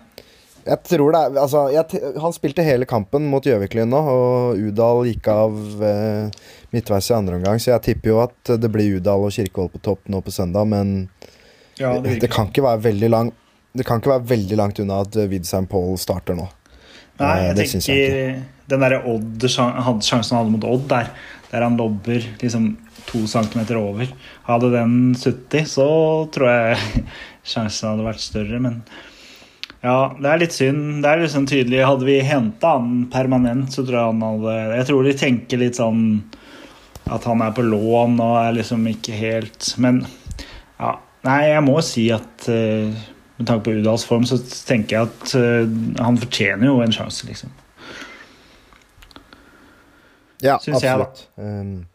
jeg 0.66 0.80
tror 0.90 1.14
det 1.14 1.20
er 1.22 1.42
altså, 1.44 1.68
jeg, 1.70 2.02
Han 2.24 2.34
spilte 2.34 2.66
hele 2.66 2.88
kampen 2.90 3.28
mot 3.30 3.46
Gjøviklyn 3.46 3.94
nå, 3.94 4.02
og 4.02 4.64
Udal 4.70 5.06
gikk 5.12 5.30
av 5.30 5.60
eh, 5.86 6.50
midtveis 6.74 7.12
i 7.12 7.18
andre 7.20 7.38
omgang, 7.38 7.62
så 7.62 7.76
jeg 7.76 7.86
tipper 7.92 8.16
jo 8.16 8.22
at 8.26 8.56
det 8.58 8.74
blir 8.74 8.98
Udal 8.98 9.28
og 9.30 9.36
Kirkevold 9.38 9.76
på 9.78 9.84
topp 9.92 10.10
nå 10.10 10.24
på 10.26 10.34
søndag, 10.34 10.66
men 10.74 10.98
Ja, 11.78 11.94
det, 12.02 12.18
det, 12.24 12.34
kan 12.34 12.50
ikke 12.50 12.66
være 12.66 12.82
veldig 12.88 13.10
lang 13.14 13.28
Det 13.78 13.84
kan 13.86 14.00
ikke 14.02 14.16
være 14.16 14.30
veldig 14.32 14.58
langt 14.58 14.80
unna 14.82 15.04
at 15.06 15.14
Widsheim 15.30 15.68
Paul 15.70 16.00
starter 16.02 16.34
nå. 16.34 16.48
Nei, 17.22 17.34
Eh, 17.38 17.44
jeg 17.48 17.58
det 17.58 17.70
syns 17.70 17.88
jeg 17.90 18.10
tenker 18.10 18.57
den 18.68 18.84
der 18.84 18.98
Odd, 19.08 19.46
sjan- 19.52 19.78
sjansen 20.04 20.36
han 20.36 20.46
hadde 20.46 20.56
mot 20.58 20.68
Odd 20.68 20.88
der, 20.92 21.12
der 21.52 21.64
han 21.64 21.78
lobber 21.80 22.24
liksom 22.42 22.74
to 23.08 23.22
centimeter 23.32 23.78
over. 23.80 24.10
Hadde 24.48 24.72
den 24.74 24.98
sittet, 25.16 25.70
så 25.72 25.88
tror 26.36 26.50
jeg 26.52 27.06
sjansen 27.54 27.94
hadde 27.94 28.08
vært 28.10 28.24
større, 28.24 28.60
men 28.64 28.82
ja, 29.86 30.10
det 30.18 30.28
er 30.32 30.42
litt 30.42 30.56
synd. 30.56 31.04
Det 31.04 31.10
er 31.12 31.22
liksom 31.22 31.46
tydelig 31.48 31.84
Hadde 31.86 32.08
vi 32.08 32.16
henta 32.26 32.74
han 32.80 33.06
permanent, 33.14 33.70
så 33.72 33.84
tror 33.86 34.00
jeg 34.00 34.10
han 34.10 34.24
hadde 34.26 34.56
Jeg 34.80 34.88
tror 34.90 35.06
de 35.06 35.14
tenker 35.22 35.62
litt 35.62 35.78
sånn 35.78 36.02
at 37.08 37.24
han 37.30 37.44
er 37.46 37.54
på 37.56 37.64
lån 37.64 38.18
og 38.20 38.34
er 38.42 38.58
liksom 38.58 38.82
ikke 38.90 39.16
helt 39.16 39.70
Men 39.80 40.02
ja. 40.82 40.96
Nei, 41.28 41.38
jeg 41.54 41.64
må 41.64 41.78
si 41.86 42.08
at 42.12 42.50
eh, 42.52 42.90
med 43.38 43.48
tanke 43.48 43.68
på 43.68 43.78
Udals 43.80 44.04
form, 44.10 44.26
så 44.28 44.38
tenker 44.42 44.98
jeg 44.98 45.08
at 45.12 45.34
eh, 45.38 45.72
han 46.04 46.20
fortjener 46.20 46.70
jo 46.70 46.78
en 46.84 46.94
sjanse, 46.94 47.26
liksom. 47.30 47.54
Ja, 50.44 50.58
Syns 50.62 50.84
jeg, 50.86 51.00
da. 51.02 51.08
Um, 51.42 51.86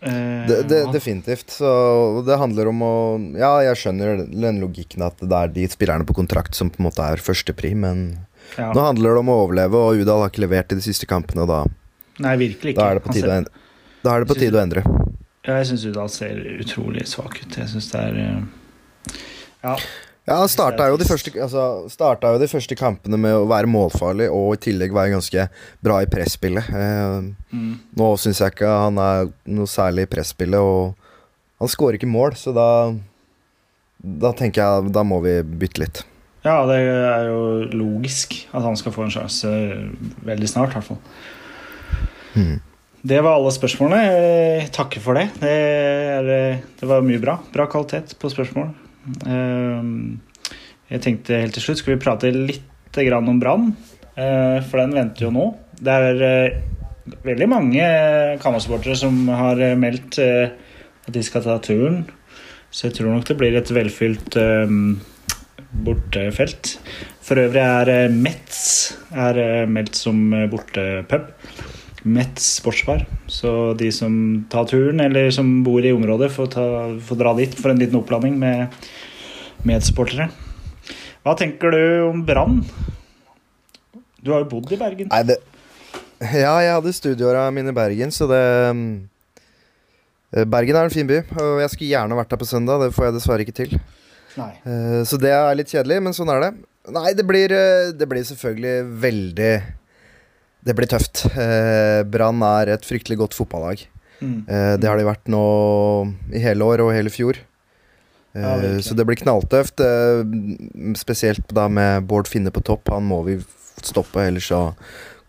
Eh, 0.00 0.46
det, 0.48 0.62
det, 0.62 0.92
definitivt. 0.92 1.50
Så 1.50 2.22
det 2.26 2.38
handler 2.38 2.70
om 2.70 2.82
å 2.86 2.94
Ja, 3.38 3.58
jeg 3.66 3.80
skjønner 3.80 4.22
den 4.30 4.60
logikken 4.62 5.02
at 5.06 5.18
det 5.18 5.40
er 5.40 5.54
de 5.54 5.66
spillerne 5.70 6.06
på 6.06 6.16
kontrakt 6.16 6.54
som 6.58 6.70
på 6.70 6.82
en 6.82 6.88
måte 6.88 7.02
er 7.02 7.22
førstepri, 7.22 7.74
men 7.74 8.04
ja. 8.54 8.70
nå 8.70 8.84
handler 8.84 9.16
det 9.16 9.24
om 9.24 9.32
å 9.32 9.40
overleve, 9.44 9.78
og 9.78 10.02
Udal 10.02 10.22
har 10.24 10.32
ikke 10.32 10.44
levert 10.46 10.74
i 10.74 10.78
de 10.78 10.86
siste 10.86 11.08
kampene, 11.10 11.44
og 11.44 11.50
da, 11.50 11.60
Nei, 12.22 12.36
virkelig 12.40 12.76
ikke. 12.76 12.82
da 12.82 12.90
er 12.92 13.00
det 13.00 13.06
på 13.06 13.16
tide, 13.16 13.26
ser... 13.26 13.32
å 13.32 13.40
endre. 13.42 13.64
Er 14.08 14.22
det 14.22 14.30
på 14.30 14.38
tide 14.38 14.58
å 14.58 14.62
endre. 14.62 14.84
Ja, 15.48 15.56
jeg 15.58 15.70
syns 15.72 15.86
Udal 15.88 16.12
ser 16.12 16.38
utrolig 16.58 17.06
svak 17.10 17.40
ut. 17.40 17.56
Jeg 17.58 17.70
syns 17.72 17.90
det 17.90 18.04
er 18.04 18.20
eh, 18.22 19.16
Ja. 19.66 19.74
Ja, 20.28 20.36
han 20.42 20.50
starta 20.52 20.90
jo, 20.90 20.98
første, 21.08 21.32
altså, 21.40 21.62
starta 21.88 22.34
jo 22.34 22.40
de 22.42 22.48
første 22.50 22.76
kampene 22.76 23.16
med 23.16 23.32
å 23.32 23.46
være 23.48 23.70
målfarlig 23.70 24.26
og 24.28 24.50
i 24.58 24.60
tillegg 24.68 24.92
være 24.92 25.14
ganske 25.14 25.46
bra 25.84 26.02
i 26.04 26.10
presspillet. 26.12 26.68
Eh, 26.68 27.30
Mm. 27.48 27.78
nå 27.96 28.08
syns 28.20 28.42
jeg 28.42 28.52
ikke 28.52 28.68
han 28.68 28.98
er 29.00 29.30
noe 29.48 29.64
særlig 29.66 30.04
i 30.04 30.10
presspillet, 30.12 30.60
og 30.60 30.94
han 31.62 31.68
skårer 31.72 31.96
ikke 31.96 32.10
mål, 32.12 32.36
så 32.36 32.52
da 32.54 32.68
Da 34.00 34.30
tenker 34.32 34.62
jeg 34.62 34.92
da 34.94 35.02
må 35.02 35.16
vi 35.24 35.42
bytte 35.42 35.80
litt. 35.82 36.02
ja, 36.44 36.64
det 36.66 36.76
er 36.86 37.24
jo 37.26 37.64
logisk 37.72 38.36
at 38.54 38.62
han 38.62 38.76
skal 38.76 38.92
få 38.92 39.02
en 39.08 39.10
sjanse 39.10 39.48
veldig 40.24 40.48
snart, 40.48 40.70
i 40.70 40.78
hvert 40.78 40.84
fall. 40.84 41.00
Mm. 42.36 42.60
Det 43.02 43.18
var 43.24 43.34
alle 43.38 43.50
spørsmålene. 43.50 44.02
Jeg 44.60 44.70
takker 44.72 45.00
for 45.00 45.14
det. 45.18 45.30
Det, 45.40 45.50
er, 45.50 46.62
det 46.78 46.86
var 46.88 47.00
mye 47.02 47.18
bra. 47.18 47.38
Bra 47.52 47.66
kvalitet 47.66 48.14
på 48.20 48.30
spørsmål. 48.30 48.70
Eh, 49.26 49.82
Jeg 50.88 51.04
tenkte 51.04 51.36
helt 51.42 51.56
til 51.56 51.64
slutt 51.64 51.82
Skal 51.82 51.94
vi 51.94 52.02
prate 52.02 52.32
litt 52.32 52.64
om 52.98 53.38
Brann, 53.38 53.76
eh, 54.16 54.58
for 54.66 54.80
den 54.80 54.96
venter 54.96 55.28
jo 55.28 55.30
nå. 55.30 55.44
Det 55.78 55.92
er 55.92 56.22
eh, 56.26 56.56
veldig 57.22 57.46
mange 57.46 57.84
Kamma-supportere 58.42 58.96
som 58.98 59.28
har 59.28 59.60
meldt 59.78 60.18
at 60.18 61.12
de 61.14 61.22
skal 61.22 61.44
ta 61.44 61.60
turen. 61.62 62.00
Så 62.72 62.88
jeg 62.88 62.96
tror 62.96 63.12
nok 63.12 63.28
det 63.28 63.36
blir 63.38 63.54
et 63.54 63.70
velfylt 63.70 64.34
bortefelt. 65.86 66.74
For 67.22 67.38
øvrig 67.38 67.62
er 67.62 68.10
Metz 68.10 68.96
er 69.14 69.68
meldt 69.70 69.94
som 69.94 70.26
bortepub. 70.50 71.30
Metz 72.08 72.58
sportsbar. 72.58 73.04
Så 73.26 73.74
de 73.78 73.90
som 73.92 74.12
tar 74.50 74.68
turen, 74.70 75.00
eller 75.02 75.30
som 75.34 75.62
bor 75.66 75.84
i 75.84 75.92
området, 75.92 76.30
får, 76.34 76.50
ta, 76.54 76.66
får 77.04 77.20
dra 77.20 77.34
dit 77.38 77.54
for 77.58 77.72
en 77.72 77.80
liten 77.80 77.98
oppladning 77.98 78.38
med 78.38 78.74
medsupportere. 79.66 80.28
Hva 81.24 81.34
tenker 81.38 81.70
du 81.74 81.82
om 82.08 82.22
Brann? 82.26 82.60
Du 84.22 84.32
har 84.32 84.42
jo 84.44 84.50
bodd 84.50 84.72
i 84.72 84.78
Bergen. 84.80 85.08
Nei, 85.12 85.22
det 85.28 85.38
Ja, 86.20 86.56
jeg 86.64 86.72
hadde 86.74 86.92
studieåra 86.96 87.44
mine 87.54 87.70
i 87.70 87.76
Bergen, 87.76 88.10
så 88.14 88.26
det 88.30 88.42
mm, 88.74 88.88
Bergen 90.50 90.76
er 90.76 90.88
en 90.88 90.92
fin 90.92 91.06
by, 91.08 91.20
og 91.40 91.60
jeg 91.62 91.70
skulle 91.72 91.92
gjerne 91.92 92.16
vært 92.18 92.32
der 92.34 92.40
på 92.42 92.48
søndag. 92.48 92.82
Det 92.82 92.90
får 92.96 93.06
jeg 93.08 93.14
dessverre 93.16 93.44
ikke 93.46 93.54
til. 93.56 93.76
Nei. 94.38 94.50
Eh, 94.68 95.02
Så 95.08 95.16
det 95.20 95.30
er 95.32 95.54
litt 95.56 95.70
kjedelig, 95.72 96.00
men 96.04 96.12
sånn 96.16 96.28
er 96.34 96.42
det. 96.44 96.50
Nei, 96.92 97.12
det 97.16 97.24
blir, 97.28 97.52
eh, 97.52 97.92
det 97.96 98.08
blir 98.08 98.24
selvfølgelig 98.24 98.76
veldig 99.02 99.52
Det 100.68 100.74
blir 100.76 100.88
tøft. 100.90 101.22
Eh, 101.38 102.02
Brann 102.04 102.42
er 102.42 102.74
et 102.74 102.84
fryktelig 102.84 103.16
godt 103.16 103.32
fotballag. 103.38 103.86
Mm. 104.20 104.42
Eh, 104.48 104.76
Det 104.76 104.88
har 104.90 104.98
de 104.98 105.04
vært 105.06 105.28
nå 105.30 105.42
i 106.34 106.40
hele 106.42 106.60
år 106.66 106.82
og 106.84 106.92
hele 106.92 107.08
fjor. 107.14 107.38
Eh, 108.38 108.44
Ja, 108.76 108.80
så 108.82 108.94
det 108.96 109.04
blir 109.08 109.18
knalltøft. 109.18 109.80
eh, 109.82 110.94
Spesielt 110.96 111.48
da 111.54 111.68
med 111.68 112.06
Bård 112.06 112.28
Finne 112.30 112.50
på 112.54 112.62
topp. 112.64 112.88
Han 112.94 113.08
må 113.10 113.22
vi 113.26 113.38
stoppe, 113.82 114.22
ellers 114.26 114.48
så 114.50 114.74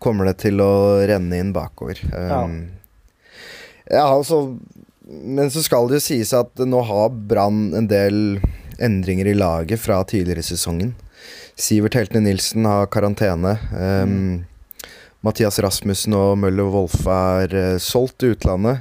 kommer 0.00 0.24
det 0.30 0.38
til 0.44 0.60
å 0.64 1.02
renne 1.06 1.38
inn 1.38 1.52
bakover. 1.52 1.98
Ja. 2.12 2.44
Um, 2.44 2.70
ja, 3.90 4.06
altså 4.06 4.58
Men 5.10 5.50
så 5.50 5.62
skal 5.62 5.88
det 5.90 5.98
jo 5.98 6.06
sies 6.06 6.32
at 6.32 6.54
nå 6.62 6.80
har 6.86 7.08
Brann 7.10 7.72
en 7.74 7.88
del 7.90 8.40
endringer 8.78 9.26
i 9.26 9.34
laget 9.34 9.80
fra 9.82 10.04
tidligere 10.04 10.38
i 10.38 10.46
sesongen. 10.46 10.92
Sivert 11.58 11.94
Heltene 11.98 12.22
Nilsen 12.28 12.64
har 12.64 12.86
karantene. 12.86 13.56
Um, 13.74 14.44
Mathias 15.26 15.58
Rasmussen 15.60 16.14
og 16.16 16.38
Møller 16.40 16.70
Wolfe 16.72 17.10
er 17.42 17.54
eh, 17.58 17.78
solgt 17.82 18.20
til 18.22 18.32
utlandet. 18.36 18.80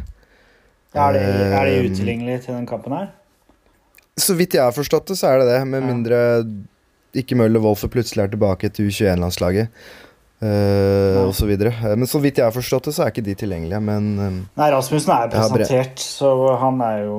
Er 0.96 1.18
de, 1.18 1.20
er 1.20 1.66
de 1.68 1.90
utilgjengelige 1.90 2.46
til 2.46 2.56
den 2.56 2.68
kampen 2.70 2.94
her? 2.96 3.10
Så 4.20 4.36
vidt 4.38 4.54
jeg 4.58 4.64
har 4.66 4.76
forstått 4.76 5.08
det, 5.12 5.18
så 5.20 5.32
er 5.34 5.40
det 5.42 5.48
det. 5.54 5.60
Med 5.68 5.86
mindre 5.88 6.20
ikke 7.18 7.38
Møller 7.40 7.62
Wolfe 7.64 7.88
plutselig 7.90 8.26
er 8.28 8.32
tilbake 8.36 8.70
til 8.76 8.90
U21-landslaget. 8.92 9.72
Uh, 10.40 10.48
Ja. 10.48 11.24
og 11.28 11.34
så 11.36 11.46
videre. 11.50 11.74
Eh, 11.84 11.96
Men 12.00 12.08
så 12.08 12.20
vidt 12.24 12.38
jeg 12.40 12.46
har 12.48 12.54
forstått 12.56 12.86
det, 12.88 12.94
så 12.96 13.04
er 13.04 13.10
ikke 13.12 13.26
de 13.26 13.34
tilgjengelige. 13.36 13.82
Men 13.84 14.06
um, 14.20 14.38
Nei, 14.56 14.70
Rasmussen 14.72 15.12
er 15.12 15.28
presentert, 15.34 16.00
så 16.00 16.30
han 16.62 16.80
er 16.86 17.02
jo 17.10 17.18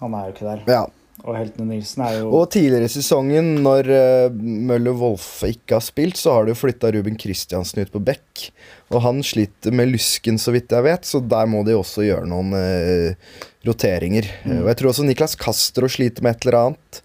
Han 0.00 0.12
er 0.18 0.26
jo 0.28 0.34
ikke 0.34 0.50
der. 0.50 0.64
ja. 0.68 0.82
Og 1.24 1.36
Heltene 1.38 1.70
Nilsen 1.72 2.02
er 2.04 2.18
jo 2.18 2.30
Og 2.36 2.50
tidligere 2.52 2.84
i 2.84 2.92
sesongen, 2.92 3.54
når 3.64 3.88
uh, 3.88 4.34
Møller 4.34 4.96
Wolfe 4.98 5.54
ikke 5.54 5.78
har 5.78 5.84
spilt, 5.84 6.18
så 6.20 6.36
har 6.36 6.44
du 6.44 6.52
flytta 6.56 6.90
Ruben 6.92 7.16
Kristiansen 7.20 7.80
ut 7.80 7.92
på 7.94 8.02
bekk. 8.04 8.48
Og 8.92 9.00
han 9.06 9.22
sliter 9.24 9.72
med 9.72 9.88
lysken, 9.94 10.36
så 10.40 10.52
vidt 10.52 10.74
jeg 10.74 10.84
vet, 10.84 11.08
så 11.08 11.22
der 11.24 11.48
må 11.48 11.62
de 11.64 11.76
også 11.78 12.04
gjøre 12.04 12.28
noen 12.28 12.52
uh, 12.52 13.38
roteringer. 13.64 14.28
Mm. 14.44 14.58
Og 14.60 14.68
jeg 14.68 14.80
tror 14.80 14.92
også 14.92 15.06
Niklas 15.08 15.36
Castro 15.40 15.88
sliter 15.88 16.26
med 16.26 16.36
et 16.36 16.44
eller 16.44 16.58
annet, 16.60 17.00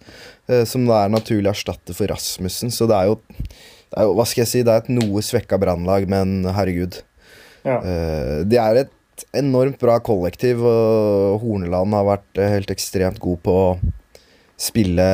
uh, 0.52 0.64
som 0.68 0.84
det 0.84 0.98
er 0.98 1.14
naturlig 1.16 1.48
å 1.48 1.54
erstatte 1.54 1.96
for 1.96 2.12
Rasmussen. 2.12 2.72
Så 2.76 2.88
det 2.90 2.98
er 2.98 3.08
jo, 3.08 3.16
det 3.40 4.02
er 4.02 4.10
jo 4.10 4.18
Hva 4.18 4.26
skal 4.28 4.44
jeg 4.44 4.50
si, 4.52 4.64
det 4.66 4.74
er 4.74 4.84
et 4.84 4.92
noe 4.92 5.24
svekka 5.24 5.56
brannlag, 5.62 6.04
men 6.12 6.42
herregud. 6.44 7.00
ja. 7.64 7.80
De 8.44 8.60
er 8.60 8.82
et 8.84 9.24
enormt 9.36 9.80
bra 9.80 9.96
kollektiv, 10.04 10.60
og 10.64 11.40
Horneland 11.40 11.96
har 11.96 12.06
vært 12.08 12.40
helt 12.40 12.70
ekstremt 12.72 13.20
god 13.20 13.40
på 13.44 13.56
å 13.56 13.64
spille 14.60 15.04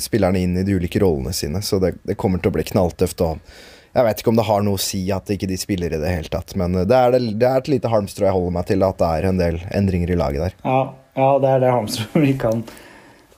spillerne 0.00 0.40
inn 0.40 0.56
i 0.56 0.64
de 0.64 0.74
ulike 0.78 1.02
rollene 1.02 1.34
sine, 1.36 1.60
så 1.62 1.78
det, 1.82 1.94
det 2.02 2.16
kommer 2.20 2.40
til 2.40 2.48
å 2.48 2.56
bli 2.56 2.64
knalltøft. 2.64 3.20
Og 3.26 3.54
jeg 3.94 4.06
vet 4.06 4.20
ikke 4.20 4.32
om 4.32 4.38
det 4.38 4.46
har 4.48 4.64
noe 4.64 4.78
å 4.78 4.82
si 4.82 5.02
at 5.14 5.30
ikke 5.30 5.48
de 5.50 5.58
spiller 5.60 5.92
i 5.94 6.00
det 6.00 6.10
hele 6.10 6.32
tatt, 6.32 6.56
men 6.58 6.74
det 6.80 6.96
er, 6.96 7.14
det, 7.14 7.36
det 7.40 7.50
er 7.50 7.60
et 7.60 7.72
lite 7.76 7.92
halmstrå 7.92 8.26
jeg 8.26 8.36
holder 8.36 8.54
meg 8.56 8.68
til, 8.70 8.86
at 8.86 9.00
det 9.02 9.10
er 9.10 9.28
en 9.28 9.42
del 9.42 9.60
endringer 9.76 10.14
i 10.14 10.18
laget 10.18 10.46
der. 10.46 10.56
Ja, 10.64 10.80
ja, 11.14 11.28
det 11.42 11.50
er 11.50 11.62
det 11.62 11.74
halmstrået 11.76 12.24
vi 12.28 12.32
kan. 12.40 12.64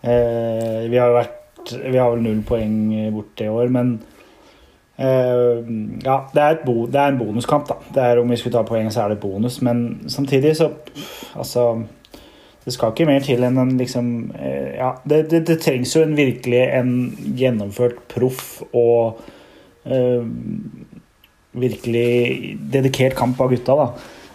Eh, 0.06 0.86
vi 0.86 1.00
har 1.00 1.10
jo 1.10 1.18
vært 1.18 1.42
Vi 1.66 1.98
har 1.98 2.12
vel 2.12 2.20
null 2.22 2.44
poeng 2.46 2.76
borte 3.10 3.42
i 3.42 3.50
år, 3.50 3.72
men 3.74 3.96
eh, 5.02 5.66
Ja, 6.04 6.20
det 6.30 6.44
er, 6.44 6.60
bo, 6.62 6.84
det 6.86 7.00
er 7.02 7.10
en 7.10 7.18
bonuskamp, 7.18 7.66
da. 7.66 7.80
Det 7.96 8.04
er 8.04 8.20
Om 8.22 8.30
vi 8.30 8.38
skulle 8.38 8.54
ta 8.54 8.62
poeng, 8.68 8.86
så 8.94 9.02
er 9.02 9.14
det 9.14 9.22
bonus, 9.24 9.58
men 9.66 10.06
samtidig 10.12 10.54
så 10.60 10.70
Altså 11.34 11.66
det 12.66 12.74
skal 12.74 12.90
ikke 12.90 13.06
mer 13.06 13.22
til 13.22 13.44
enn 13.46 13.60
en 13.62 13.76
liksom 13.78 14.06
eh, 14.34 14.74
Ja, 14.74 14.96
det, 15.06 15.28
det, 15.30 15.44
det 15.46 15.60
trengs 15.62 15.94
jo 15.94 16.02
en 16.02 16.16
virkelig 16.18 16.64
en 16.74 16.92
gjennomført 17.38 18.00
proff 18.10 18.58
og 18.74 19.20
eh, 19.86 20.26
virkelig 21.56 22.58
dedikert 22.74 23.16
kamp 23.16 23.38
av 23.40 23.54
gutta, 23.54 23.76
da. 23.78 23.86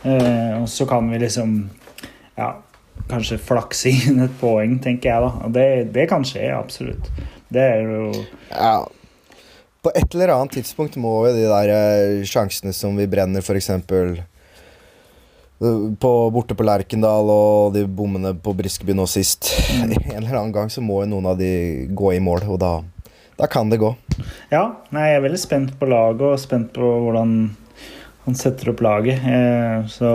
Eh, 0.07 0.61
og 0.61 0.69
så 0.71 0.87
kan 0.89 1.11
vi 1.11 1.19
liksom 1.21 1.57
ja, 2.39 2.53
kanskje 3.11 3.37
flakse 3.43 3.91
inn 3.91 4.23
et 4.23 4.39
poeng, 4.39 4.79
tenker 4.81 5.11
jeg 5.11 5.27
da. 5.27 5.33
Og 5.45 5.53
det, 5.59 5.67
det 5.93 6.07
kan 6.09 6.25
skje, 6.25 6.47
absolutt. 6.55 7.11
Det 7.51 7.67
er 7.75 7.85
jo 7.85 8.09
Ja. 8.55 8.79
På 9.81 9.89
et 9.97 10.13
eller 10.13 10.29
annet 10.29 10.59
tidspunkt 10.59 10.93
må 11.01 11.15
jo 11.25 11.31
de 11.33 11.47
der 11.49 11.71
eh, 11.73 12.23
sjansene 12.29 12.69
som 12.69 12.93
vi 12.95 13.07
brenner, 13.09 13.41
f.eks. 13.41 13.71
På, 15.61 16.11
borte 16.33 16.55
på 16.57 16.65
Lerkendal 16.65 17.29
og 17.29 17.75
de 17.75 17.83
bommene 17.85 18.31
på 18.33 18.53
Briskeby 18.57 18.95
nå 18.97 19.05
sist. 19.05 19.51
Mm. 19.77 19.91
En 19.93 20.23
eller 20.23 20.39
annen 20.39 20.55
gang 20.55 20.71
så 20.73 20.81
må 20.81 21.03
jo 21.03 21.11
noen 21.11 21.27
av 21.29 21.37
de 21.37 21.51
gå 21.93 22.15
i 22.15 22.21
mål, 22.23 22.47
og 22.49 22.57
da, 22.63 22.71
da 23.37 23.49
kan 23.51 23.69
det 23.69 23.77
gå. 23.83 23.91
Ja, 24.49 24.63
nei, 24.89 25.11
jeg 25.11 25.19
er 25.19 25.25
veldig 25.27 25.41
spent 25.43 25.75
på 25.77 25.89
laget 25.91 26.25
og 26.31 26.41
spent 26.41 26.73
på 26.73 26.89
hvordan 27.05 27.35
han 28.25 28.37
setter 28.37 28.73
opp 28.73 28.81
laget. 28.85 29.21
Eh, 29.21 29.85
så 29.89 30.11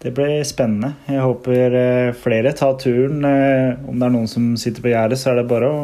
det 0.00 0.14
blir 0.16 0.44
spennende. 0.48 0.94
Jeg 1.08 1.20
håper 1.20 1.74
eh, 1.76 2.14
flere 2.16 2.54
tar 2.56 2.78
turen. 2.80 3.24
Eh, 3.24 3.88
om 3.88 3.98
det 4.00 4.06
er 4.06 4.14
noen 4.14 4.30
som 4.30 4.52
sitter 4.60 4.84
på 4.84 4.92
gjerdet, 4.94 5.20
så 5.20 5.32
er 5.32 5.40
det 5.40 5.50
bare 5.50 5.68
å 5.68 5.80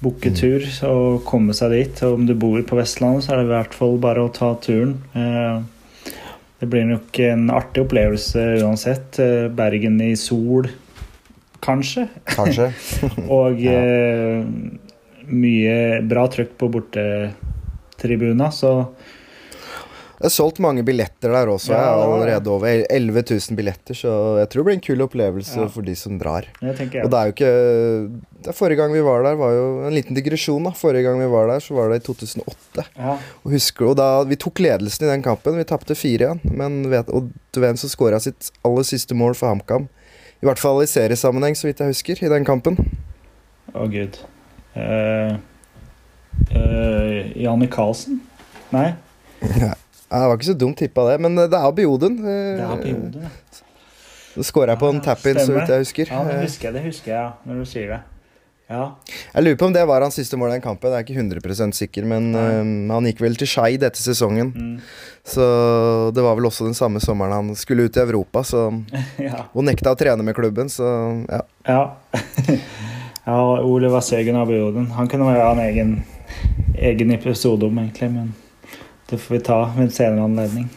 booke 0.00 0.30
tur 0.32 0.64
og 0.88 1.24
komme 1.28 1.56
seg 1.56 1.74
dit. 1.74 2.04
Og 2.06 2.20
om 2.20 2.28
du 2.28 2.32
bor 2.38 2.60
på 2.64 2.78
Vestlandet, 2.78 3.26
så 3.26 3.34
er 3.34 3.42
det 3.42 3.48
i 3.48 3.52
hvert 3.52 3.76
fall 3.76 3.98
bare 4.00 4.24
å 4.24 4.32
ta 4.32 4.54
turen. 4.64 4.96
Eh, 5.12 5.58
det 6.60 6.66
blir 6.72 6.84
nok 6.88 7.18
en 7.22 7.48
artig 7.54 7.84
opplevelse 7.84 8.42
uansett. 8.64 9.18
Eh, 9.22 9.46
Bergen 9.54 10.00
i 10.02 10.12
sol, 10.18 10.66
kanskje. 11.62 12.08
Kanskje. 12.34 12.70
Og 13.38 13.60
Ja. 13.62 13.78
eh, 13.78 14.44
mye 15.28 16.00
bra 16.08 16.24
trøkk 16.32 16.54
på 16.58 16.70
bortetribuna, 16.72 18.48
så 18.50 18.72
Det 20.18 20.26
er 20.26 20.32
solgt 20.34 20.58
mange 20.58 20.82
billetter 20.82 21.30
der 21.30 21.46
også. 21.46 21.70
Ja, 21.70 21.78
jeg 21.78 21.98
er 22.02 22.12
allerede 22.16 22.50
over 22.50 22.66
11 22.90 23.22
000 23.28 23.54
billetter, 23.58 23.94
så 23.94 24.10
jeg 24.40 24.48
tror 24.50 24.64
det 24.64 24.66
blir 24.66 24.76
en 24.78 24.82
kul 24.88 25.04
opplevelse 25.04 25.60
Ja. 25.60 25.66
for 25.70 25.86
de 25.86 25.94
som 25.94 26.16
drar. 26.18 26.48
det 26.60 27.04
Og 27.04 27.10
det 27.12 27.18
er 27.20 27.28
jo 27.28 27.34
ikke 27.36 27.52
det 28.42 28.50
er 28.50 28.56
Forrige 28.58 28.76
gang 28.80 28.92
vi 28.92 29.00
var 29.02 29.22
der, 29.22 29.34
var 29.38 29.52
jo 29.54 29.86
en 29.86 29.94
liten 29.94 30.14
digresjon. 30.18 30.64
da 30.64 30.70
Forrige 30.74 31.02
gang 31.06 31.20
vi 31.22 31.26
var 31.30 31.46
der, 31.46 31.60
så 31.62 31.74
var 31.74 31.88
det 31.90 32.02
i 32.02 32.06
2008. 32.06 32.84
Ja. 32.98 33.14
Og 33.44 33.52
husker 33.52 33.86
du, 33.86 33.94
da 33.94 34.24
Vi 34.24 34.36
tok 34.36 34.58
ledelsen 34.58 35.06
i 35.06 35.10
den 35.12 35.22
kampen. 35.22 35.56
Vi 35.56 35.64
tapte 35.64 35.94
4-1. 35.94 36.40
Men 36.50 36.90
vet, 36.90 37.08
og 37.10 37.30
du 37.54 37.60
vet 37.60 37.68
hvem 37.68 37.76
som 37.78 37.88
skåra 37.90 38.18
sitt 38.20 38.50
aller 38.64 38.82
siste 38.82 39.14
mål 39.14 39.34
for 39.38 39.48
HamKam? 39.54 39.88
I 40.42 40.46
hvert 40.46 40.58
fall 40.58 40.82
i 40.82 40.86
seriesammenheng, 40.86 41.54
så 41.58 41.66
vidt 41.66 41.78
jeg 41.82 41.88
husker, 41.94 42.24
i 42.24 42.28
den 42.30 42.44
kampen. 42.46 42.76
Å, 43.74 43.86
gud. 43.90 44.18
Uh, 44.74 45.38
Janne 47.38 47.66
Karlsen? 47.70 48.20
Nei, 48.70 48.94
Ja, 50.08 50.22
det 50.22 50.28
var 50.30 50.38
ikke 50.38 50.50
så 50.52 50.58
dumt 50.58 50.78
tippa, 50.80 51.04
det. 51.10 51.18
Men 51.20 51.36
eh, 51.38 51.48
det 51.52 51.58
er 51.60 51.72
Bioden. 51.76 52.20
det 52.24 52.36
er 52.64 52.76
Piode. 52.82 53.10
det. 53.20 53.32
Så 54.34 54.44
skåra 54.52 54.74
jeg 54.76 54.80
på 54.80 54.88
en 54.92 55.00
tap-in, 55.02 55.40
så 55.40 55.50
vidt 55.56 55.68
jeg 55.72 55.82
husker. 55.82 56.12
Ja, 56.12 56.22
det 56.24 56.36
Eh, 56.38 56.44
husker 56.46 56.68
jeg, 56.68 56.74
det 56.78 56.84
husker 56.86 57.12
jeg, 57.12 57.18
ja, 57.18 57.32
når 57.48 57.58
du 57.64 57.68
sier 57.68 57.88
det. 57.96 58.00
Ja. 58.68 58.82
Jeg 59.32 59.44
lurer 59.46 59.56
på 59.56 59.64
om 59.64 59.72
det 59.72 59.82
var 59.88 60.04
hans 60.04 60.18
siste 60.20 60.36
mål 60.36 60.50
i 60.50 60.56
den 60.58 60.62
kampen. 60.62 60.92
Jeg 60.92 61.00
er 61.00 61.06
ikke 61.06 61.16
100% 61.40 61.72
sikker, 61.72 62.04
men 62.04 62.26
eh, 62.36 62.92
han 62.92 63.08
gikk 63.08 63.22
vel 63.24 63.36
til 63.40 63.48
Skeid 63.48 63.82
etter 63.82 64.00
sesongen. 64.04 64.50
Mm. 64.52 64.74
Så 65.24 65.46
det 66.14 66.24
var 66.24 66.36
vel 66.36 66.48
også 66.50 66.66
den 66.68 66.76
samme 66.76 67.00
sommeren 67.00 67.32
han 67.32 67.56
skulle 67.56 67.88
ut 67.88 67.96
i 67.96 68.00
Europa, 68.04 68.44
så 68.44 68.66
ja. 69.28 69.46
Og 69.54 69.64
nekta 69.64 69.92
å 69.96 69.98
trene 69.98 70.22
med 70.24 70.36
klubben, 70.36 70.68
så 70.72 70.84
ja. 71.28 71.40
Ja. 71.66 71.80
ja, 73.26 73.38
Oliver 73.64 74.04
Segen 74.04 74.36
av 74.36 74.52
Bioden. 74.52 74.90
Han 75.00 75.08
kunne 75.08 75.28
være 75.32 75.48
en 75.56 75.64
egen, 75.64 75.96
egen 76.76 77.16
episode 77.16 77.66
om, 77.66 77.80
egentlig, 77.82 78.12
men 78.12 78.34
det 79.08 79.18
får 79.18 79.34
vi 79.34 79.40
ta 79.40 79.62
ved 79.76 79.86
en 79.86 79.94
senere 79.94 80.26
anledning. 80.28 80.68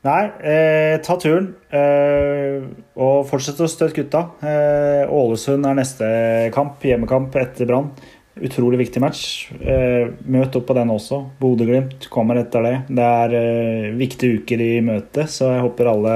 Nei, 0.00 0.22
eh, 0.40 0.96
ta 1.04 1.16
turen. 1.20 1.50
Eh, 1.68 2.62
og 2.96 3.26
fortsett 3.28 3.60
å 3.60 3.68
støtte 3.68 4.00
gutta. 4.00 4.22
Eh, 4.40 5.04
Ålesund 5.12 5.66
er 5.68 5.76
neste 5.76 6.08
kamp, 6.54 6.80
hjemmekamp 6.80 7.36
etter 7.36 7.68
Brann. 7.68 7.92
utrolig 8.40 8.78
viktig 8.78 9.00
match. 9.02 9.50
Eh, 9.60 10.08
møt 10.24 10.54
opp 10.56 10.66
på 10.66 10.74
den 10.74 10.88
også. 10.88 11.18
Bodø-Glimt 11.40 12.08
kommer 12.08 12.38
etter 12.40 12.62
det. 12.62 12.76
Det 12.88 13.04
er 13.04 13.34
eh, 13.36 13.90
viktige 13.92 14.40
uker 14.40 14.62
i 14.64 14.80
møtet, 14.80 15.28
så 15.28 15.50
jeg 15.52 15.64
håper 15.66 15.90
alle 15.90 16.14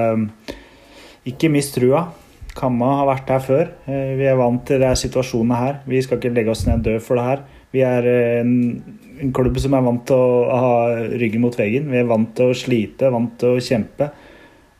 ikke 1.29 1.51
mist 1.53 1.75
trua. 1.77 2.07
Kamma 2.55 3.01
har 3.01 3.11
vært 3.11 3.33
her 3.35 3.43
før. 3.45 3.69
Eh, 3.91 4.15
vi 4.17 4.25
er 4.31 4.39
vant 4.39 4.63
til 4.65 4.81
de 4.81 4.93
situasjonene 4.97 5.59
her. 5.59 5.81
Vi 5.91 6.01
skal 6.07 6.21
ikke 6.21 6.33
legge 6.33 6.55
oss 6.55 6.65
ned 6.69 6.87
død 6.87 7.03
for 7.03 7.19
det 7.19 7.27
her. 7.27 7.45
Vi 7.75 7.83
er 7.85 8.09
eh, 8.09 8.41
en, 8.41 8.55
en, 9.21 9.33
klubb 9.35 9.59
som 9.63 9.77
er 9.77 9.85
vant 9.87 10.05
til 10.09 10.17
å 10.17 10.61
ha 10.61 10.77
ryggen 11.15 11.43
mot 11.45 11.57
veggen. 11.59 11.91
Vi 11.93 12.01
er 12.01 12.09
vant 12.09 12.33
til 12.37 12.53
å 12.53 12.57
slite, 12.57 13.11
vant 13.15 13.35
til 13.41 13.57
å 13.57 13.63
kjempe. 13.63 14.11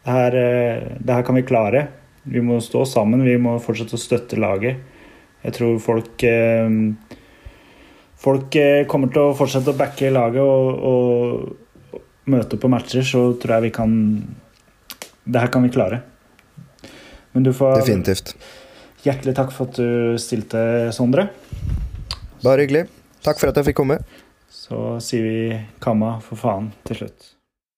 Det 0.05 0.15
her, 0.15 0.39
eh, 0.39 0.87
det 0.99 1.19
her 1.19 1.27
kan 1.27 1.39
vi 1.39 1.47
klare. 1.47 1.87
Vi 2.25 2.41
må 2.41 2.61
stå 2.65 2.85
sammen, 2.89 3.25
vi 3.25 3.37
må 3.37 3.59
fortsette 3.61 3.99
å 3.99 4.01
støtte 4.01 4.41
laget. 4.41 4.81
Jeg 5.45 5.59
tror 5.59 5.79
folk 5.83 6.25
Folk 8.25 8.57
kommer 8.89 9.11
til 9.13 9.21
å 9.21 9.35
fortsette 9.37 9.75
å 9.75 9.77
backe 9.77 10.09
laget 10.09 10.41
og, 10.41 10.79
og, 10.89 11.93
og 11.93 12.31
møte 12.33 12.57
på 12.57 12.71
matcher, 12.73 13.05
så 13.05 13.35
tror 13.37 13.59
jeg 13.59 13.67
vi 13.67 13.73
kan 13.77 13.93
Det 15.25 15.43
her 15.43 15.53
kan 15.53 15.67
vi 15.67 15.73
klare. 15.75 16.01
Men 17.35 17.45
du 17.45 17.53
får 17.53 17.83
Definitivt. 17.83 18.35
Hjertelig 19.05 19.35
takk 19.37 19.51
for 19.53 19.69
at 19.69 19.77
du 19.77 20.17
stilte, 20.23 20.61
Sondre. 20.97 21.27
Bare 22.45 22.65
hyggelig. 22.65 22.87
Takk 23.25 23.41
for 23.41 23.51
at 23.51 23.59
jeg 23.59 23.69
fikk 23.69 23.81
komme. 23.83 23.99
Så 24.65 25.01
sier 25.05 25.23
vi 25.23 25.41
kamma 25.85 26.15
for 26.25 26.41
faen 26.41 26.71
til 26.89 27.03
slutt. 27.03 27.34